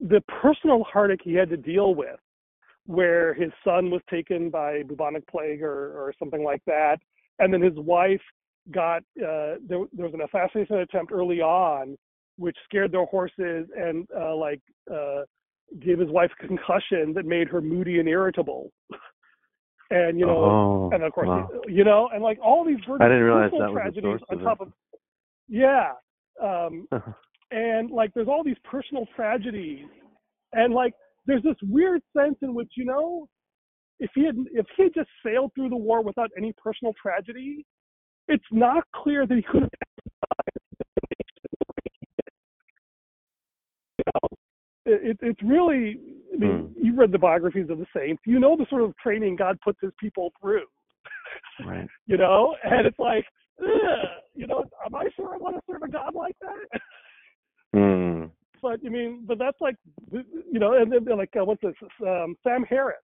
the 0.00 0.20
personal 0.42 0.84
heartache 0.84 1.22
he 1.24 1.34
had 1.34 1.48
to 1.50 1.56
deal 1.56 1.94
with, 1.94 2.20
where 2.86 3.32
his 3.34 3.50
son 3.64 3.90
was 3.90 4.02
taken 4.10 4.50
by 4.50 4.82
bubonic 4.82 5.26
plague 5.28 5.62
or, 5.62 5.92
or 5.96 6.12
something 6.18 6.44
like 6.44 6.62
that, 6.66 6.98
and 7.38 7.52
then 7.52 7.62
his 7.62 7.76
wife 7.76 8.20
got 8.70 8.98
uh, 9.18 9.60
there, 9.66 9.84
there 9.92 10.06
was 10.06 10.14
an 10.14 10.22
assassination 10.22 10.76
attempt 10.76 11.12
early 11.12 11.40
on, 11.40 11.96
which 12.36 12.56
scared 12.64 12.92
their 12.92 13.04
horses 13.06 13.68
and 13.76 14.06
uh, 14.16 14.34
like 14.34 14.60
uh, 14.92 15.22
gave 15.80 15.98
his 15.98 16.08
wife 16.10 16.30
a 16.42 16.46
concussion 16.46 17.12
that 17.14 17.24
made 17.24 17.48
her 17.48 17.60
moody 17.60 17.98
and 17.98 18.08
irritable. 18.08 18.70
and 19.90 20.18
you 20.18 20.26
know, 20.26 20.38
oh, 20.38 20.90
and 20.92 21.02
of 21.02 21.12
course, 21.12 21.28
wow. 21.28 21.48
you 21.66 21.84
know, 21.84 22.08
and 22.12 22.22
like 22.22 22.38
all 22.42 22.64
these 22.64 22.78
I 22.88 23.04
didn't 23.04 23.22
realize 23.22 23.50
personal 23.50 23.66
that 23.66 23.72
was 23.72 23.94
tragedies 23.94 24.20
on 24.30 24.38
top 24.38 24.60
it. 24.60 24.68
of, 24.68 24.72
yeah, 25.48 25.92
um, 26.42 26.88
and 27.50 27.90
like 27.90 28.12
there's 28.14 28.28
all 28.28 28.42
these 28.44 28.56
personal 28.64 29.06
tragedies, 29.14 29.86
and 30.52 30.72
like 30.74 30.94
there's 31.26 31.42
this 31.42 31.56
weird 31.62 32.02
sense 32.16 32.36
in 32.42 32.54
which 32.54 32.70
you 32.76 32.84
know, 32.84 33.28
if 34.00 34.10
he 34.14 34.24
had 34.24 34.36
if 34.52 34.66
he 34.76 34.84
had 34.84 34.94
just 34.94 35.10
sailed 35.24 35.52
through 35.54 35.68
the 35.68 35.76
war 35.76 36.02
without 36.02 36.30
any 36.36 36.52
personal 36.62 36.94
tragedy, 37.00 37.64
it's 38.28 38.44
not 38.50 38.84
clear 38.94 39.26
that 39.26 39.34
he 39.34 39.42
could 39.42 39.62
have. 39.62 39.70
It, 44.86 45.16
it's 45.22 45.42
really, 45.42 45.98
I 46.34 46.36
mean, 46.36 46.74
you've 46.76 46.98
read 46.98 47.10
the 47.10 47.18
biographies 47.18 47.70
of 47.70 47.78
the 47.78 47.86
saints. 47.96 48.22
You 48.26 48.38
know 48.38 48.54
the 48.54 48.66
sort 48.68 48.82
of 48.82 48.94
training 48.98 49.34
God 49.34 49.58
puts 49.64 49.78
his 49.80 49.92
people 49.98 50.30
through 50.38 50.66
right. 51.66 51.88
you 52.06 52.16
know, 52.16 52.56
and 52.62 52.86
it's 52.86 52.98
like, 52.98 53.24
you 54.34 54.46
know, 54.46 54.64
am 54.84 54.94
I 54.94 55.08
sure 55.16 55.34
I 55.34 55.38
want 55.38 55.56
to 55.56 55.62
serve 55.70 55.82
a 55.82 55.88
God 55.88 56.14
like 56.14 56.36
that? 56.40 56.80
Mm. 57.74 58.30
but 58.62 58.82
you 58.84 58.90
mean, 58.90 59.24
but 59.26 59.38
that's 59.38 59.60
like, 59.60 59.74
you 60.12 60.60
know, 60.60 60.74
and 60.74 60.92
then 60.92 61.04
they're 61.04 61.16
like, 61.16 61.34
uh, 61.38 61.44
what's 61.44 61.60
this? 61.60 61.74
Um, 62.06 62.36
Sam 62.44 62.64
Harris. 62.68 62.96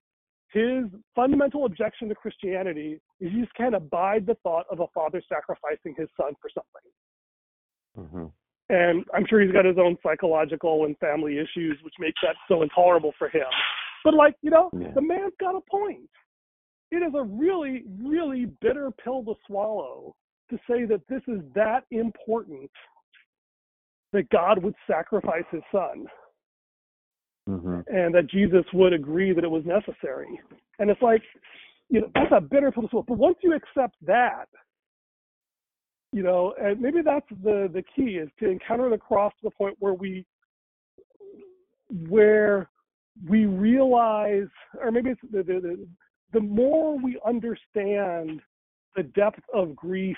His 0.53 0.85
fundamental 1.15 1.65
objection 1.65 2.09
to 2.09 2.15
Christianity 2.15 3.01
is 3.21 3.33
you 3.33 3.43
just 3.43 3.55
can't 3.55 3.75
abide 3.75 4.27
the 4.27 4.35
thought 4.43 4.67
of 4.71 4.81
a 4.81 4.87
father 4.93 5.23
sacrificing 5.29 5.95
his 5.97 6.09
son 6.17 6.33
for 6.41 6.51
something. 6.55 8.11
hmm 8.11 8.75
And 8.75 9.05
I'm 9.15 9.27
sure 9.27 9.41
he's 9.41 9.53
got 9.53 9.65
his 9.65 9.79
own 9.79 9.97
psychological 10.03 10.87
and 10.87 10.99
family 10.99 11.39
issues, 11.39 11.79
which 11.83 11.95
makes 11.99 12.21
that 12.23 12.37
so 12.49 12.63
intolerable 12.63 13.13
for 13.19 13.29
him. 13.29 13.47
But 14.05 14.15
like, 14.15 14.35
you 14.43 14.51
know, 14.51 14.71
Yeah. 14.73 14.93
the 14.93 15.03
man's 15.03 15.35
got 15.39 15.55
a 15.55 15.61
point. 15.61 16.11
It 16.91 17.03
is 17.03 17.15
a 17.15 17.23
really, 17.23 17.85
really 18.03 18.47
bitter 18.61 18.91
pill 18.91 19.23
to 19.25 19.35
swallow 19.47 20.17
to 20.49 20.59
say 20.69 20.85
that 20.87 21.07
this 21.07 21.23
is 21.29 21.41
that 21.55 21.85
important 21.93 22.71
that 24.13 24.29
God 24.31 24.63
would 24.65 24.75
sacrifice 24.89 25.45
his 25.51 25.63
son 25.71 26.07
hmm 27.59 27.81
and 27.87 28.15
that 28.15 28.29
Jesus 28.31 28.65
would 28.73 28.93
agree 28.93 29.33
that 29.33 29.45
it 29.45 29.51
was 29.51 29.65
necessary. 29.65 30.41
And 30.79 30.91
it's 30.91 31.03
like, 31.03 31.23
you 31.89 32.01
know, 32.01 32.11
that's 32.15 32.33
a 32.33 32.41
bitter 32.41 32.71
pill 32.71 32.85
to 32.85 32.89
swallow. 32.89 33.05
But 33.09 33.19
once 33.19 33.37
you 33.43 33.55
accept 33.55 33.97
that, 34.07 34.49
you 36.13 36.23
know, 36.23 36.55
and 36.61 36.81
maybe 36.81 37.03
that's 37.03 37.27
the 37.43 37.71
the 37.73 37.83
key 37.95 38.17
is 38.17 38.29
to 38.41 38.49
encounter 38.49 38.89
the 38.91 38.99
cross 38.99 39.33
to 39.41 39.49
the 39.49 39.51
point 39.51 39.77
where 39.79 39.95
we 39.95 40.25
where 42.09 42.69
we 43.29 43.47
realize, 43.47 44.49
or 44.81 44.91
maybe 44.91 45.11
it's 45.11 45.21
the, 45.33 45.43
the, 45.43 45.87
the 46.33 46.41
more 46.41 46.99
we 46.99 47.19
understand 47.27 48.41
the 48.97 49.03
depth 49.03 49.41
of 49.53 49.75
grief 49.75 50.17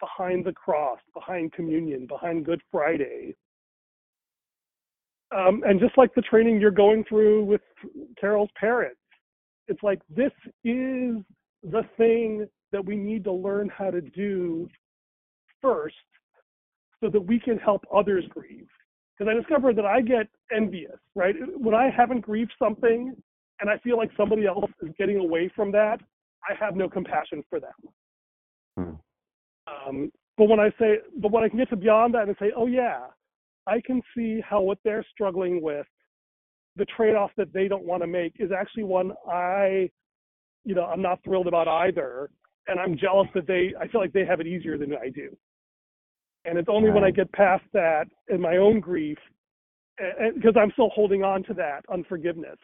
behind 0.00 0.44
the 0.44 0.52
cross, 0.52 0.98
behind 1.14 1.52
communion, 1.52 2.06
behind 2.06 2.44
Good 2.44 2.60
Friday. 2.70 3.34
Um, 5.34 5.62
and 5.66 5.80
just 5.80 5.96
like 5.98 6.14
the 6.14 6.22
training 6.22 6.60
you're 6.60 6.70
going 6.70 7.04
through 7.08 7.44
with 7.44 7.60
Carol's 8.20 8.50
parents, 8.58 9.00
it's 9.68 9.82
like 9.82 10.00
this 10.08 10.32
is 10.64 11.16
the 11.62 11.82
thing 11.96 12.46
that 12.72 12.84
we 12.84 12.96
need 12.96 13.24
to 13.24 13.32
learn 13.32 13.68
how 13.68 13.90
to 13.90 14.00
do 14.00 14.68
first 15.60 15.96
so 17.02 17.10
that 17.10 17.20
we 17.20 17.40
can 17.40 17.58
help 17.58 17.84
others 17.94 18.24
grieve. 18.30 18.68
Because 19.18 19.32
I 19.32 19.38
discovered 19.38 19.76
that 19.76 19.86
I 19.86 20.00
get 20.00 20.26
envious, 20.54 20.98
right? 21.14 21.34
When 21.56 21.74
I 21.74 21.90
haven't 21.90 22.20
grieved 22.20 22.52
something 22.58 23.16
and 23.60 23.70
I 23.70 23.78
feel 23.78 23.96
like 23.96 24.10
somebody 24.16 24.46
else 24.46 24.70
is 24.82 24.90
getting 24.98 25.16
away 25.16 25.50
from 25.56 25.72
that, 25.72 26.00
I 26.48 26.54
have 26.62 26.76
no 26.76 26.88
compassion 26.88 27.42
for 27.48 27.58
them. 27.58 27.70
Hmm. 28.76 29.88
Um, 29.88 30.12
but 30.36 30.48
when 30.48 30.60
I 30.60 30.70
say, 30.78 30.98
but 31.18 31.32
when 31.32 31.42
I 31.42 31.48
can 31.48 31.58
get 31.58 31.70
to 31.70 31.76
beyond 31.76 32.14
that 32.14 32.28
and 32.28 32.36
say, 32.38 32.52
oh 32.56 32.66
yeah, 32.66 33.06
I 33.66 33.80
can 33.84 34.00
see 34.16 34.40
how 34.48 34.60
what 34.60 34.78
they're 34.84 35.04
struggling 35.12 35.60
with, 35.62 35.86
the 36.76 36.86
trade-off 36.96 37.30
that 37.36 37.52
they 37.52 37.68
don't 37.68 37.84
want 37.84 38.02
to 38.02 38.06
make 38.06 38.34
is 38.38 38.50
actually 38.52 38.84
one 38.84 39.12
I, 39.30 39.90
you 40.64 40.74
know, 40.74 40.84
I'm 40.84 41.02
not 41.02 41.22
thrilled 41.24 41.46
about 41.46 41.68
either, 41.68 42.30
and 42.68 42.78
I'm 42.78 42.98
jealous 42.98 43.28
that 43.34 43.46
they, 43.46 43.72
I 43.80 43.88
feel 43.88 44.00
like 44.00 44.12
they 44.12 44.24
have 44.24 44.40
it 44.40 44.46
easier 44.46 44.76
than 44.76 44.94
I 44.94 45.08
do. 45.08 45.36
And 46.44 46.58
it's 46.58 46.68
only 46.70 46.90
when 46.90 47.02
I 47.02 47.10
get 47.10 47.32
past 47.32 47.64
that 47.72 48.04
in 48.28 48.40
my 48.40 48.56
own 48.56 48.78
grief, 48.78 49.18
because 50.34 50.54
I'm 50.56 50.70
still 50.72 50.90
holding 50.90 51.24
on 51.24 51.42
to 51.44 51.54
that 51.54 51.80
unforgiveness, 51.92 52.58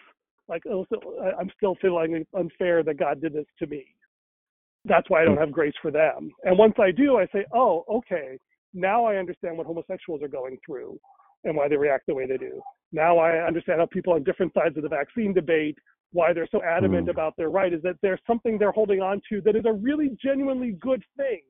like 0.49 0.63
oh, 0.71 0.87
I'm 1.39 1.51
still 1.57 1.77
feeling 1.81 2.25
unfair 2.39 2.83
that 2.83 2.99
God 2.99 3.21
did 3.21 3.33
this 3.33 3.47
to 3.59 3.67
me. 3.67 3.87
That's 4.85 5.09
why 5.09 5.23
I 5.23 5.25
don't 5.25 5.37
mm. 5.37 5.41
have 5.41 5.53
grace 5.53 5.75
for 5.81 5.91
them. 5.91 6.31
And 6.45 6.59
once 6.59 6.75
I 6.79 6.91
do, 6.91 7.17
I 7.17 7.27
say, 7.33 7.45
oh, 7.55 7.85
okay, 7.89 8.39
now 8.75 9.05
I 9.05 9.16
understand 9.16 9.57
what 9.57 9.66
homosexuals 9.66 10.23
are 10.23 10.29
going 10.29 10.59
through 10.64 10.99
and 11.45 11.57
why 11.57 11.68
they 11.68 11.77
react 11.77 12.07
the 12.07 12.14
way 12.14 12.27
they 12.27 12.37
do. 12.37 12.61
Now 12.93 13.18
I 13.18 13.47
understand 13.47 13.81
how 13.81 13.87
people 13.87 14.12
on 14.12 14.23
different 14.23 14.55
sides 14.55 14.77
of 14.77 14.83
the 14.83 14.89
vaccine 14.89 15.33
debate, 15.33 15.77
why 16.12 16.33
they're 16.33 16.49
so 16.51 16.62
adamant 16.62 17.07
Mm. 17.07 17.11
about 17.11 17.37
their 17.37 17.51
right, 17.51 17.73
is 17.73 17.83
that 17.83 18.01
there's 18.03 18.20
something 18.27 18.59
they're 18.59 18.73
holding 18.73 19.01
on 19.01 19.20
to 19.29 19.41
that 19.43 19.57
is 19.57 19.64
a 19.64 19.73
really 19.73 20.11
genuinely 20.23 20.73
good 20.73 21.05
thing 21.16 21.43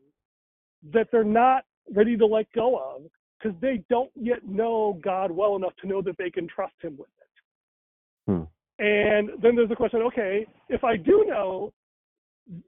that 0.85 1.11
they're 1.11 1.25
not 1.25 1.64
ready 1.91 2.16
to 2.16 2.27
let 2.27 2.51
go 2.53 2.79
of 2.79 3.03
because 3.39 3.59
they 3.61 3.83
don't 3.89 4.11
yet 4.14 4.47
know 4.47 4.99
God 5.03 5.31
well 5.31 5.57
enough 5.57 5.75
to 5.77 5.87
know 5.87 6.01
that 6.03 6.16
they 6.16 6.31
can 6.31 6.47
trust 6.47 6.75
Him 6.81 6.97
with 6.97 7.09
it. 7.09 8.33
Hmm. 8.33 8.45
And 8.79 9.31
then 9.43 9.57
there's 9.57 9.68
the 9.68 9.77
question 9.77 10.01
okay, 10.03 10.47
if 10.68 10.85
I 10.85 10.97
do 10.97 11.25
know 11.27 11.73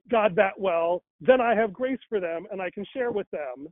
God 0.09 0.35
that 0.35 0.59
well, 0.59 1.03
then 1.21 1.41
I 1.41 1.55
have 1.55 1.73
grace 1.73 1.99
for 2.07 2.19
them 2.19 2.45
and 2.51 2.61
I 2.61 2.69
can 2.69 2.85
share 2.93 3.11
with 3.11 3.29
them, 3.31 3.67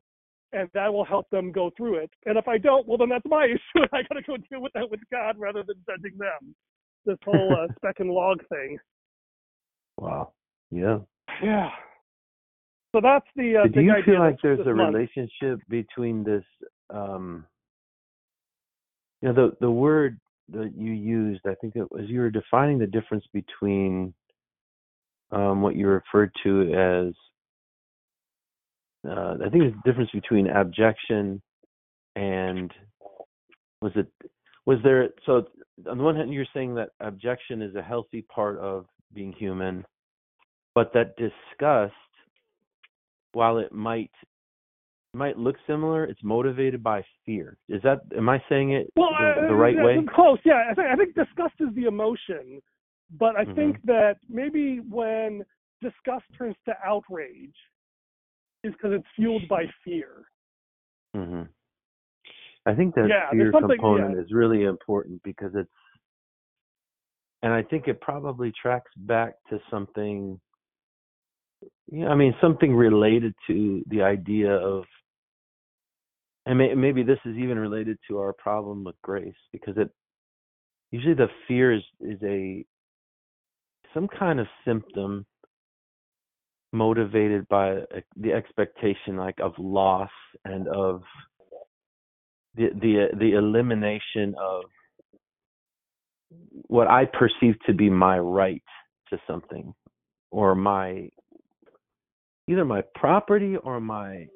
and 0.54 0.70
that 0.74 0.94
will 0.94 1.06
help 1.06 1.30
them 1.30 1.52
go 1.52 1.72
through 1.76 1.96
it. 1.96 2.12
And 2.26 2.38
if 2.38 2.48
I 2.48 2.58
don't, 2.58 2.88
well, 2.88 2.98
then 2.98 3.10
that's 3.10 3.26
my 3.26 3.46
issue. 3.76 3.86
I 3.92 4.04
got 4.04 4.16
to 4.16 4.22
go 4.22 4.38
deal 4.38 4.62
with 4.62 4.74
that 4.74 4.90
with 4.90 5.02
God 5.12 5.38
rather 5.38 5.64
than 5.64 5.76
judging 5.88 6.18
them. 6.18 6.56
This 7.06 7.18
whole 7.26 7.56
uh, 7.56 7.68
speck 7.78 7.96
and 8.00 8.10
log 8.10 8.40
thing. 8.50 8.78
Wow. 9.98 10.32
Yeah. 10.72 11.00
Yeah. 11.44 11.70
So 12.96 13.02
that's 13.02 13.26
the 13.36 13.58
uh, 13.58 13.68
Do 13.68 13.82
you 13.82 13.94
feel 14.06 14.20
like 14.20 14.38
there's 14.44 14.60
a 14.60 14.74
month. 14.74 14.96
relationship 14.96 15.60
between 15.68 16.24
this 16.24 16.44
um 16.90 17.46
you 19.22 19.30
know 19.30 19.34
the 19.34 19.56
the 19.62 19.72
word 19.72 20.20
that 20.50 20.74
you 20.76 20.92
used, 20.92 21.42
I 21.46 21.56
think 21.56 21.76
it 21.76 21.92
was 21.92 22.04
you 22.08 22.20
were 22.20 22.30
defining 22.30 22.78
the 22.78 22.88
difference 22.88 23.26
between 23.34 24.14
um 25.32 25.62
what 25.62 25.76
you 25.76 25.88
referred 25.88 26.32
to 26.44 26.74
as 26.74 27.14
uh 29.08 29.36
I 29.46 29.50
think 29.50 29.64
it's 29.64 29.76
the 29.84 29.90
difference 29.90 30.12
between 30.12 30.48
abjection 30.48 31.42
and 32.16 32.72
was 33.82 33.92
it 33.96 34.08
was 34.66 34.78
there 34.84 35.10
so 35.26 35.46
on 35.90 35.98
the 35.98 36.04
one 36.04 36.16
hand 36.16 36.34
you're 36.34 36.46
saying 36.54 36.76
that 36.76 36.90
abjection 37.02 37.62
is 37.62 37.76
a 37.76 37.82
healthy 37.82 38.22
part 38.24 38.58
of 38.60 38.86
being 39.14 39.34
human 39.34 39.86
but 40.76 40.92
that 40.94 41.16
disgust 41.18 41.94
while 43.34 43.58
it 43.58 43.72
might 43.72 44.12
might 45.14 45.38
look 45.38 45.56
similar 45.68 46.06
it's 46.06 46.24
motivated 46.24 46.82
by 46.82 47.04
fear 47.26 47.58
is 47.70 47.82
that 47.82 48.02
am 48.18 48.30
i 48.30 48.42
saying 48.50 48.72
it 48.72 48.88
Well, 48.96 49.10
the, 49.20 49.44
uh, 49.44 49.48
the 49.48 49.54
right 49.56 49.76
yeah, 49.76 49.84
way 49.84 50.00
Close, 50.16 50.40
yeah. 50.46 50.64
I 50.72 50.74
think, 50.74 50.88
I 50.88 50.96
think 50.96 51.16
disgust 51.16 51.56
is 51.60 51.70
the 51.76 51.86
emotion, 51.86 52.62
but 53.20 53.36
I 53.36 53.46
Mhm. 53.46 53.56
think 53.56 53.82
that 53.84 54.18
maybe 54.30 54.80
when 54.80 55.44
disgust 55.82 56.26
turns 56.38 56.56
to 56.66 56.76
outrage, 56.86 57.56
is 58.64 58.74
because 58.74 58.92
it's 58.94 59.08
fueled 59.16 59.48
by 59.50 59.66
fear. 59.84 60.26
hmm 61.16 61.44
i 62.66 62.74
think 62.74 62.96
that 62.96 63.08
Yeah, 63.10 63.30
fear 63.32 63.52
component 63.52 64.16
yeah. 64.16 64.22
is 64.22 64.32
really 64.32 64.64
important 64.64 65.22
because 65.24 65.52
it's 65.56 65.70
and 67.44 67.52
i 67.54 67.62
think 67.62 67.88
it 67.88 68.00
probably 68.02 68.52
tracks 68.60 68.92
back 68.96 69.34
to 69.50 69.60
something 69.70 70.40
yeah 71.92 72.08
i 72.08 72.16
mean 72.16 72.34
something 72.42 72.74
related 72.74 73.34
to 73.48 73.84
the 73.88 74.02
idea 74.02 74.52
of 74.52 74.86
and 76.46 76.58
may, 76.58 76.74
maybe 76.74 77.04
this 77.04 77.20
is 77.26 77.38
even 77.38 77.58
related 77.58 77.98
to 78.08 78.18
our 78.20 78.34
problem 78.34 78.84
with 78.84 78.96
grace 79.02 79.42
because 79.52 79.78
it 79.78 79.90
usually 80.92 81.14
the 81.16 81.30
fear 81.48 81.74
is 81.74 81.84
is 82.00 82.20
a 82.24 82.66
some 83.94 84.08
kind 84.08 84.40
of 84.40 84.48
symptom 84.66 85.26
motivated 86.74 87.48
by 87.50 87.78
the 88.18 88.34
expectation 88.34 89.16
like 89.16 89.40
of 89.40 89.54
loss 89.60 90.10
and 90.44 90.68
of 90.68 91.04
the 92.56 92.70
the 92.82 93.08
the 93.20 93.34
elimination 93.34 94.36
of 94.40 94.64
what 96.68 96.88
I 96.88 97.06
perceive 97.06 97.56
to 97.68 97.74
be 97.74 97.90
my 97.90 98.18
right 98.20 98.64
to 99.10 99.20
something 99.28 99.74
or 100.32 100.56
my 100.56 101.10
either 102.50 102.66
my 102.66 102.82
property 102.96 103.56
or 103.58 103.80
my 103.80 104.28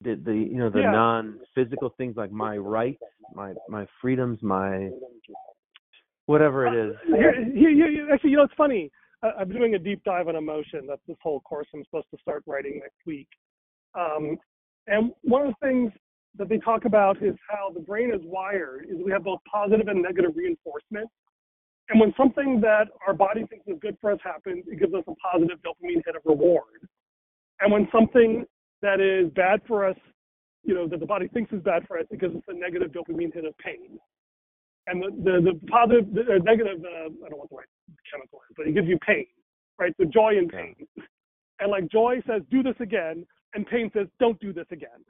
the, 0.00 0.14
the 0.24 0.32
you 0.34 0.58
know 0.58 0.70
the 0.70 0.80
Yeah. 0.80 0.92
non 0.92 1.40
physical 1.54 1.90
things 1.96 2.16
like 2.16 2.30
my 2.30 2.56
rights 2.56 3.02
my 3.34 3.54
my 3.68 3.86
freedoms 4.00 4.38
my 4.42 4.90
whatever 6.26 6.66
it 6.66 6.74
is 6.90 6.96
Here, 7.06 7.34
here, 7.44 7.70
here, 7.70 7.90
here- 7.90 8.08
actually, 8.12 8.30
you 8.30 8.36
know, 8.38 8.44
it's 8.44 8.54
funny. 8.56 8.90
I'm 9.38 9.48
doing 9.50 9.74
a 9.74 9.78
deep 9.78 10.02
dive 10.04 10.28
on 10.28 10.36
emotion. 10.36 10.86
That's 10.88 11.00
this 11.08 11.16
whole 11.22 11.40
course 11.40 11.66
I'm 11.74 11.84
supposed 11.84 12.10
to 12.12 12.20
start 12.20 12.42
writing 12.46 12.80
next 12.82 12.98
week. 13.06 13.28
Um, 13.94 14.36
and 14.86 15.12
one 15.22 15.46
of 15.46 15.54
the 15.60 15.66
things 15.66 15.92
that 16.36 16.48
they 16.48 16.58
talk 16.58 16.84
about 16.84 17.22
is 17.22 17.34
how 17.48 17.70
the 17.72 17.80
brain 17.80 18.12
is 18.12 18.20
wired 18.24 18.86
is 18.90 18.98
we 19.04 19.12
have 19.12 19.24
both 19.24 19.40
positive 19.50 19.88
and 19.88 20.02
negative 20.02 20.32
reinforcement. 20.34 21.08
And 21.88 22.00
when 22.00 22.12
something 22.16 22.60
that 22.62 22.88
our 23.06 23.14
body 23.14 23.44
thinks 23.46 23.66
is 23.66 23.76
good 23.80 23.96
for 24.00 24.12
us 24.12 24.18
happens, 24.22 24.64
it 24.66 24.78
gives 24.80 24.94
us 24.94 25.04
a 25.06 25.14
positive 25.14 25.58
dopamine 25.58 26.02
hit 26.04 26.16
of 26.16 26.22
reward. 26.24 26.88
And 27.60 27.72
when 27.72 27.88
something 27.92 28.44
that 28.82 29.00
is 29.00 29.30
bad 29.34 29.60
for 29.66 29.86
us, 29.86 29.96
you 30.64 30.74
know, 30.74 30.88
that 30.88 30.98
the 30.98 31.06
body 31.06 31.28
thinks 31.28 31.52
is 31.52 31.62
bad 31.62 31.86
for 31.86 31.98
us, 31.98 32.06
it 32.10 32.20
gives 32.20 32.34
us 32.34 32.42
a 32.48 32.54
negative 32.54 32.90
dopamine 32.90 33.32
hit 33.32 33.44
of 33.44 33.56
pain. 33.58 33.98
And 34.86 35.02
the, 35.02 35.10
the, 35.22 35.52
the 35.52 35.66
positive, 35.68 36.12
the 36.12 36.40
negative, 36.42 36.84
uh, 36.84 37.08
I 37.24 37.28
don't 37.28 37.38
want 37.38 37.50
the 37.50 37.56
right 37.56 37.66
chemical 38.10 38.40
is, 38.48 38.54
but 38.56 38.66
it 38.66 38.74
gives 38.74 38.88
you 38.88 38.98
pain, 39.06 39.26
right? 39.78 39.94
So 39.98 40.04
joy 40.04 40.38
and 40.38 40.50
pain. 40.50 40.74
And 41.60 41.70
like 41.70 41.90
joy 41.90 42.22
says, 42.26 42.42
do 42.50 42.62
this 42.62 42.74
again, 42.80 43.26
and 43.54 43.66
pain 43.66 43.90
says, 43.94 44.06
don't 44.18 44.38
do 44.40 44.52
this 44.52 44.66
again. 44.70 45.00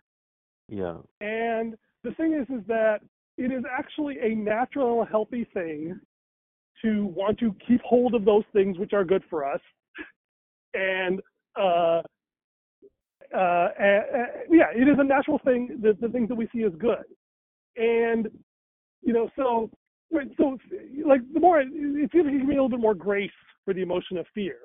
yeah 0.69 0.97
And 1.21 1.75
the 2.03 2.13
thing 2.13 2.35
is, 2.35 2.47
is 2.55 2.67
that 2.69 3.01
it 3.37 3.51
is 3.51 3.65
actually 3.71 4.19
a 4.23 4.35
natural, 4.35 5.05
healthy 5.05 5.47
thing 5.55 5.99
to 6.83 7.07
want 7.07 7.39
to 7.39 7.55
keep 7.67 7.81
hold 7.83 8.15
of 8.15 8.25
those 8.25 8.45
things 8.53 8.79
which 8.79 8.93
are 8.93 9.05
good 9.05 9.23
for 9.31 9.51
us, 9.51 9.61
and 10.75 11.21
uh, 11.59 12.03
uh, 13.35 13.39
uh, 13.39 13.39
uh, 13.39 14.27
yeah, 14.51 14.71
it 14.75 14.89
is 14.89 14.97
a 14.99 15.05
natural 15.05 15.41
thing. 15.45 15.79
The, 15.81 15.97
the 16.01 16.09
things 16.09 16.29
that 16.29 16.35
we 16.35 16.49
see 16.55 16.65
as 16.65 16.73
good, 16.79 17.05
and 17.77 18.29
you 19.03 19.13
know, 19.13 19.31
so 19.37 19.71
right, 20.15 20.29
so 20.37 20.59
like 21.07 21.21
the 21.33 21.41
more 21.41 21.61
it 21.61 21.69
seems 21.71 22.25
like 22.25 22.33
you 22.33 22.39
give 22.39 22.49
me 22.49 22.57
a 22.57 22.63
little 22.63 22.69
bit 22.69 22.81
more 22.81 22.95
grace 22.95 23.31
for 23.65 23.75
the 23.75 23.83
emotion 23.83 24.17
of 24.17 24.27
fear. 24.35 24.59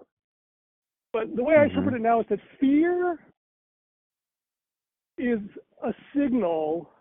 But 1.11 1.35
the 1.35 1.43
way 1.43 1.55
I 1.55 1.59
Mhm. 1.59 1.69
interpret 1.69 1.95
it 1.95 2.01
now 2.01 2.19
is 2.19 2.27
that 2.27 2.39
fear 2.59 3.17
is 5.17 5.39
a 5.83 5.93
signal 6.13 6.93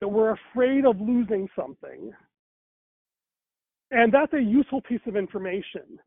that 0.00 0.08
we're 0.08 0.30
afraid 0.30 0.84
of 0.84 1.00
losing 1.00 1.48
something. 1.56 2.14
And 3.90 4.12
that's 4.12 4.32
a 4.34 4.40
useful 4.40 4.80
piece 4.82 5.04
of 5.06 5.16
information. 5.16 6.00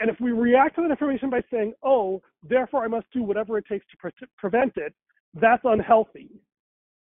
And 0.00 0.10
if 0.10 0.20
we 0.20 0.32
react 0.32 0.76
to 0.76 0.82
that 0.82 0.90
information 0.90 1.30
by 1.30 1.42
saying, 1.50 1.74
oh, 1.82 2.22
therefore 2.42 2.84
I 2.84 2.88
must 2.88 3.10
do 3.12 3.22
whatever 3.22 3.58
it 3.58 3.66
takes 3.66 3.86
to 3.88 3.96
pre- 3.96 4.28
prevent 4.36 4.76
it, 4.76 4.94
that's 5.34 5.64
unhealthy. 5.64 6.30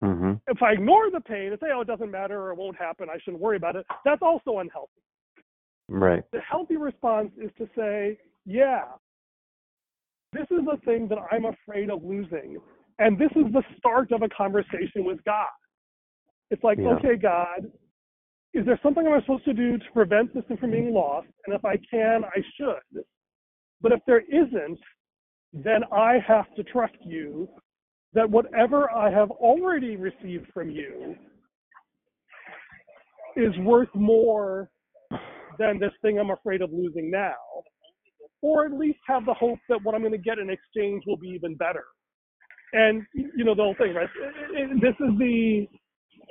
Hmm 0.03 0.33
If 0.49 0.63
I 0.63 0.73
ignore 0.73 1.11
the 1.11 1.21
pain 1.21 1.53
and 1.53 1.61
say, 1.61 1.69
oh, 1.75 1.83
it 1.83 1.87
doesn't 1.87 2.11
matter 2.11 2.41
or 2.41 2.51
it 2.51 2.59
won't 2.59 2.77
happen, 2.77 3.09
I 3.09 3.19
shouldn't 3.23 3.43
worry 3.43 3.57
about 3.57 3.77
it, 3.77 3.87
that's 4.05 4.23
also 4.23 4.59
unhealthy. 4.59 5.01
Right. 5.89 6.25
The 6.33 6.41
healthy 6.41 6.77
response 6.77 7.31
is 7.41 7.51
to 7.59 7.69
say, 7.77 8.19
yeah, 8.45 8.85
this 10.33 10.47
is 10.51 10.67
a 10.73 10.77
thing 10.79 11.09
that 11.09 11.19
I'm 11.31 11.45
afraid 11.45 11.91
of 11.91 12.03
losing. 12.03 12.59
And 12.99 13.19
this 13.19 13.31
is 13.37 13.53
the 13.53 13.63
start 13.79 14.13
of 14.13 14.23
a 14.23 14.29
conversation 14.29 15.05
with 15.05 15.23
God. 15.25 15.49
It's 16.51 16.63
like, 16.65 16.79
Yeah. 16.79 16.95
okay, 16.97 17.17
God, 17.17 17.71
is 18.55 18.67
there 18.67 18.79
something 18.83 19.07
I'm 19.07 19.21
supposed 19.23 19.45
to 19.45 19.55
do 19.55 19.79
to 19.79 19.85
prevent 19.93 20.35
this 20.35 20.45
thing 20.47 20.57
from 20.57 20.73
being 20.73 20.93
lost? 20.93 21.29
And 21.47 21.55
if 21.55 21.65
I 21.65 21.77
can, 21.91 22.25
I 22.25 22.43
should. 22.57 23.05
But 23.81 23.93
if 23.93 24.01
there 24.07 24.21
isn't, 24.21 24.79
then 25.53 25.85
I 25.93 26.19
have 26.27 26.53
to 26.57 26.63
trust 26.65 26.97
you 27.01 27.49
that 28.15 28.29
whatever 28.29 28.91
I 28.91 29.11
have 29.11 29.31
already 29.31 29.97
received 29.97 30.47
from 30.53 30.71
you 30.71 31.17
is 33.37 33.57
worth 33.59 33.89
more 33.95 34.71
than 35.59 35.79
this 35.79 35.93
thing 36.03 36.19
I'm 36.19 36.31
afraid 36.31 36.63
of 36.63 36.71
losing 36.73 37.11
now. 37.11 37.35
Or 38.43 38.67
at 38.67 38.73
least 38.73 38.99
have 39.07 39.25
the 39.25 39.35
hope 39.35 39.59
that 39.69 39.79
what 39.83 39.95
I'm 39.95 40.01
going 40.03 40.13
to 40.13 40.19
get 40.19 40.39
in 40.39 40.51
exchange 40.51 41.05
will 41.07 41.17
be 41.17 41.29
even 41.29 41.55
better. 41.55 41.85
And, 42.73 43.03
you 43.15 43.45
know, 43.45 43.55
the 43.55 43.63
whole 43.63 43.75
thing, 43.75 43.95
right? 43.95 44.09
It- 44.17 44.71
it- 44.73 44.81
This 44.81 44.95
is 45.01 45.17
the, 45.19 45.69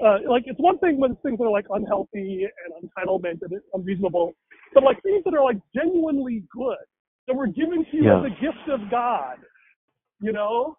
uh, 0.03 0.19
like, 0.27 0.43
it's 0.47 0.59
one 0.59 0.77
thing 0.79 0.97
when 0.97 1.15
things 1.17 1.39
are 1.39 1.49
like 1.49 1.65
unhealthy 1.69 2.45
and 2.45 2.89
entitlement 2.89 3.41
and 3.43 3.61
unreasonable, 3.73 4.33
but 4.73 4.83
like 4.83 5.01
things 5.03 5.23
that 5.23 5.33
are 5.33 5.43
like 5.43 5.57
genuinely 5.73 6.43
good, 6.51 6.77
that 7.27 7.35
were 7.35 7.47
given 7.47 7.85
to 7.85 7.97
you 7.97 8.03
Yeah. 8.05 8.19
as 8.19 8.25
a 8.25 8.41
gift 8.41 8.67
of 8.69 8.89
God, 8.89 9.37
you 10.19 10.31
know? 10.31 10.75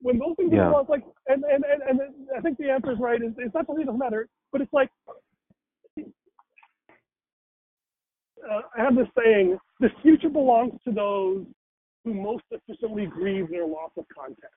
When 0.00 0.18
those 0.18 0.34
things 0.36 0.52
Yeah. 0.52 0.70
are 0.70 0.84
like, 0.84 1.04
and, 1.28 1.44
and, 1.44 1.64
and, 1.64 1.82
and 1.82 2.00
I 2.36 2.40
think 2.40 2.58
the 2.58 2.70
answer 2.70 2.92
is 2.92 2.98
right, 2.98 3.20
is 3.22 3.32
it's 3.38 3.54
not 3.54 3.66
that 3.66 3.74
it 3.74 3.86
doesn't 3.86 3.98
matter, 3.98 4.28
but 4.52 4.60
it's 4.60 4.72
like, 4.72 4.90
uh, 8.48 8.62
I 8.76 8.82
have 8.82 8.94
this 8.94 9.08
saying: 9.16 9.58
the 9.80 9.88
future 10.02 10.28
belongs 10.28 10.74
to 10.84 10.92
those 10.92 11.46
who 12.04 12.14
most 12.14 12.44
efficiently 12.50 13.06
grieve 13.06 13.50
their 13.50 13.66
loss 13.66 13.90
of 13.96 14.04
context. 14.14 14.54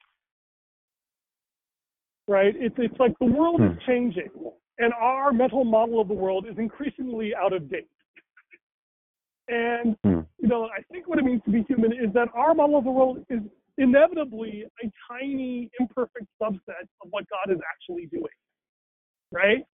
Right? 2.28 2.54
It's 2.56 2.76
it's 2.78 3.00
like 3.00 3.18
the 3.20 3.26
world 3.26 3.62
is 3.62 3.72
Hmm. 3.72 3.86
changing, 3.88 4.30
and 4.78 4.94
our 4.94 5.32
mental 5.32 5.64
model 5.64 6.00
of 6.00 6.08
the 6.08 6.14
world 6.14 6.46
is 6.48 6.58
increasingly 6.58 7.34
out 7.34 7.54
of 7.54 7.70
date. 7.70 7.90
And 9.48 9.98
Hmm. 10.04 10.20
you 10.38 10.48
know, 10.48 10.66
I 10.66 10.82
think 10.92 11.08
what 11.08 11.18
it 11.18 11.26
means 11.26 11.42
to 11.46 11.52
be 11.52 11.64
human 11.64 11.92
is 11.92 12.14
that 12.14 12.28
our 12.36 12.54
model 12.54 12.78
of 12.78 12.84
the 12.84 12.92
world 12.92 13.26
is 13.30 13.42
inevitably 13.80 14.66
a 14.84 14.92
tiny, 15.12 15.70
imperfect 15.80 16.28
subset 16.40 16.86
of 17.02 17.10
what 17.10 17.26
God 17.30 17.52
is 17.52 17.60
actually 17.74 18.06
doing. 18.08 18.26
Right? 19.32 19.66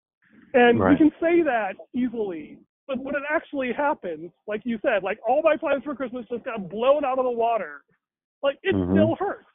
And 0.54 0.78
we 0.78 0.96
can 0.96 1.10
say 1.20 1.42
that 1.42 1.74
easily, 1.94 2.58
but 2.86 2.98
when 2.98 3.14
it 3.14 3.22
actually 3.28 3.72
happens, 3.72 4.30
like 4.46 4.62
you 4.64 4.78
said, 4.80 5.02
like 5.02 5.18
all 5.26 5.42
my 5.42 5.56
plans 5.56 5.82
for 5.84 5.94
Christmas 5.94 6.24
just 6.30 6.44
got 6.44 6.68
blown 6.68 7.04
out 7.04 7.18
of 7.18 7.24
the 7.24 7.30
water, 7.30 7.82
like 8.42 8.58
it 8.62 8.74
Mhm. 8.74 8.92
still 8.92 9.14
hurts. 9.16 9.46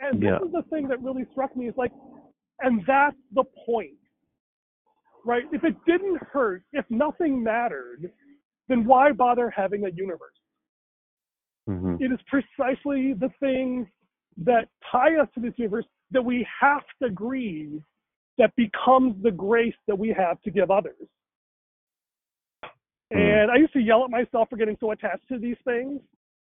And 0.00 0.22
Yeah. 0.22 0.38
this 0.38 0.46
is 0.46 0.52
the 0.52 0.62
thing 0.70 0.88
that 0.88 1.00
really 1.02 1.24
struck 1.32 1.54
me 1.56 1.68
is 1.68 1.76
like, 1.76 1.92
and 2.60 2.84
that's 2.86 3.16
the 3.32 3.44
point, 3.66 3.98
right? 5.24 5.44
If 5.52 5.64
it 5.64 5.76
didn't 5.84 6.22
hurt, 6.22 6.62
if 6.72 6.88
nothing 6.90 7.42
mattered, 7.42 8.12
then 8.68 8.84
why 8.84 9.12
bother 9.12 9.50
having 9.50 9.84
a 9.84 9.90
universe? 9.90 10.37
Hmm 11.68 11.96
It 12.00 12.10
is 12.10 12.18
precisely 12.26 13.12
the 13.12 13.30
things 13.40 13.86
that 14.38 14.68
tie 14.90 15.16
us 15.20 15.28
to 15.34 15.40
this 15.40 15.52
universe 15.56 15.84
that 16.10 16.24
we 16.24 16.46
have 16.60 16.82
to 17.02 17.10
grieve 17.10 17.82
that 18.38 18.54
becomes 18.56 19.22
the 19.22 19.30
grace 19.30 19.74
that 19.86 19.98
we 19.98 20.08
have 20.16 20.40
to 20.42 20.50
give 20.50 20.70
others. 20.70 20.94
Hmm. 23.12 23.18
And 23.18 23.50
I 23.50 23.56
used 23.56 23.74
to 23.74 23.80
yell 23.80 24.04
at 24.04 24.10
myself 24.10 24.48
for 24.48 24.56
getting 24.56 24.76
so 24.80 24.92
attached 24.92 25.28
to 25.28 25.38
these 25.38 25.56
things. 25.64 26.00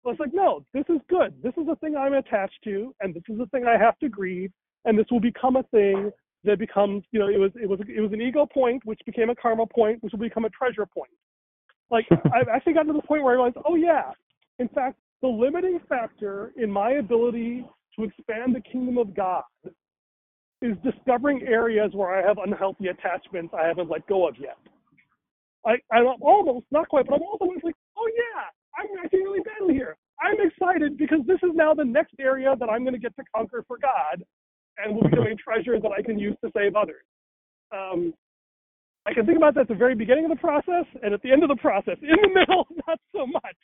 I 0.05 0.09
was 0.09 0.17
like, 0.19 0.33
no, 0.33 0.65
this 0.73 0.85
is 0.89 0.99
good. 1.09 1.33
This 1.41 1.53
is 1.57 1.65
the 1.65 1.75
thing 1.77 1.95
I'm 1.95 2.13
attached 2.13 2.59
to, 2.65 2.93
and 2.99 3.13
this 3.13 3.23
is 3.29 3.37
the 3.37 3.47
thing 3.47 3.65
I 3.65 3.77
have 3.77 3.97
to 3.99 4.09
grieve, 4.09 4.51
and 4.83 4.99
this 4.99 5.05
will 5.09 5.19
become 5.21 5.55
a 5.55 5.63
thing 5.63 6.11
that 6.43 6.59
becomes, 6.59 7.03
you 7.11 7.19
know, 7.19 7.27
it 7.27 7.39
was 7.39 7.51
it 7.55 7.67
was 7.67 7.79
it 7.87 8.01
was 8.01 8.11
an 8.11 8.21
ego 8.21 8.45
point, 8.45 8.85
which 8.85 8.99
became 9.05 9.29
a 9.29 9.35
karma 9.35 9.65
point, 9.65 10.03
which 10.03 10.11
will 10.11 10.19
become 10.19 10.45
a 10.45 10.49
treasure 10.49 10.85
point. 10.85 11.09
Like 11.89 12.05
I've 12.33 12.47
actually 12.47 12.73
gotten 12.73 12.93
to 12.93 12.99
the 13.01 13.07
point 13.07 13.23
where 13.23 13.33
I 13.33 13.35
realized, 13.35 13.57
oh 13.65 13.75
yeah, 13.75 14.11
in 14.59 14.67
fact, 14.69 14.99
the 15.21 15.27
limiting 15.27 15.79
factor 15.87 16.53
in 16.57 16.69
my 16.69 16.91
ability 16.93 17.65
to 17.97 18.03
expand 18.03 18.55
the 18.55 18.61
kingdom 18.61 18.97
of 18.97 19.15
God 19.15 19.43
is 20.61 20.75
discovering 20.83 21.41
areas 21.43 21.91
where 21.93 22.15
I 22.15 22.25
have 22.27 22.37
unhealthy 22.37 22.87
attachments 22.87 23.53
I 23.57 23.67
haven't 23.67 23.89
let 23.89 24.07
go 24.07 24.27
of 24.27 24.35
yet. 24.39 24.57
I, 25.65 25.75
I'm 25.91 26.05
almost, 26.21 26.65
not 26.71 26.87
quite, 26.89 27.07
but 27.07 27.15
I'm 27.15 27.23
also 27.23 27.45
like, 27.63 27.75
oh 27.97 28.09
yeah, 28.15 28.43
I'm 28.77 29.03
acting 29.03 29.21
really 29.21 29.41
badly 29.41 29.73
here. 29.73 29.97
I'm 30.21 30.35
excited 30.39 30.97
because 30.97 31.19
this 31.27 31.39
is 31.43 31.51
now 31.53 31.73
the 31.73 31.83
next 31.83 32.13
area 32.19 32.55
that 32.59 32.69
I'm 32.69 32.83
going 32.83 32.93
to 32.93 32.99
get 32.99 33.15
to 33.17 33.23
conquer 33.35 33.63
for 33.67 33.77
God 33.77 34.23
and 34.77 34.95
will 34.95 35.03
become 35.09 35.25
a 35.31 35.35
treasure 35.35 35.79
that 35.79 35.91
I 35.91 36.01
can 36.01 36.19
use 36.19 36.35
to 36.43 36.51
save 36.55 36.75
others. 36.75 37.03
Um, 37.75 38.13
I 39.07 39.13
can 39.13 39.25
think 39.25 39.37
about 39.37 39.53
that 39.55 39.61
at 39.61 39.67
the 39.67 39.75
very 39.75 39.95
beginning 39.95 40.25
of 40.25 40.31
the 40.31 40.37
process 40.37 40.85
and 41.03 41.13
at 41.13 41.21
the 41.21 41.31
end 41.31 41.43
of 41.43 41.49
the 41.49 41.55
process. 41.55 41.97
In 42.01 42.15
the 42.21 42.39
middle, 42.39 42.67
not 42.87 42.99
so 43.13 43.27
much 43.27 43.57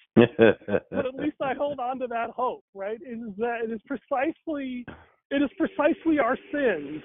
but 0.92 1.06
at 1.06 1.16
least 1.16 1.38
I 1.42 1.54
hold 1.54 1.80
on 1.80 2.00
to 2.00 2.08
that 2.08 2.32
hope, 2.32 2.64
right? 2.74 3.00
It 3.02 3.14
is 3.14 3.36
that 3.38 3.60
it 3.64 3.72
is 3.72 3.82
precisely 3.88 4.86
it 5.30 5.42
is 5.42 5.50
precisely 5.58 6.20
our 6.20 6.38
sins. 6.52 7.02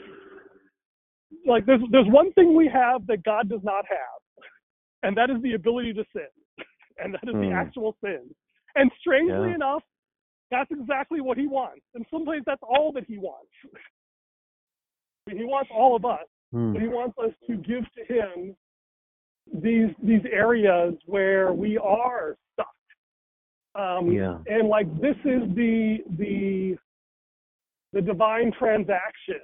Like 1.47 1.67
there's 1.67 1.81
there's 1.91 2.09
one 2.09 2.33
thing 2.33 2.57
we 2.57 2.69
have 2.73 3.07
that 3.07 3.23
God 3.25 3.49
does 3.49 3.63
not 3.63 3.85
have, 3.89 4.45
and 5.03 5.17
that 5.17 5.31
is 5.31 5.41
the 5.43 5.55
ability 5.55 5.93
to 5.95 6.05
sin, 6.13 6.29
and 6.99 7.15
that 7.15 7.29
is 7.29 7.35
the 7.35 7.49
Hmm. 7.49 7.53
actual 7.53 7.97
sin. 8.03 8.23
And 8.75 8.91
strangely 9.01 9.51
Yeah. 9.51 9.55
enough, 9.55 9.83
that's 10.51 10.71
exactly 10.71 11.21
what 11.21 11.39
He 11.39 11.47
wants, 11.47 11.85
and 11.95 12.05
sometimes 12.11 12.45
that's 12.47 12.63
all 12.63 12.93
that 12.93 13.05
He 13.05 13.19
wants. 13.19 13.51
he 15.29 15.45
wants 15.45 15.71
all 15.75 15.97
of 15.97 16.05
us 16.05 16.27
Hmm. 16.53 16.73
but 16.73 16.83
he 16.83 16.89
wants 16.89 17.17
us 17.19 17.33
to 17.49 17.57
give 17.57 17.85
to 17.95 18.05
him 18.13 18.55
these 19.63 19.91
these 20.03 20.23
areas 20.33 20.95
where 21.07 21.53
we 21.53 21.77
are 21.79 22.37
stuck. 22.53 22.75
Um, 23.75 24.11
Yeah. 24.13 24.39
And 24.47 24.69
like 24.69 24.89
this 25.01 25.17
is 25.25 25.43
the 25.55 25.99
the 26.19 26.77
the 27.93 28.03
divine 28.03 28.53
transaction 28.59 29.41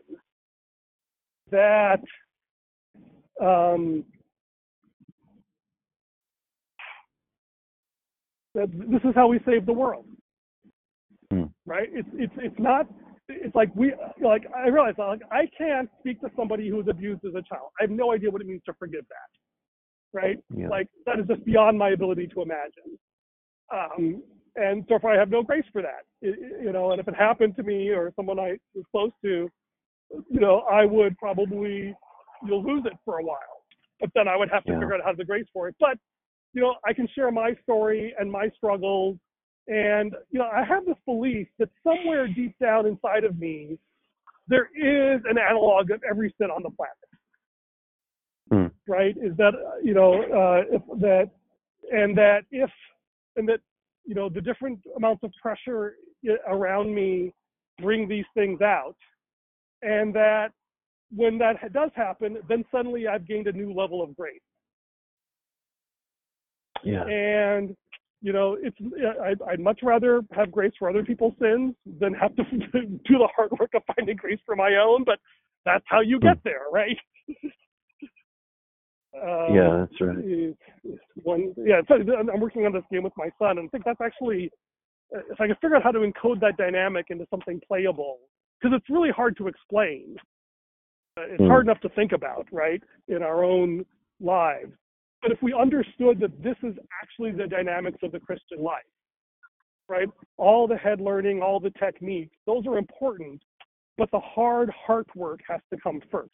that 1.50 2.00
um, 3.40 4.04
that 8.54 8.68
this 8.90 9.00
is 9.04 9.14
how 9.14 9.26
we 9.28 9.40
save 9.46 9.66
the 9.66 9.72
world 9.72 10.06
Hmm. 11.32 11.44
right? 11.64 11.88
It's 11.92 12.08
it's 12.14 12.34
it's 12.36 12.58
not. 12.58 12.86
It's 13.40 13.54
like 13.54 13.74
we 13.74 13.92
like 14.20 14.44
I 14.54 14.68
realize 14.68 14.94
like 14.98 15.22
I 15.30 15.48
can't 15.56 15.88
speak 16.00 16.20
to 16.20 16.30
somebody 16.36 16.68
who 16.68 16.76
was 16.76 16.86
abused 16.88 17.24
as 17.24 17.34
a 17.34 17.42
child. 17.42 17.70
I 17.80 17.84
have 17.84 17.90
no 17.90 18.12
idea 18.12 18.30
what 18.30 18.40
it 18.40 18.46
means 18.46 18.62
to 18.66 18.74
forgive 18.74 19.04
that, 19.08 20.18
right? 20.18 20.38
Yeah. 20.54 20.68
Like 20.68 20.88
that 21.06 21.18
is 21.18 21.26
just 21.26 21.44
beyond 21.44 21.78
my 21.78 21.90
ability 21.90 22.26
to 22.28 22.42
imagine. 22.42 22.98
Um, 23.72 24.22
and 24.56 24.84
so 24.88 24.98
far, 24.98 25.14
I 25.14 25.18
have 25.18 25.30
no 25.30 25.42
grace 25.42 25.64
for 25.72 25.80
that. 25.82 26.04
It- 26.20 26.62
you 26.62 26.72
know, 26.72 26.92
and 26.92 27.00
if 27.00 27.08
it 27.08 27.14
happened 27.14 27.56
to 27.56 27.62
me 27.62 27.88
or 27.88 28.12
someone 28.16 28.38
I 28.38 28.58
was 28.74 28.84
close 28.90 29.10
to, 29.24 29.48
you 30.28 30.40
know, 30.40 30.60
I 30.70 30.84
would 30.84 31.16
probably 31.18 31.94
you'll 32.44 32.62
lose 32.64 32.84
it 32.86 32.92
for 33.04 33.18
a 33.18 33.22
while. 33.22 33.64
But 34.00 34.10
then 34.14 34.26
I 34.28 34.36
would 34.36 34.50
have 34.50 34.64
to 34.64 34.72
Yeah. 34.72 34.80
figure 34.80 34.94
out 34.96 35.02
how 35.04 35.12
to 35.12 35.24
grace 35.24 35.46
for 35.52 35.68
it. 35.68 35.76
But 35.80 35.98
you 36.54 36.60
know, 36.60 36.74
I 36.84 36.92
can 36.92 37.06
share 37.08 37.30
my 37.30 37.54
story 37.62 38.14
and 38.18 38.30
my 38.30 38.48
struggles 38.50 39.16
and, 39.68 40.14
you 40.30 40.38
know, 40.38 40.48
I 40.52 40.64
have 40.64 40.84
this 40.86 40.96
belief 41.06 41.48
that 41.58 41.68
somewhere 41.84 42.26
deep 42.26 42.54
down 42.60 42.86
inside 42.86 43.24
of 43.24 43.38
me, 43.38 43.78
there 44.48 44.68
is 44.74 45.22
an 45.28 45.38
analog 45.38 45.90
of 45.90 46.02
every 46.08 46.34
sin 46.38 46.50
on 46.50 46.62
the 46.62 46.70
planet. 46.70 46.96
Hmm. 48.50 48.90
Right? 48.90 49.16
Is 49.16 49.36
that, 49.36 49.52
you 49.82 49.94
know, 49.94 50.14
uh, 50.14 50.76
if 50.76 50.82
that, 51.00 51.30
and 51.92 52.16
that 52.18 52.40
if, 52.50 52.70
and 53.36 53.48
that, 53.48 53.60
you 54.04 54.14
know, 54.14 54.28
the 54.28 54.40
different 54.40 54.80
amounts 54.96 55.22
of 55.22 55.30
pressure 55.40 55.94
around 56.48 56.94
me 56.94 57.32
bring 57.80 58.08
these 58.08 58.24
things 58.34 58.60
out. 58.60 58.96
And 59.82 60.14
that 60.14 60.52
when 61.14 61.38
that 61.38 61.72
does 61.72 61.90
happen, 61.94 62.38
then 62.48 62.64
suddenly 62.72 63.06
I've 63.06 63.26
gained 63.26 63.46
a 63.46 63.52
new 63.52 63.72
level 63.72 64.02
of 64.02 64.16
grace 64.16 64.40
Yeah. 66.84 67.04
and 67.04 67.76
you 68.22 68.32
know 68.32 68.56
it's 68.60 68.76
I'd, 69.22 69.42
I'd 69.42 69.60
much 69.60 69.80
rather 69.82 70.22
have 70.32 70.50
grace 70.50 70.72
for 70.78 70.88
other 70.88 71.04
people's 71.04 71.34
sins 71.40 71.74
than 72.00 72.14
have 72.14 72.34
to 72.36 72.44
do 72.52 73.18
the 73.18 73.28
hard 73.36 73.50
work 73.58 73.74
of 73.74 73.82
finding 73.96 74.16
grace 74.16 74.40
for 74.46 74.56
my 74.56 74.76
own 74.76 75.04
but 75.04 75.18
that's 75.64 75.84
how 75.86 76.00
you 76.00 76.18
get 76.20 76.38
there 76.44 76.66
right 76.72 76.96
um, 79.22 79.54
Yeah, 79.54 79.76
that's 79.80 80.00
right. 80.00 80.56
one. 81.22 81.54
Yeah, 81.56 81.82
so 81.86 81.94
I'm 81.94 82.40
working 82.40 82.66
on 82.66 82.72
this 82.72 82.84
game 82.90 83.02
with 83.02 83.12
my 83.16 83.30
son, 83.38 83.58
and 83.58 83.68
I 83.68 83.70
think 83.70 83.84
that's 83.84 84.00
actually 84.00 84.50
if 85.12 85.40
I 85.40 85.46
can 85.46 85.56
figure 85.56 85.76
out 85.76 85.82
how 85.82 85.92
to 85.92 85.98
encode 86.00 86.40
that 86.40 86.56
dynamic 86.56 87.06
into 87.10 87.26
something 87.30 87.60
playable, 87.66 88.18
because 88.60 88.76
it's 88.76 88.88
really 88.88 89.10
hard 89.10 89.36
to 89.38 89.48
explain. 89.48 90.16
Uh, 91.18 91.22
it's 91.22 91.42
Hmm. 91.42 91.48
hard 91.48 91.66
enough 91.66 91.80
to 91.80 91.90
think 91.90 92.12
about, 92.12 92.48
right, 92.50 92.82
in 93.08 93.22
our 93.22 93.44
own 93.44 93.84
lives. 94.20 94.72
But 95.22 95.30
if 95.30 95.40
we 95.40 95.54
understood 95.54 96.18
that 96.20 96.42
this 96.42 96.56
is 96.62 96.74
actually 97.00 97.30
the 97.30 97.46
dynamics 97.46 97.98
of 98.02 98.12
the 98.12 98.18
Christian 98.18 98.62
life, 98.62 98.82
right? 99.88 100.08
All 100.36 100.66
the 100.66 100.76
head 100.76 101.00
learning, 101.00 101.40
all 101.42 101.60
the 101.60 101.70
techniques, 101.70 102.36
those 102.44 102.66
are 102.66 102.76
important, 102.76 103.40
but 103.96 104.10
the 104.10 104.18
hard 104.20 104.70
heart 104.70 105.06
work 105.14 105.40
has 105.48 105.60
to 105.72 105.78
come 105.80 106.00
first. 106.10 106.30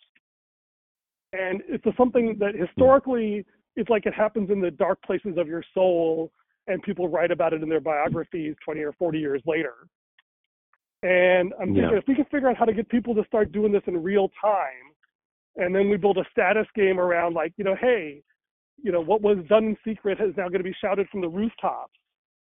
And 1.34 1.62
it's 1.68 1.84
a, 1.84 1.92
something 1.98 2.36
that 2.38 2.54
historically 2.54 3.44
it's 3.76 3.90
like 3.90 4.06
it 4.06 4.14
happens 4.14 4.50
in 4.50 4.60
the 4.60 4.70
dark 4.70 5.00
places 5.02 5.36
of 5.36 5.46
your 5.46 5.62
soul, 5.74 6.32
and 6.66 6.82
people 6.82 7.08
write 7.08 7.30
about 7.30 7.52
it 7.52 7.62
in 7.62 7.68
their 7.68 7.80
biographies 7.80 8.56
20 8.64 8.80
or 8.80 8.92
40 8.92 9.18
years 9.18 9.42
later. 9.46 9.74
And 11.02 11.52
I'm 11.60 11.68
thinking 11.68 11.90
Yeah. 11.90 11.98
if 11.98 12.08
we 12.08 12.14
can 12.14 12.24
figure 12.24 12.48
out 12.48 12.56
how 12.56 12.64
to 12.64 12.72
get 12.72 12.88
people 12.88 13.14
to 13.14 13.24
start 13.26 13.52
doing 13.52 13.70
this 13.70 13.82
in 13.86 14.02
real 14.02 14.30
time, 14.40 14.94
and 15.56 15.74
then 15.74 15.88
we 15.88 15.96
build 15.96 16.18
a 16.18 16.24
status 16.30 16.66
game 16.74 16.98
around 16.98 17.34
like, 17.34 17.52
you 17.56 17.64
know, 17.64 17.76
hey, 17.76 18.22
you 18.82 18.92
know, 18.92 19.00
what 19.00 19.22
was 19.22 19.38
done 19.48 19.64
in 19.64 19.76
secret 19.84 20.20
is 20.20 20.34
now 20.36 20.48
going 20.48 20.58
to 20.58 20.64
be 20.64 20.74
shouted 20.80 21.08
from 21.10 21.20
the 21.20 21.28
rooftops. 21.28 21.92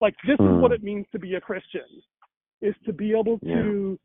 Like 0.02 0.16
this 0.26 0.40
is 0.40 0.56
Hmm. 0.56 0.62
what 0.62 0.72
it 0.72 0.84
means 0.84 1.06
to 1.12 1.20
be 1.20 1.36
a 1.36 1.42
Christian, 1.42 1.88
is 2.62 2.76
to 2.86 2.94
be 2.94 3.12
able 3.12 3.40
to 3.40 4.00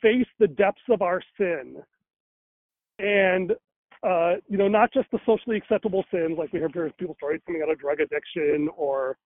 face 0.00 0.26
the 0.38 0.48
depths 0.48 0.82
of 0.88 1.02
our 1.02 1.22
sin, 1.36 1.82
and 2.98 3.52
uh, 4.02 4.34
you 4.48 4.58
know, 4.58 4.66
not 4.66 4.92
just 4.92 5.08
the 5.12 5.18
socially 5.24 5.56
acceptable 5.56 6.04
sins 6.10 6.36
like 6.36 6.52
we 6.52 6.58
hear 6.58 6.68
people 6.98 7.14
stories 7.16 7.40
coming 7.46 7.62
out 7.62 7.70
of 7.70 7.78
drug 7.78 8.00
addiction 8.00 8.68
or 8.76 9.16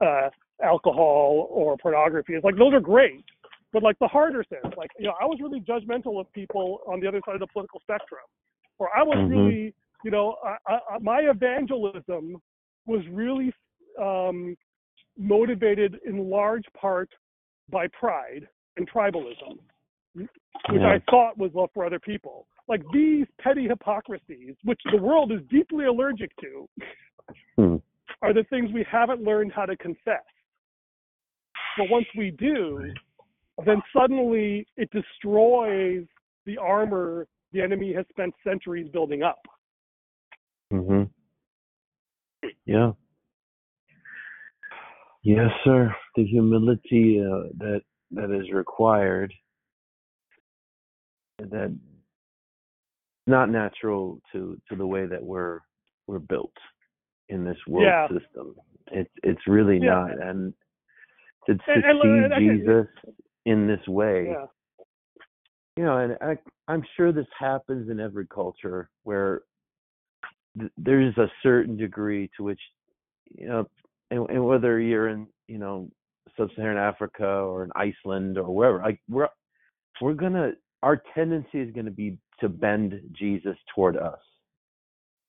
uh, 0.00 0.30
alcohol 0.62 1.46
or 1.50 1.76
pornography. 1.76 2.34
It's 2.34 2.44
like 2.44 2.56
those 2.56 2.72
are 2.72 2.80
great, 2.80 3.24
but 3.72 3.82
like 3.82 3.98
the 3.98 4.08
harder 4.08 4.44
sins, 4.48 4.72
like 4.76 4.90
you 4.98 5.06
know, 5.06 5.14
I 5.20 5.26
was 5.26 5.38
really 5.42 5.60
judgmental 5.60 6.20
of 6.20 6.32
people 6.32 6.80
on 6.86 7.00
the 7.00 7.06
other 7.06 7.20
side 7.26 7.34
of 7.34 7.40
the 7.40 7.46
political 7.48 7.80
spectrum, 7.80 8.24
or 8.78 8.88
I 8.96 9.02
was 9.02 9.18
Mhm. 9.18 9.28
really, 9.28 9.74
you 10.04 10.10
know, 10.10 10.36
I, 10.44 10.56
I, 10.74 10.98
my 11.00 11.20
evangelism 11.20 12.36
was 12.86 13.02
really 13.10 13.52
um, 14.00 14.56
motivated 15.16 15.98
in 16.06 16.30
large 16.30 16.64
part 16.78 17.10
by 17.70 17.86
pride 17.88 18.46
and 18.76 18.88
tribalism, 18.90 19.58
which 20.14 20.28
Yeah. 20.72 20.88
I 20.94 21.02
thought 21.10 21.36
was 21.36 21.50
love 21.54 21.70
for 21.74 21.84
other 21.84 21.98
people. 21.98 22.46
Like 22.68 22.82
these 22.92 23.26
petty 23.40 23.66
hypocrisies, 23.66 24.54
which 24.64 24.80
the 24.92 24.98
world 25.02 25.32
is 25.32 25.40
deeply 25.50 25.86
allergic 25.86 26.30
to, 26.40 26.68
Hmm. 27.56 27.76
are 28.22 28.32
the 28.32 28.44
things 28.44 28.72
we 28.72 28.84
haven't 28.84 29.22
learned 29.22 29.52
how 29.52 29.66
to 29.66 29.76
confess. 29.76 30.24
But 31.76 31.90
once 31.90 32.06
we 32.16 32.30
do, 32.30 32.92
then 33.64 33.82
suddenly 33.92 34.66
it 34.76 34.90
destroys 34.90 36.06
the 36.46 36.56
armor 36.58 37.26
the 37.52 37.60
enemy 37.60 37.92
has 37.92 38.06
spent 38.10 38.34
centuries 38.44 38.88
building 38.92 39.22
up. 39.22 39.40
Hmm 40.70 41.04
Yeah. 42.66 42.92
Yes, 45.22 45.50
sir. 45.64 45.94
The 46.16 46.24
humility 46.24 47.20
uh, 47.20 47.48
that 47.58 47.80
that 48.12 48.30
is 48.30 48.50
required 48.52 49.32
that 51.38 51.76
not 53.26 53.50
natural 53.50 54.20
to 54.32 54.58
to 54.68 54.76
the 54.76 54.86
way 54.86 55.06
that 55.06 55.22
we're 55.22 55.60
we're 56.06 56.18
built 56.18 56.52
in 57.28 57.44
this 57.44 57.58
world 57.66 57.86
Yeah. 57.86 58.08
system. 58.08 58.54
It's 58.92 59.10
it's 59.22 59.46
really 59.46 59.78
Yeah. 59.78 59.90
not, 59.90 60.22
and 60.22 60.54
to, 61.46 61.54
to 61.54 61.62
And- 61.72 61.84
and- 61.84 62.00
see 62.02 62.08
and 62.08 62.34
I 62.34 62.38
can- 62.38 62.58
Jesus 62.58 62.86
in 63.44 63.66
this 63.66 63.86
way, 63.88 64.28
Yeah. 64.30 64.46
you 65.76 65.84
know, 65.84 65.98
and 65.98 66.18
I, 66.20 66.38
I'm 66.68 66.82
sure 66.96 67.12
this 67.12 67.26
happens 67.38 67.88
in 67.90 67.98
every 68.00 68.26
culture 68.26 68.90
where 69.04 69.42
th- 70.58 70.72
there's 70.76 71.16
a 71.18 71.30
certain 71.42 71.76
degree 71.76 72.30
to 72.36 72.44
which, 72.44 72.60
you 73.30 73.48
know, 73.48 73.66
and, 74.10 74.28
and 74.30 74.44
whether 74.44 74.80
you're 74.80 75.08
in, 75.08 75.26
you 75.46 75.58
know, 75.58 75.88
sub-Saharan 76.36 76.78
Africa 76.78 77.26
or 77.26 77.64
in 77.64 77.70
Iceland 77.74 78.38
or 78.38 78.54
wherever, 78.54 78.78
like 78.78 79.00
we're 79.08 79.28
we're 80.00 80.14
gonna 80.14 80.52
our 80.82 81.02
tendency 81.14 81.60
is 81.60 81.74
gonna 81.74 81.90
be 81.90 82.18
to 82.40 82.48
bend 82.48 83.00
Jesus 83.12 83.56
toward 83.74 83.96
us. 83.96 84.18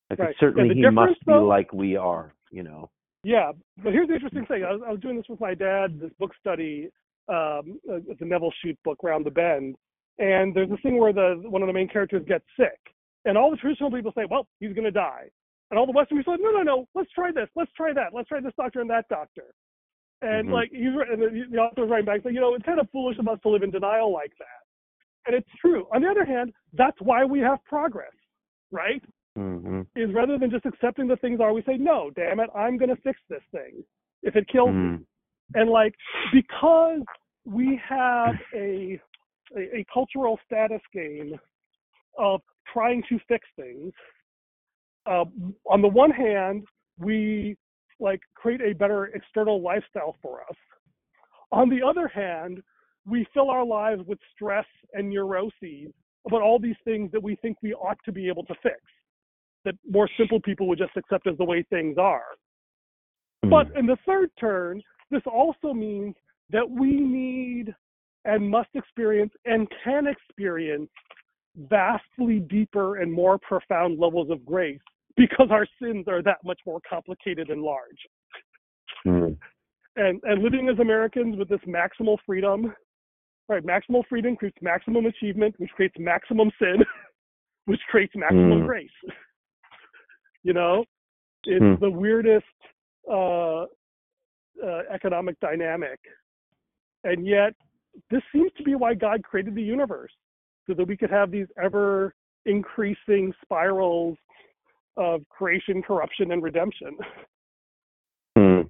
Like 0.10 0.20
Right. 0.20 0.36
certainly 0.40 0.74
he 0.74 0.90
must 0.90 1.24
be 1.26 1.34
like 1.34 1.72
we 1.74 1.96
are, 1.96 2.34
you 2.52 2.64
know. 2.64 2.90
Yeah, 3.24 3.52
but 3.84 3.94
here's 3.94 4.08
the 4.08 4.16
interesting 4.16 4.46
thing. 4.46 4.64
I 4.64 4.72
was, 4.72 4.82
I 4.88 4.92
was 4.92 5.00
doing 5.02 5.18
this 5.18 5.28
with 5.30 5.40
my 5.40 5.54
dad, 5.54 6.00
this 6.00 6.12
book 6.20 6.32
study. 6.40 6.90
Um, 7.28 7.80
uh, 7.88 8.00
it's 8.08 8.22
a 8.22 8.26
Nevil 8.26 8.52
Shute 8.64 8.80
book, 8.84 8.98
Round 9.04 9.26
the 9.26 9.32
Bend, 9.32 9.76
and 10.18 10.56
there's 10.56 10.70
this 10.70 10.80
thing 10.82 10.98
where 10.98 11.14
the 11.14 11.42
one 11.46 11.62
of 11.62 11.68
the 11.68 11.74
main 11.74 11.88
characters 11.88 12.24
gets 12.28 12.46
sick, 12.58 12.80
and 13.30 13.38
all 13.38 13.52
the 13.52 13.58
traditional 13.58 13.92
people 13.92 14.12
say, 14.16 14.26
"Well, 14.30 14.48
he's 14.60 14.74
going 14.74 14.86
to 14.86 14.92
die," 14.92 15.30
and 15.72 15.80
all 15.80 15.86
the 15.86 15.92
Western 15.92 16.18
people 16.18 16.36
say, 16.36 16.42
"No, 16.42 16.52
no, 16.52 16.64
no. 16.64 16.88
Let's 16.96 17.12
try 17.12 17.32
this. 17.32 17.50
Let's 17.56 17.72
try 17.74 17.94
that. 17.94 18.14
Let's 18.14 18.28
try 18.28 18.40
this 18.42 18.54
doctor 18.58 18.82
and 18.82 18.90
that 18.90 19.08
doctor." 19.10 19.54
And 20.22 20.50
Mhm. 20.50 20.52
like 20.52 20.70
he's 20.72 20.94
and 21.12 21.22
the, 21.22 21.48
the 21.50 21.58
author's 21.58 21.90
writing 21.90 22.06
back, 22.06 22.24
saying, 22.24 22.36
"You 22.36 22.42
know, 22.42 22.54
it's 22.56 22.66
kind 22.66 22.80
of 22.80 22.90
foolish 22.92 23.18
of 23.20 23.28
us 23.28 23.40
to 23.42 23.50
live 23.50 23.64
in 23.64 23.72
denial 23.72 24.12
like 24.12 24.36
that." 24.38 24.62
And 25.28 25.36
it's 25.36 25.50
true. 25.62 25.88
On 25.94 26.02
the 26.02 26.10
other 26.10 26.26
hand, 26.26 26.54
that's 26.74 27.00
why 27.02 27.24
we 27.26 27.40
have 27.40 27.64
progress, 27.66 28.14
right? 28.72 29.04
hmm 29.36 29.82
is 29.96 30.14
rather 30.14 30.38
than 30.38 30.50
just 30.52 30.66
accepting 30.66 31.08
the 31.08 31.16
things 31.18 31.40
are, 31.40 31.54
we 31.54 31.64
say, 31.64 31.78
no, 31.78 32.10
damn 32.12 32.40
it, 32.40 32.50
I'm 32.56 32.78
going 32.78 32.90
to 32.90 33.02
fix 33.02 33.20
this 33.30 33.42
thing 33.52 33.84
if 34.24 34.36
it 34.36 34.48
kills 34.48 34.76
me. 34.76 34.82
mm 34.82 35.06
And 35.56 35.70
like, 35.70 35.94
because 36.34 37.02
we 37.46 37.80
have 37.88 38.36
a, 38.54 39.00
a, 39.58 39.78
a 39.78 39.86
cultural 39.92 40.40
status 40.46 40.82
game 40.94 41.40
of 42.18 42.42
trying 42.74 43.03
to 43.09 43.20
fix 43.28 43.47
things, 43.55 43.93
uh, 45.05 45.26
on 45.70 45.82
the 45.82 45.88
one 45.88 46.11
hand, 46.11 46.65
we 46.97 47.57
like 47.99 48.22
create 48.36 48.61
a 48.61 48.74
better 48.74 49.07
external 49.07 49.61
lifestyle 49.61 50.15
for 50.22 50.41
us. 50.41 50.55
On 51.51 51.70
the 51.70 51.82
other 51.86 52.07
hand, 52.07 52.61
we 53.05 53.26
fill 53.34 53.49
our 53.49 53.65
lives 53.65 54.01
with 54.05 54.20
stress 54.34 54.65
and 54.93 55.09
neuroses 55.09 55.91
about 56.28 56.41
all 56.41 56.59
these 56.59 56.76
things 56.86 57.11
that 57.11 57.22
we 57.22 57.36
think 57.38 57.57
we 57.61 57.74
ought 57.74 57.97
to 58.05 58.11
be 58.11 58.28
able 58.28 58.45
to 58.45 58.53
fix 58.61 58.80
that 59.65 59.76
more 59.89 60.09
simple 60.17 60.39
people 60.39 60.67
would 60.67 60.78
just 60.78 60.95
accept 60.95 61.28
as 61.28 61.38
the 61.38 61.43
way 61.43 61.63
things 61.70 61.97
are. 61.97 62.24
But 63.41 63.67
in 63.78 63.86
the 63.86 63.97
third 64.05 64.30
turn, 64.39 64.82
this 65.11 65.22
also 65.26 65.74
means 65.74 66.15
that 66.51 66.70
we 66.70 66.91
need 66.91 67.74
and 68.26 68.49
must 68.49 68.70
experience 68.76 69.32
and 69.45 69.67
can 69.84 70.07
experience 70.07 70.89
vastly 71.68 72.39
deeper 72.39 72.97
and 72.97 73.12
more 73.12 73.38
profound 73.38 73.99
levels 73.99 74.30
of 74.30 74.45
grace 74.45 74.80
because 75.18 75.49
our 75.51 75.68
sins 75.82 76.07
are 76.07 76.22
that 76.22 76.38
much 76.45 76.60
more 76.66 76.80
complicated 76.89 77.49
and 77.49 77.62
large. 77.62 77.99
Mm. 79.05 79.38
And 79.95 80.22
and 80.24 80.41
living 80.41 80.70
as 80.70 80.80
Americans 80.80 81.38
with 81.38 81.49
this 81.49 81.60
maximal 81.68 82.18
freedom, 82.26 82.74
right? 83.49 83.64
Maximal 83.64 84.03
freedom 84.07 84.36
creates 84.36 84.57
maximum 84.62 85.05
achievement, 85.05 85.55
which 85.57 85.72
creates 85.72 85.95
maximum 85.99 86.51
sin, 86.60 86.78
which 87.66 87.82
creates 87.89 88.14
maximum 88.16 88.62
Mm. 88.62 88.66
grace. 88.66 88.89
you 90.43 90.53
know, 90.53 90.86
it's 91.45 91.64
Hmm. 91.64 91.76
the 91.76 91.89
weirdest 91.91 92.45
uh, 93.10 93.66
uh, 94.64 94.84
economic 94.89 95.39
dynamic, 95.39 95.99
and 97.03 97.26
yet 97.26 97.53
this 98.10 98.22
seems 98.32 98.51
to 98.53 98.64
be 98.64 98.76
why 98.76 98.93
God 98.93 99.24
created 99.24 99.55
the 99.55 99.64
universe, 99.64 100.14
so 100.70 100.76
that 100.76 100.88
we 100.88 100.95
could 100.95 101.09
have 101.09 101.32
these 101.32 101.47
ever 101.61 102.13
increasing 102.45 103.34
spirals 103.41 104.15
of 104.97 105.22
creation, 105.30 105.82
corruption, 105.82 106.32
and 106.32 106.43
redemption. 106.43 106.95
Mm. 108.38 108.70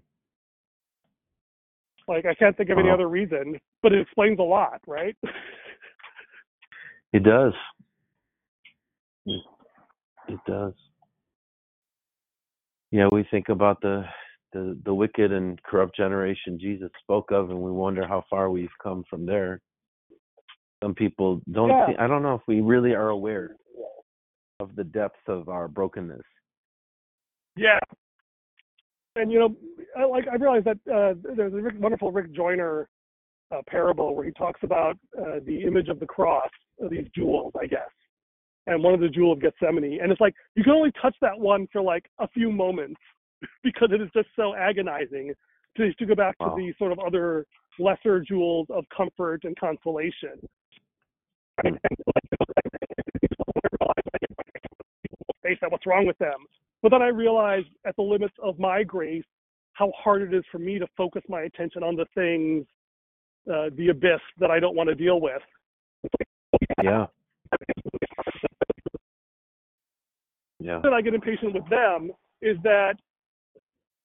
Like 2.07 2.25
I 2.25 2.33
can't 2.33 2.55
think 2.55 2.69
of 2.69 2.77
any 2.79 2.89
other 2.89 3.09
reason, 3.09 3.59
but 3.83 3.91
it 3.91 4.01
explains 4.01 4.39
a 4.39 4.43
lot, 4.43 4.79
right? 4.87 5.15
It 7.11 7.23
does. 7.23 7.53
It, 9.25 9.41
it 10.29 10.39
does. 10.47 10.73
Yeah, 12.91 13.09
we 13.11 13.25
think 13.29 13.49
about 13.49 13.81
the, 13.81 14.03
the 14.53 14.79
the 14.85 14.93
wicked 14.93 15.31
and 15.31 15.61
corrupt 15.63 15.95
generation 15.95 16.57
Jesus 16.59 16.89
spoke 17.01 17.31
of, 17.31 17.49
and 17.49 17.59
we 17.59 17.71
wonder 17.71 18.07
how 18.07 18.23
far 18.29 18.49
we've 18.49 18.69
come 18.81 19.03
from 19.09 19.25
there. 19.25 19.61
Some 20.83 20.95
people 20.95 21.41
don't. 21.51 21.69
Yeah. 21.69 21.87
See, 21.87 21.95
I 21.99 22.07
don't 22.07 22.23
know 22.23 22.35
if 22.35 22.41
we 22.47 22.61
really 22.61 22.93
are 22.93 23.09
aware 23.09 23.55
of 24.59 24.75
the 24.75 24.83
depth 24.83 25.19
of 25.27 25.49
our 25.49 25.67
brokenness. 25.67 26.21
Yeah. 27.55 27.79
And 29.15 29.31
you 29.31 29.39
know, 29.39 29.55
I, 29.97 30.05
like 30.05 30.25
I 30.31 30.35
realized 30.35 30.65
that 30.65 30.77
uh, 30.91 31.13
there's 31.35 31.53
a 31.53 31.79
wonderful 31.79 32.11
Rick 32.11 32.33
Joyner 32.33 32.87
uh, 33.51 33.61
parable 33.67 34.15
where 34.15 34.25
he 34.25 34.31
talks 34.31 34.61
about 34.63 34.97
uh, 35.19 35.39
the 35.45 35.63
image 35.63 35.89
of 35.89 35.99
the 35.99 36.05
cross, 36.05 36.49
of 36.81 36.91
these 36.91 37.07
jewels, 37.15 37.51
I 37.59 37.65
guess, 37.65 37.89
and 38.67 38.83
one 38.83 38.93
of 38.93 38.99
the 38.99 39.09
jewel 39.09 39.33
of 39.33 39.41
Gethsemane, 39.41 39.99
and 40.01 40.11
it's 40.11 40.21
like 40.21 40.35
you 40.55 40.63
can 40.63 40.73
only 40.73 40.91
touch 41.01 41.15
that 41.21 41.37
one 41.37 41.67
for 41.71 41.81
like 41.81 42.05
a 42.19 42.27
few 42.29 42.51
moments 42.51 42.99
because 43.63 43.89
it 43.91 44.01
is 44.01 44.09
just 44.13 44.27
so 44.35 44.55
agonizing 44.55 45.33
to, 45.77 45.93
to 45.93 46.05
go 46.05 46.15
back 46.15 46.35
Wow. 46.39 46.55
to 46.55 46.61
the 46.61 46.73
sort 46.77 46.91
of 46.91 46.99
other 46.99 47.45
lesser 47.79 48.19
jewels 48.19 48.67
of 48.69 48.85
comfort 48.95 49.43
and 49.43 49.57
consolation. 49.57 50.39
Face 55.43 55.57
at 55.63 55.71
what's 55.71 55.85
wrong 55.85 56.05
with 56.05 56.17
them. 56.17 56.45
But 56.81 56.89
then 56.89 57.01
I 57.01 57.07
realized 57.07 57.67
at 57.85 57.95
the 57.95 58.03
limits 58.03 58.35
of 58.41 58.59
my 58.59 58.83
grace 58.83 59.25
how 59.73 59.91
hard 59.97 60.21
it 60.21 60.33
is 60.33 60.43
for 60.51 60.59
me 60.59 60.79
to 60.79 60.87
focus 60.97 61.23
my 61.29 61.41
attention 61.41 61.83
on 61.83 61.95
the 61.95 62.05
things, 62.13 62.65
uh, 63.51 63.69
the 63.77 63.89
abyss 63.89 64.19
that 64.39 64.51
I 64.51 64.59
don't 64.59 64.75
want 64.75 64.89
to 64.89 64.95
deal 64.95 65.21
with. 65.21 65.41
Yeah. 66.83 67.07
Yeah. 70.59 70.79
that 70.83 70.91
I 70.91 71.01
get 71.01 71.13
impatient 71.13 71.53
with 71.53 71.67
them 71.69 72.11
is 72.41 72.57
that 72.63 72.95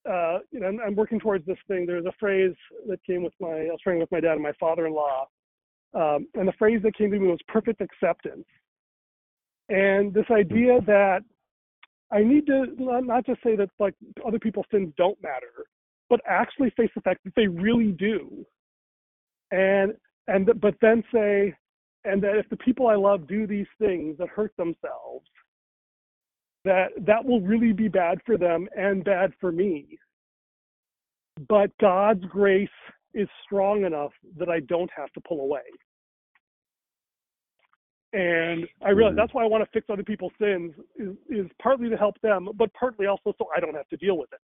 uh, 0.09 0.39
you 0.53 0.61
know 0.61 0.69
I'm, 0.69 0.79
I'm 0.87 0.95
working 0.95 1.19
towards 1.19 1.45
this 1.47 1.59
thing. 1.67 1.85
There's 1.85 2.07
a 2.07 2.13
phrase 2.21 2.55
that 2.89 3.05
came 3.05 3.25
with 3.25 3.33
my 3.41 3.49
I 3.49 3.71
was 3.71 3.81
praying 3.83 4.01
with 4.01 4.13
my 4.13 4.21
dad 4.21 4.35
and 4.35 4.43
my 4.43 4.53
father-in-law, 4.61 5.27
um, 5.95 6.26
and 6.34 6.49
the 6.49 6.53
phrase 6.59 6.80
that 6.82 6.97
came 6.97 7.11
to 7.11 7.18
me 7.18 7.28
was 7.28 7.38
perfect 7.49 7.80
acceptance. 7.80 8.47
And 9.68 10.12
this 10.12 10.26
idea 10.30 10.80
that 10.86 11.20
I 12.12 12.22
need 12.22 12.47
to 12.47 12.66
not, 12.78 13.05
not 13.05 13.26
just 13.26 13.42
say 13.42 13.57
that 13.57 13.70
like 13.78 13.95
other 14.26 14.38
people's 14.38 14.66
sins 14.70 14.92
don't 14.97 15.20
matter, 15.22 15.66
but 16.11 16.20
actually 16.28 16.70
face 16.76 16.90
the 16.95 17.01
fact 17.01 17.24
that 17.24 17.34
they 17.34 17.47
really 17.47 17.92
do. 17.92 18.45
And 19.51 19.95
and 20.28 20.51
but 20.61 20.74
then 20.80 21.03
say, 21.12 21.55
and 22.05 22.22
that 22.22 22.36
if 22.36 22.49
the 22.51 22.57
people 22.57 22.88
I 22.88 22.97
love 22.97 23.26
do 23.26 23.47
these 23.47 23.66
things 23.78 24.18
that 24.18 24.28
hurt 24.28 24.53
themselves, 24.57 25.26
that 26.64 26.88
that 27.07 27.24
will 27.24 27.40
really 27.40 27.72
be 27.72 27.88
bad 27.88 28.18
for 28.26 28.36
them 28.36 28.68
and 28.76 29.05
bad 29.05 29.32
for 29.40 29.53
me. 29.53 29.99
But 31.49 31.70
God's 31.80 32.24
grace 32.26 32.68
is 33.15 33.29
strong 33.45 33.85
enough 33.85 34.12
that 34.37 34.49
I 34.49 34.61
don't 34.61 34.91
have 34.97 35.11
to 35.12 35.21
pull 35.21 35.41
away. 35.41 35.62
And 38.12 38.69
I 38.83 38.91
realize 38.91 39.15
Mhm. 39.15 39.17
that's 39.17 39.35
why 39.35 39.43
I 39.43 39.47
want 39.47 39.65
to 39.65 39.71
fix 39.71 39.91
other 39.91 40.05
people's 40.05 40.33
sins 40.39 40.75
is, 40.97 41.17
is 41.29 41.51
partly 41.61 41.89
to 41.89 41.97
help 41.97 42.21
them, 42.21 42.49
but 42.55 42.73
partly 42.75 43.07
also 43.07 43.33
so 43.39 43.49
I 43.55 43.61
don't 43.61 43.75
have 43.75 43.89
to 43.89 43.97
deal 43.97 44.17
with 44.17 44.33
it. 44.33 44.41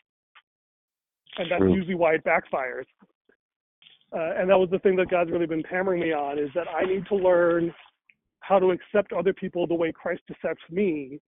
And 1.38 1.50
that's 1.50 1.62
True. 1.62 1.74
usually 1.74 1.96
why 1.96 2.14
it 2.14 2.24
backfires. 2.24 2.86
Uh, 4.14 4.34
and 4.38 4.50
that 4.50 4.58
was 4.58 4.70
the 4.70 4.80
thing 4.80 4.96
that 4.98 5.10
God's 5.10 5.32
really 5.32 5.48
been 5.48 5.64
hammering 5.64 6.02
me 6.02 6.14
on 6.14 6.38
is 6.38 6.50
that 6.54 6.68
I 6.70 6.86
need 6.86 7.06
to 7.08 7.16
learn 7.16 7.74
how 8.42 8.60
to 8.60 8.70
accept 8.72 9.12
other 9.12 9.34
people 9.34 9.66
the 9.66 9.74
way 9.74 9.92
Christ 9.92 10.22
accepts 10.30 10.64
me. 10.70 11.20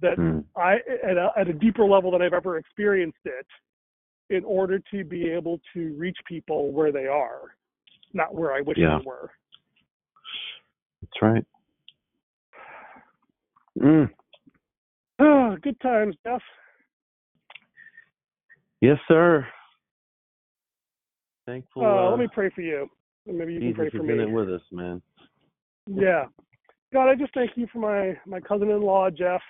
That 0.00 0.16
Hmm. 0.16 0.40
I 0.56 0.74
at 1.02 1.16
a, 1.16 1.32
at 1.36 1.48
a 1.48 1.52
deeper 1.52 1.84
level 1.84 2.10
than 2.10 2.22
I've 2.22 2.34
ever 2.34 2.58
experienced 2.58 3.24
it, 3.24 3.46
in 4.30 4.44
order 4.44 4.80
to 4.90 5.04
be 5.04 5.30
able 5.30 5.60
to 5.74 5.94
reach 5.96 6.18
people 6.26 6.70
where 6.72 6.92
they 6.92 7.06
are, 7.06 7.54
not 8.12 8.34
where 8.34 8.52
I 8.52 8.60
wish 8.60 8.78
Yeah. 8.78 8.98
they 8.98 9.04
were. 9.04 9.30
That's 11.00 11.22
right. 11.22 11.46
Mm. 13.78 14.12
Ah, 15.20 15.56
good 15.62 15.80
times, 15.80 16.16
Jeff. 16.24 16.42
Yes, 18.80 18.98
sir. 19.08 19.46
Thankful. 21.46 21.84
Uh, 21.84 21.86
uh, 21.86 22.10
let 22.10 22.18
me 22.18 22.28
pray 22.32 22.50
for 22.50 22.60
you. 22.60 22.90
Maybe 23.26 23.54
you 23.54 23.60
can 23.60 23.74
pray 23.74 23.90
for 23.90 24.02
me. 24.02 24.22
it 24.22 24.30
with 24.30 24.50
us, 24.50 24.62
man. 24.70 25.02
Yeah. 25.86 26.26
God, 26.92 27.08
I 27.08 27.14
just 27.14 27.34
thank 27.34 27.56
you 27.56 27.66
for 27.72 27.78
my, 27.78 28.16
my 28.26 28.40
cousin 28.40 28.70
in 28.70 28.80
law, 28.80 29.10
Jeff, 29.10 29.42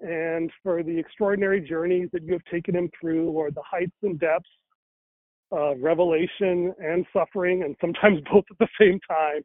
and 0.00 0.50
for 0.62 0.82
the 0.82 0.96
extraordinary 0.98 1.60
journeys 1.60 2.08
that 2.12 2.22
you 2.22 2.32
have 2.32 2.44
taken 2.50 2.74
him 2.74 2.90
through, 3.00 3.30
or 3.30 3.50
the 3.50 3.62
heights 3.62 3.96
and 4.02 4.18
depths 4.18 4.48
of 5.50 5.78
revelation 5.80 6.74
and 6.78 7.06
suffering, 7.12 7.62
and 7.62 7.76
sometimes 7.80 8.20
both 8.32 8.44
at 8.50 8.58
the 8.58 8.68
same 8.78 8.98
time. 9.08 9.42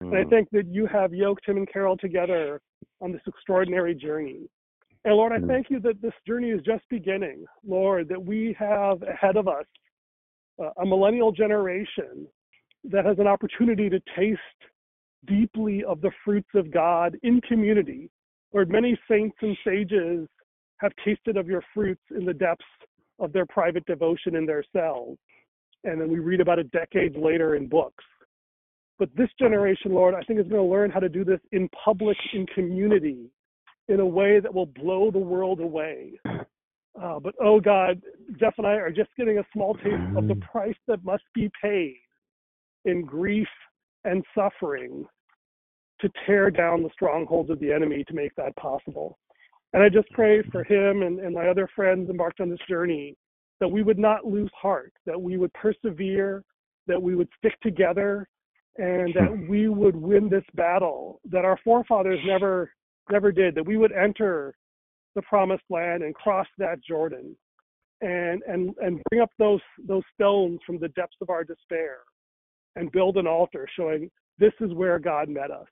And 0.00 0.16
I 0.16 0.24
Mm. 0.24 0.30
think 0.30 0.50
that 0.50 0.66
you 0.66 0.86
have 0.86 1.14
yoked 1.14 1.46
him 1.46 1.56
and 1.56 1.68
Carol 1.70 1.96
together 1.96 2.60
on 3.00 3.12
this 3.12 3.22
extraordinary 3.26 3.94
journey. 3.94 4.48
And 5.04 5.14
Lord, 5.14 5.32
I 5.32 5.38
Mm. 5.38 5.46
thank 5.46 5.70
you 5.70 5.80
that 5.80 6.00
this 6.02 6.14
journey 6.26 6.50
is 6.50 6.62
just 6.62 6.86
beginning. 6.88 7.46
Lord, 7.64 8.08
that 8.08 8.22
we 8.22 8.52
have 8.54 9.02
ahead 9.02 9.36
of 9.36 9.48
us 9.48 9.66
uh, 10.58 10.70
a 10.78 10.84
millennial 10.84 11.32
generation 11.32 12.26
that 12.84 13.04
has 13.04 13.18
an 13.18 13.26
opportunity 13.26 13.88
to 13.88 14.00
taste 14.16 14.40
deeply 15.26 15.84
of 15.84 16.00
the 16.00 16.10
fruits 16.24 16.48
of 16.54 16.70
God 16.70 17.16
in 17.22 17.40
community. 17.42 18.10
Lord, 18.52 18.70
many 18.70 18.98
saints 19.08 19.36
and 19.42 19.56
sages 19.64 20.28
have 20.78 20.92
tasted 21.04 21.36
of 21.36 21.46
your 21.46 21.62
fruits 21.72 22.02
in 22.16 22.24
the 22.24 22.34
depths 22.34 22.64
of 23.18 23.32
their 23.32 23.46
private 23.46 23.84
devotion 23.86 24.34
in 24.34 24.46
their 24.46 24.64
cells. 24.72 25.18
And 25.84 26.00
then 26.00 26.10
we 26.10 26.18
read 26.18 26.40
about 26.40 26.58
it 26.58 26.70
decades 26.72 27.16
later 27.16 27.54
in 27.54 27.68
books. 27.68 28.04
But 28.98 29.08
this 29.16 29.28
generation, 29.38 29.94
Lord, 29.94 30.14
I 30.14 30.22
think 30.22 30.40
is 30.40 30.48
going 30.48 30.62
to 30.62 30.70
learn 30.70 30.90
how 30.90 31.00
to 31.00 31.08
do 31.08 31.24
this 31.24 31.40
in 31.52 31.68
public, 31.84 32.16
in 32.34 32.46
community, 32.46 33.30
in 33.88 34.00
a 34.00 34.06
way 34.06 34.40
that 34.40 34.52
will 34.52 34.66
blow 34.66 35.10
the 35.10 35.18
world 35.18 35.60
away. 35.60 36.12
Uh, 37.00 37.18
but 37.18 37.34
oh 37.40 37.60
God, 37.60 38.02
Jeff 38.38 38.54
and 38.58 38.66
I 38.66 38.72
are 38.72 38.90
just 38.90 39.10
getting 39.16 39.38
a 39.38 39.44
small 39.52 39.74
taste 39.74 40.16
of 40.16 40.28
the 40.28 40.34
price 40.36 40.76
that 40.86 41.02
must 41.04 41.22
be 41.34 41.50
paid 41.62 41.96
in 42.84 43.02
grief 43.02 43.48
and 44.04 44.24
suffering 44.34 45.06
to 46.00 46.10
tear 46.26 46.50
down 46.50 46.82
the 46.82 46.90
strongholds 46.92 47.50
of 47.50 47.60
the 47.60 47.72
enemy 47.72 48.04
to 48.04 48.14
make 48.14 48.34
that 48.36 48.56
possible. 48.56 49.18
And 49.72 49.82
I 49.82 49.88
just 49.88 50.10
pray 50.10 50.42
for 50.50 50.64
him 50.64 51.02
and, 51.02 51.20
and 51.20 51.34
my 51.34 51.48
other 51.48 51.68
friends 51.74 52.10
embarked 52.10 52.40
on 52.40 52.50
this 52.50 52.58
journey 52.68 53.16
that 53.60 53.68
we 53.68 53.82
would 53.82 53.98
not 53.98 54.24
lose 54.24 54.50
heart, 54.60 54.92
that 55.06 55.20
we 55.20 55.36
would 55.36 55.52
persevere, 55.52 56.42
that 56.86 57.00
we 57.00 57.14
would 57.14 57.28
stick 57.38 57.58
together, 57.60 58.26
and 58.78 59.14
that 59.14 59.28
hmm. 59.28 59.48
we 59.48 59.68
would 59.68 59.96
win 59.96 60.28
this 60.28 60.44
battle 60.54 61.20
that 61.30 61.44
our 61.44 61.58
forefathers 61.62 62.20
never 62.24 62.72
never 63.10 63.32
did, 63.32 63.54
that 63.54 63.66
we 63.66 63.76
would 63.76 63.92
enter 63.92 64.54
the 65.14 65.22
promised 65.22 65.64
land 65.68 66.02
and 66.02 66.14
cross 66.14 66.46
that 66.58 66.82
Jordan 66.82 67.36
and 68.00 68.42
and 68.46 68.74
and 68.80 69.00
bring 69.10 69.20
up 69.20 69.30
those 69.38 69.60
those 69.86 70.04
stones 70.14 70.60
from 70.66 70.78
the 70.78 70.88
depths 70.88 71.16
of 71.20 71.30
our 71.30 71.44
despair 71.44 71.98
and 72.76 72.92
build 72.92 73.16
an 73.16 73.26
altar 73.26 73.68
showing 73.76 74.10
this 74.38 74.52
is 74.60 74.72
where 74.72 74.98
God 74.98 75.28
met 75.28 75.50
us. 75.50 75.66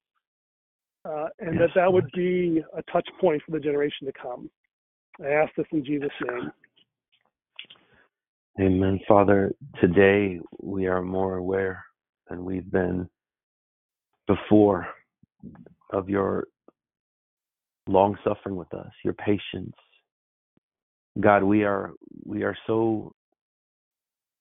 Uh, 1.08 1.28
and 1.40 1.54
Yes, 1.54 1.60
that 1.60 1.70
that 1.76 1.92
would 1.92 2.10
be 2.12 2.62
a 2.76 2.82
touch 2.92 3.08
point 3.20 3.42
for 3.46 3.52
the 3.52 3.60
generation 3.60 4.06
to 4.06 4.12
come. 4.20 4.50
I 5.24 5.30
ask 5.30 5.54
this 5.56 5.66
in 5.72 5.84
Jesus' 5.84 6.10
name. 6.26 6.52
Amen. 8.60 9.00
Father, 9.08 9.52
today 9.80 10.40
we 10.60 10.86
are 10.86 11.02
more 11.02 11.36
aware 11.36 11.84
than 12.28 12.44
we've 12.44 12.70
been 12.70 13.08
before 14.26 14.86
of 15.92 16.08
your 16.08 16.48
long 17.88 18.16
suffering 18.24 18.56
with 18.56 18.72
us, 18.74 18.90
your 19.04 19.14
patience. 19.14 19.74
God, 21.20 21.42
we 21.44 21.64
are 21.64 21.92
we 22.24 22.44
are 22.44 22.56
so 22.66 23.12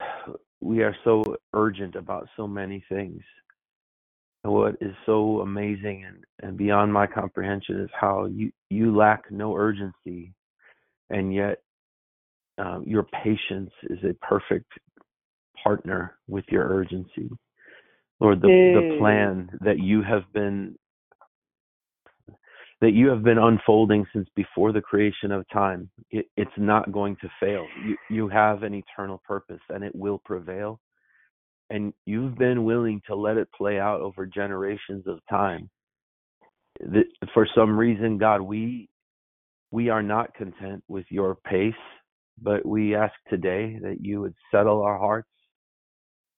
we 0.62 0.84
are 0.84 0.96
so 1.04 1.24
urgent 1.54 1.96
about 1.96 2.28
so 2.38 2.48
many 2.48 2.84
things. 2.90 3.22
What 4.48 4.76
is 4.82 4.94
so 5.06 5.42
amazing 5.42 6.06
and, 6.06 6.24
and 6.42 6.58
beyond 6.58 6.92
my 6.94 7.06
comprehension 7.06 7.82
is 7.82 7.90
how 8.00 8.26
you, 8.26 8.52
you 8.70 8.96
lack 8.96 9.30
no 9.32 9.56
urgency 9.56 10.34
and 11.10 11.34
yet 11.34 11.58
um, 12.58 12.84
your 12.86 13.04
patience 13.04 13.72
is 13.84 14.00
a 14.04 14.14
perfect 14.26 14.72
partner 15.64 16.18
with 16.28 16.46
your 16.50 16.68
urgency. 16.68 17.30
Lord, 18.20 18.42
the, 18.42 18.48
the 18.48 18.98
plan 19.00 19.50
that 19.62 19.80
you 19.80 20.02
have 20.02 20.24
been 20.34 20.76
that 22.80 22.92
you 22.92 23.08
have 23.08 23.24
been 23.24 23.40
unfolding 23.40 24.06
since 24.14 24.28
before 24.36 24.72
the 24.72 24.82
creation 24.82 25.32
of 25.32 25.44
time, 25.52 25.90
it, 26.12 26.28
it's 26.38 26.52
not 26.58 26.92
going 26.92 27.18
to 27.22 27.30
fail. 27.40 27.66
You 27.86 27.98
you 28.10 28.28
have 28.30 28.64
an 28.64 28.74
eternal 28.74 29.22
purpose 29.28 29.62
and 29.70 29.84
it 29.84 29.96
will 29.96 30.20
prevail. 30.26 30.80
And 31.70 31.94
you've 32.06 32.36
been 32.36 32.64
willing 32.64 33.02
to 33.08 33.16
let 33.16 33.38
it 33.38 33.50
play 33.52 33.80
out 33.80 34.02
over 34.02 34.26
generations 34.26 35.06
of 35.08 35.20
time. 35.30 35.70
That 36.80 37.06
for 37.34 37.48
some 37.56 37.78
reason, 37.78 38.18
God, 38.18 38.42
we 38.42 38.88
we 39.72 39.90
are 39.90 40.04
not 40.04 40.34
content 40.34 40.84
with 40.88 41.06
your 41.10 41.36
pace, 41.36 41.74
but 42.42 42.66
we 42.66 42.96
ask 42.96 43.14
today 43.30 43.78
that 43.82 43.98
you 44.00 44.22
would 44.22 44.36
settle 44.50 44.82
our 44.82 44.98
hearts, 44.98 45.30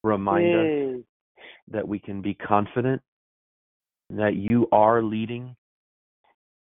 remind 0.03 0.55
us 0.55 0.65
Mm. 0.67 1.03
that 1.67 1.87
we 1.87 1.99
can 1.99 2.21
be 2.21 2.33
confident 2.33 3.01
that 4.09 4.35
you 4.35 4.67
are 4.71 5.03
leading 5.03 5.55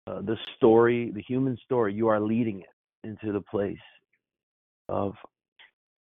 uh, 0.06 0.20
the 0.20 0.36
story, 0.56 1.10
the 1.12 1.22
human 1.22 1.56
story. 1.64 1.94
You 1.94 2.08
are 2.08 2.20
leading 2.20 2.60
it 2.60 3.08
into 3.08 3.32
the 3.32 3.40
place 3.40 3.76
of 4.88 5.14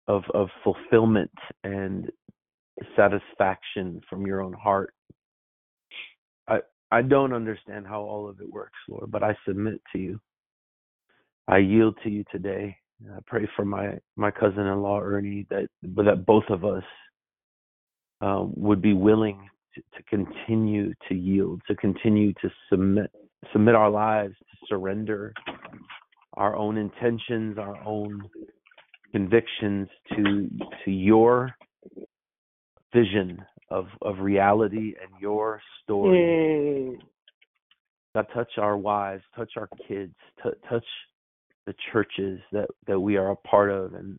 of 0.06 0.22
of 0.32 0.48
fulfillment 0.64 1.30
and 1.64 2.10
satisfaction 2.96 4.00
from 4.08 4.26
your 4.26 4.40
own 4.42 4.52
heart. 4.52 4.94
I 6.48 6.58
I 6.90 7.02
don't 7.02 7.32
understand 7.32 7.86
how 7.86 8.00
all 8.02 8.28
of 8.28 8.40
it 8.40 8.50
works, 8.50 8.78
Lord, 8.88 9.10
but 9.10 9.22
I 9.22 9.36
submit 9.46 9.80
to 9.92 9.98
you. 9.98 10.20
I 11.46 11.58
yield 11.58 11.96
to 12.02 12.10
you 12.10 12.24
today 12.30 12.76
I 13.06 13.18
pray 13.26 13.48
for 13.54 13.64
my 13.64 13.98
my 14.16 14.30
cousin-in-law 14.30 15.00
Ernie 15.00 15.46
that 15.50 15.68
that 15.82 16.26
both 16.26 16.44
of 16.48 16.64
us 16.64 16.82
um, 18.20 18.52
would 18.56 18.82
be 18.82 18.92
willing 18.92 19.48
to, 19.74 19.82
to 19.96 20.02
continue 20.04 20.92
to 21.08 21.14
yield, 21.14 21.62
to 21.68 21.76
continue 21.76 22.32
to 22.34 22.50
submit 22.68 23.10
submit 23.52 23.76
our 23.76 23.90
lives, 23.90 24.34
to 24.38 24.66
surrender 24.68 25.32
our 26.34 26.56
own 26.56 26.76
intentions, 26.76 27.56
our 27.56 27.76
own 27.86 28.20
convictions 29.12 29.88
to 30.16 30.48
to 30.84 30.90
your 30.90 31.54
vision 32.94 33.44
of 33.70 33.86
of 34.02 34.18
reality 34.20 34.94
and 35.00 35.10
your 35.20 35.60
story. 35.82 36.18
Mm. 36.18 36.98
God, 38.14 38.26
touch 38.34 38.52
our 38.58 38.76
wives, 38.76 39.22
touch 39.36 39.52
our 39.56 39.68
kids, 39.86 40.14
t- 40.42 40.50
touch 40.68 40.84
the 41.66 41.74
churches 41.92 42.40
that 42.52 42.68
that 42.86 42.98
we 42.98 43.16
are 43.16 43.30
a 43.30 43.36
part 43.36 43.70
of, 43.70 43.94
and 43.94 44.18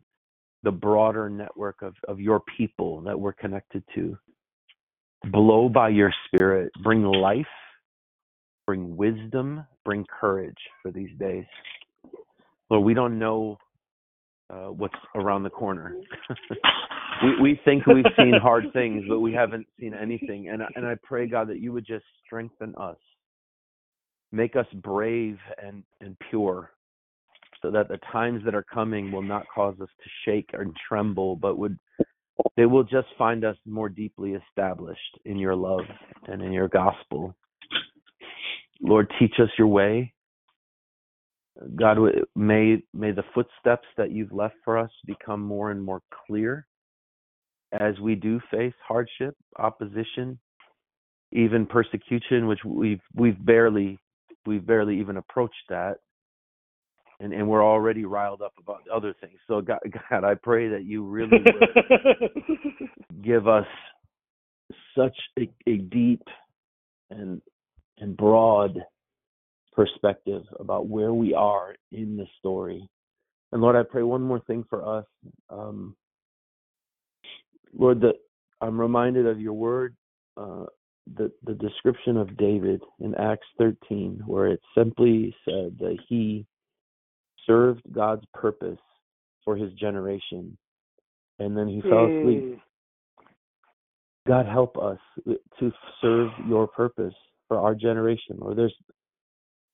the 0.64 0.72
broader 0.72 1.30
network 1.30 1.82
of 1.82 1.96
of 2.08 2.20
your 2.20 2.42
people 2.58 3.02
that 3.02 3.20
we're 3.20 3.34
connected 3.34 3.84
to. 3.96 4.18
Blow 5.32 5.70
by 5.70 5.90
your 5.90 6.14
Spirit, 6.28 6.72
bring 6.84 7.04
life, 7.04 7.46
bring 8.66 8.96
wisdom, 8.96 9.66
bring 9.84 10.06
courage 10.20 10.58
for 10.82 10.92
these 10.92 11.12
days. 11.20 11.46
Lord, 12.70 12.86
we 12.86 12.94
don't 12.94 13.20
know 13.20 13.58
uh, 14.50 14.68
what's 14.68 14.96
around 15.16 15.44
the 15.44 15.50
corner. 15.50 15.96
we 17.24 17.42
we 17.42 17.62
think 17.66 17.86
we've 17.88 18.06
seen 18.18 18.34
hard 18.42 18.66
things, 18.74 19.06
but 19.08 19.20
we 19.20 19.34
haven't 19.34 19.68
seen 19.80 19.94
anything. 19.94 20.50
And 20.50 20.64
I- 20.64 20.70
and 20.76 20.86
I 20.86 20.96
pray 21.04 21.28
God 21.28 21.50
that 21.50 21.60
you 21.60 21.74
would 21.74 21.86
just 21.86 22.06
strengthen 22.26 22.76
us, 22.78 22.98
make 24.32 24.56
us 24.56 24.68
brave 24.76 25.38
and 25.64 25.84
and 26.02 26.18
pure, 26.30 26.72
so 27.62 27.72
that 27.72 27.88
the 27.90 28.00
times 28.12 28.44
that 28.46 28.56
are 28.56 28.64
coming 28.74 29.12
will 29.12 29.22
not 29.24 29.46
cause 29.54 29.76
us 29.82 29.90
to 30.04 30.10
shake 30.26 30.52
and 30.54 30.76
tremble, 30.88 31.36
but 31.36 31.58
would 31.58 31.78
they 32.56 32.66
will 32.66 32.84
just 32.84 33.08
find 33.18 33.44
us 33.44 33.58
more 33.66 33.90
deeply 33.90 34.34
established 34.34 35.20
in 35.26 35.38
your 35.38 35.56
love 35.56 35.86
and 36.28 36.42
in 36.42 36.54
your 36.54 36.70
gospel. 36.70 37.36
Lord, 38.82 39.12
teach 39.20 39.34
us 39.40 39.50
your 39.58 39.68
way. 39.68 40.14
God, 41.76 41.98
may 42.36 42.82
may 42.94 43.12
the 43.12 43.26
footsteps 43.34 43.88
that 43.98 44.12
you've 44.12 44.32
left 44.32 44.56
for 44.64 44.78
us 44.78 44.92
become 45.06 45.42
more 45.42 45.72
and 45.72 45.84
more 45.84 46.02
clear 46.28 46.66
as 47.72 48.00
we 48.00 48.16
do 48.16 48.40
face 48.52 48.74
hardship, 48.86 49.36
opposition, 49.58 50.40
even 51.32 51.66
persecution, 51.66 52.48
which 52.48 52.60
we've 52.66 53.02
we've 53.14 53.44
barely 53.46 54.00
we've 54.46 54.66
barely 54.66 55.00
even 55.00 55.18
approached 55.18 55.56
that, 55.70 55.98
and 57.20 57.34
and 57.34 57.48
we're 57.48 57.64
already 57.64 58.06
riled 58.06 58.42
up 58.42 58.54
about 58.60 58.82
other 58.94 59.14
things. 59.22 59.40
So 59.48 59.62
God, 59.62 59.80
God 60.10 60.24
I 60.24 60.36
pray 60.36 60.70
that 60.70 60.86
you 60.86 61.04
really 61.04 61.44
give 63.22 63.48
us 63.48 63.68
such 64.98 65.18
a, 65.38 65.50
a 65.68 65.78
deep 65.78 66.24
and 67.10 67.42
and 68.00 68.18
broad 68.18 68.80
perspective 69.74 70.44
about 70.60 70.88
where 70.88 71.14
we 71.14 71.34
are 71.34 71.76
in 71.92 72.18
the 72.18 72.26
story. 72.40 72.88
And 73.52 73.62
Lord, 73.62 73.76
I 73.76 73.84
pray 73.84 74.04
one 74.04 74.22
more 74.22 74.42
thing 74.42 74.64
for 74.70 75.00
us. 75.00 75.06
Um, 75.50 75.96
Lord, 77.78 78.02
that 78.02 78.16
I'm 78.62 78.80
reminded 78.80 79.26
of 79.26 79.40
your 79.40 79.54
word, 79.54 79.96
uh, 80.38 80.66
the 81.16 81.32
the 81.44 81.54
description 81.54 82.18
of 82.18 82.38
David 82.38 82.82
in 83.00 83.16
Acts 83.16 83.48
13, 83.58 84.22
where 84.26 84.48
it 84.48 84.62
simply 84.78 85.36
said 85.46 85.78
that 85.80 85.98
he 86.08 86.46
served 87.48 87.82
God's 87.92 88.26
purpose 88.34 88.80
for 89.44 89.56
his 89.56 89.72
generation, 89.74 90.58
and 91.40 91.58
then 91.58 91.68
he 91.68 91.82
fell 91.82 92.06
asleep. 92.06 92.44
Mm. 92.44 92.60
God 94.28 94.46
help 94.46 94.78
us 94.78 95.00
to 95.60 95.72
serve 96.02 96.30
your 96.48 96.68
purpose 96.68 97.16
for 97.48 97.58
our 97.58 97.74
generation. 97.74 98.38
Or 98.40 98.54
there's, 98.54 98.76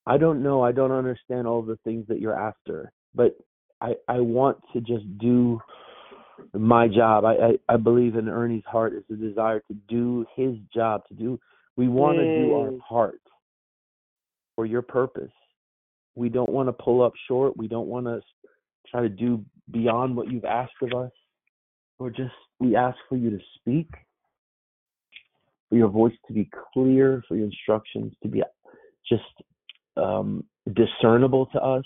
I 0.05 0.17
don't 0.17 0.41
know, 0.41 0.63
I 0.63 0.71
don't 0.71 0.93
understand 0.93 1.45
all 1.45 1.61
the 1.61 1.77
things 1.83 2.05
that 2.07 2.21
you're 2.21 2.39
after, 2.39 2.91
but 3.13 3.35
I 3.81 3.95
I 4.07 4.19
want 4.19 4.57
to 4.73 4.79
just 4.79 5.05
do 5.17 5.59
my 6.53 6.87
job. 6.87 7.25
I 7.25 7.33
I, 7.33 7.73
I 7.73 7.77
believe 7.77 8.15
in 8.15 8.29
Ernie's 8.29 8.65
heart 8.65 8.93
is 8.93 9.03
the 9.09 9.15
desire 9.15 9.61
to 9.67 9.73
do 9.87 10.25
his 10.35 10.55
job. 10.73 11.01
To 11.09 11.13
do, 11.13 11.39
we 11.75 11.87
want 11.87 12.17
to 12.17 12.25
do 12.37 12.53
our 12.53 12.71
part 12.87 13.21
for 14.55 14.65
your 14.65 14.81
purpose. 14.81 15.31
We 16.15 16.29
don't 16.29 16.49
want 16.49 16.69
to 16.69 16.73
pull 16.73 17.01
up 17.01 17.13
short. 17.27 17.57
We 17.57 17.67
don't 17.67 17.87
want 17.87 18.05
to 18.05 18.21
try 18.89 19.01
to 19.01 19.09
do 19.09 19.43
beyond 19.71 20.15
what 20.15 20.31
you've 20.31 20.45
asked 20.45 20.73
of 20.81 20.93
us. 20.93 21.11
Or 21.99 22.09
just 22.09 22.33
we 22.59 22.75
ask 22.75 22.97
for 23.09 23.17
you 23.17 23.29
to 23.29 23.39
speak 23.59 23.89
for 25.69 25.77
your 25.77 25.87
voice 25.87 26.13
to 26.27 26.33
be 26.33 26.49
clear, 26.73 27.23
for 27.27 27.35
your 27.35 27.45
instructions 27.45 28.13
to 28.21 28.29
be 28.29 28.43
just 29.09 29.23
um, 29.97 30.43
discernible 30.73 31.47
to 31.47 31.59
us, 31.59 31.85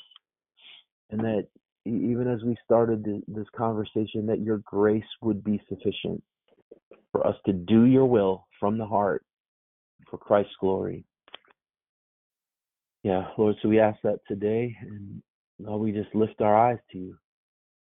and 1.12 1.20
that 1.22 1.48
even 1.90 2.28
as 2.28 2.44
we 2.44 2.56
started 2.64 3.04
th- 3.06 3.24
this 3.28 3.48
conversation, 3.56 4.26
that 4.28 4.42
your 4.42 4.58
grace 4.60 5.04
would 5.22 5.44
be 5.44 5.62
sufficient 5.70 6.22
for 7.12 7.26
us 7.26 7.36
to 7.46 7.54
do 7.54 7.86
your 7.86 8.06
will 8.06 8.48
from 8.60 8.78
the 8.78 8.86
heart 8.86 9.24
for 10.10 10.18
Christ's 10.18 10.54
glory. 10.60 11.04
Yeah, 13.04 13.28
Lord, 13.38 13.56
so 13.62 13.70
we 13.70 13.80
ask 13.80 14.00
that 14.04 14.20
today, 14.28 14.76
and 14.82 15.22
Lord, 15.60 15.82
we 15.82 15.92
just 15.92 16.14
lift 16.14 16.42
our 16.42 16.56
eyes 16.56 16.80
to 16.92 16.98
you. 16.98 17.18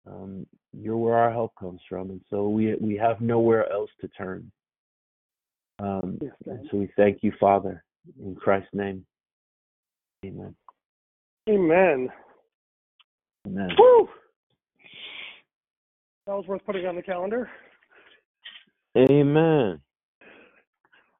Um, 0.06 0.46
you're 0.72 0.96
where 0.96 1.16
our 1.16 1.32
help 1.32 1.52
comes 1.58 1.80
from, 1.88 2.10
and 2.10 2.20
so 2.30 2.48
we 2.48 2.74
we 2.80 2.96
have 2.96 3.20
nowhere 3.20 3.70
else 3.72 3.90
to 4.00 4.08
turn. 4.08 4.50
Um, 5.78 6.18
Yes, 6.20 6.32
and 6.46 6.68
so 6.70 6.78
we 6.78 6.88
thank 6.96 7.22
you, 7.22 7.32
Father, 7.38 7.84
in 8.20 8.34
Christ's 8.34 8.72
name. 8.72 9.04
Amen. 10.24 10.54
Amen. 11.48 12.08
Amen. 13.46 13.68
Woo! 13.78 14.08
That 16.26 16.34
was 16.34 16.44
worth 16.48 16.64
putting 16.66 16.86
on 16.86 16.96
the 16.96 17.02
calendar. 17.02 17.48
Amen. 18.98 19.80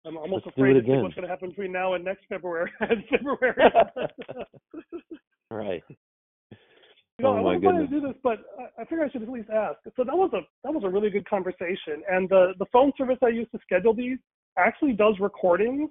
I'm 0.05 0.17
almost 0.17 0.47
Let's 0.47 0.57
afraid 0.57 0.75
to 0.75 0.81
see 0.83 0.91
what's 0.91 1.15
going 1.15 1.27
to 1.27 1.29
happen 1.29 1.51
between 1.51 1.73
now 1.73 1.95
and 1.95 2.05
next 2.05 2.25
February. 2.29 2.71
February. 3.11 3.55
All 5.51 5.59
right. 5.59 5.83
You 7.19 7.25
know, 7.25 7.29
Oh, 7.31 7.37
I 7.37 7.41
wasn't 7.41 7.63
planning 7.65 7.89
to 7.89 8.01
do 8.01 8.01
this, 8.01 8.17
but 8.23 8.39
I- 8.59 8.83
I 8.83 8.85
figure 8.85 9.05
I 9.05 9.11
should 9.11 9.23
at 9.23 9.29
least 9.29 9.51
ask. 9.51 9.79
So 9.97 10.05
that 10.05 10.17
was 10.17 10.31
a 10.33 10.41
that 10.65 10.73
was 10.73 10.85
a 10.85 10.89
really 10.89 11.11
good 11.11 11.29
conversation, 11.29 12.03
and 12.11 12.29
the 12.29 12.53
the 12.59 12.67
phone 12.73 12.93
service 12.99 13.19
I 13.23 13.29
use 13.29 13.49
to 13.53 13.59
schedule 13.63 13.95
these 13.95 14.19
actually 14.59 14.93
does 14.93 15.15
recordings. 15.21 15.91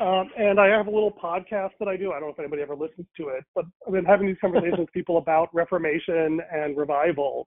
Um, 0.00 0.30
and 0.38 0.58
I 0.58 0.68
have 0.68 0.86
a 0.86 0.90
little 0.90 1.12
podcast 1.12 1.70
that 1.78 1.86
I 1.86 1.96
do. 1.96 2.12
I 2.12 2.14
don't 2.18 2.28
know 2.28 2.32
if 2.32 2.38
anybody 2.38 2.62
ever 2.62 2.74
listens 2.74 3.06
to 3.18 3.28
it, 3.28 3.44
but 3.54 3.64
I've 3.86 3.92
been 3.92 4.04
having 4.04 4.26
these 4.26 4.38
conversations 4.40 4.78
with 4.78 4.92
people 4.92 5.18
about 5.18 5.54
Reformation 5.54 6.40
and 6.52 6.76
revival. 6.76 7.46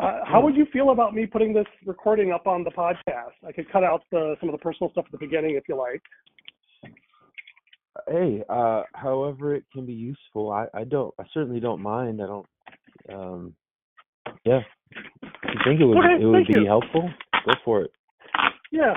Uh, 0.00 0.20
how 0.24 0.40
would 0.40 0.56
you 0.56 0.66
feel 0.72 0.90
about 0.90 1.14
me 1.14 1.26
putting 1.26 1.52
this 1.52 1.66
recording 1.84 2.32
up 2.32 2.46
on 2.46 2.64
the 2.64 2.70
podcast? 2.70 3.34
I 3.46 3.52
could 3.52 3.70
cut 3.70 3.84
out 3.84 4.02
the, 4.10 4.36
some 4.40 4.48
of 4.48 4.52
the 4.52 4.58
personal 4.58 4.90
stuff 4.92 5.04
at 5.06 5.12
the 5.12 5.18
beginning 5.18 5.56
if 5.56 5.64
you 5.68 5.76
like. 5.76 6.02
Hey, 8.08 8.42
uh, 8.48 8.82
however 8.94 9.54
it 9.54 9.64
can 9.72 9.84
be 9.84 9.92
useful, 9.92 10.50
I, 10.50 10.66
I 10.72 10.84
don't, 10.84 11.12
I 11.18 11.24
certainly 11.34 11.60
don't 11.60 11.82
mind. 11.82 12.22
I 12.22 12.26
don't, 12.26 12.46
um, 13.12 13.54
yeah. 14.44 14.60
I 15.24 15.64
think 15.64 15.80
it 15.80 15.84
would, 15.84 15.98
Okay, 15.98 16.22
it 16.22 16.26
would 16.26 16.46
be 16.46 16.60
you. 16.60 16.66
helpful? 16.66 17.10
Go 17.44 17.52
for 17.64 17.82
it. 17.82 17.90
Yeah. 18.72 18.94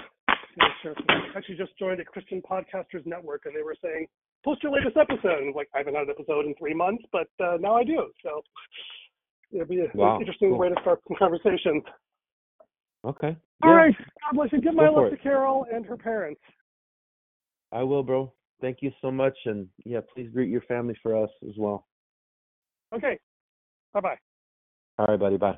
Yeah 0.58 0.68
sure. 0.82 0.95
I 1.10 1.38
actually 1.38 1.58
just 1.58 1.78
joined 1.78 1.99
a 1.99 2.06
Christian 2.06 2.41
Podcasters 2.41 3.06
Network, 3.06 3.43
and 3.45 3.56
they 3.56 3.64
were 3.64 3.76
saying, 3.82 4.08
post 4.43 4.64
your 4.64 4.72
latest 4.72 4.97
episode. 4.97 5.39
And 5.39 5.45
I 5.45 5.51
was 5.51 5.56
like, 5.56 5.70
I 5.74 5.80
haven't 5.80 5.95
had 5.95 6.04
an 6.04 6.16
episode 6.18 6.45
in 6.45 6.56
three 6.56 6.74
months, 6.74 7.04
but 7.12 7.28
uh, 7.43 7.58
now 7.60 7.76
I 7.76 7.84
do. 7.84 8.12
So 8.24 8.41
it'll 9.51 9.68
be 9.68 9.82
a, 9.82 9.88
Wow, 9.95 10.16
an 10.16 10.22
interesting 10.22 10.49
cool. 10.49 10.60
way 10.60 10.70
to 10.70 10.76
start 10.82 10.99
some 11.08 11.18
conversations. 11.18 11.84
Okay. 13.06 13.36
All 13.64 13.70
Yeah, 13.70 13.76
right. 13.76 13.95
God 13.97 14.36
bless 14.36 14.51
you. 14.51 14.62
Give 14.62 14.76
my 14.76 14.89
love 14.89 15.12
to. 15.12 15.18
Carol 15.18 15.66
and 15.74 15.86
her 15.86 15.97
parents. 15.97 16.41
I 17.72 17.84
will, 17.84 18.04
bro. 18.04 18.32
Thank 18.62 18.78
you 18.82 18.91
so 19.01 19.12
much, 19.12 19.38
and 19.45 19.68
yeah, 19.84 19.99
please 20.14 20.30
greet 20.32 20.49
your 20.49 20.62
family 20.62 20.97
for 21.01 21.22
us 21.22 21.30
as 21.47 21.56
well. 21.58 21.86
Okay. 22.95 23.20
Bye 23.93 23.99
bye. 23.99 24.18
All 24.99 25.08
right, 25.08 25.20
buddy. 25.20 25.38
Bye. 25.38 25.58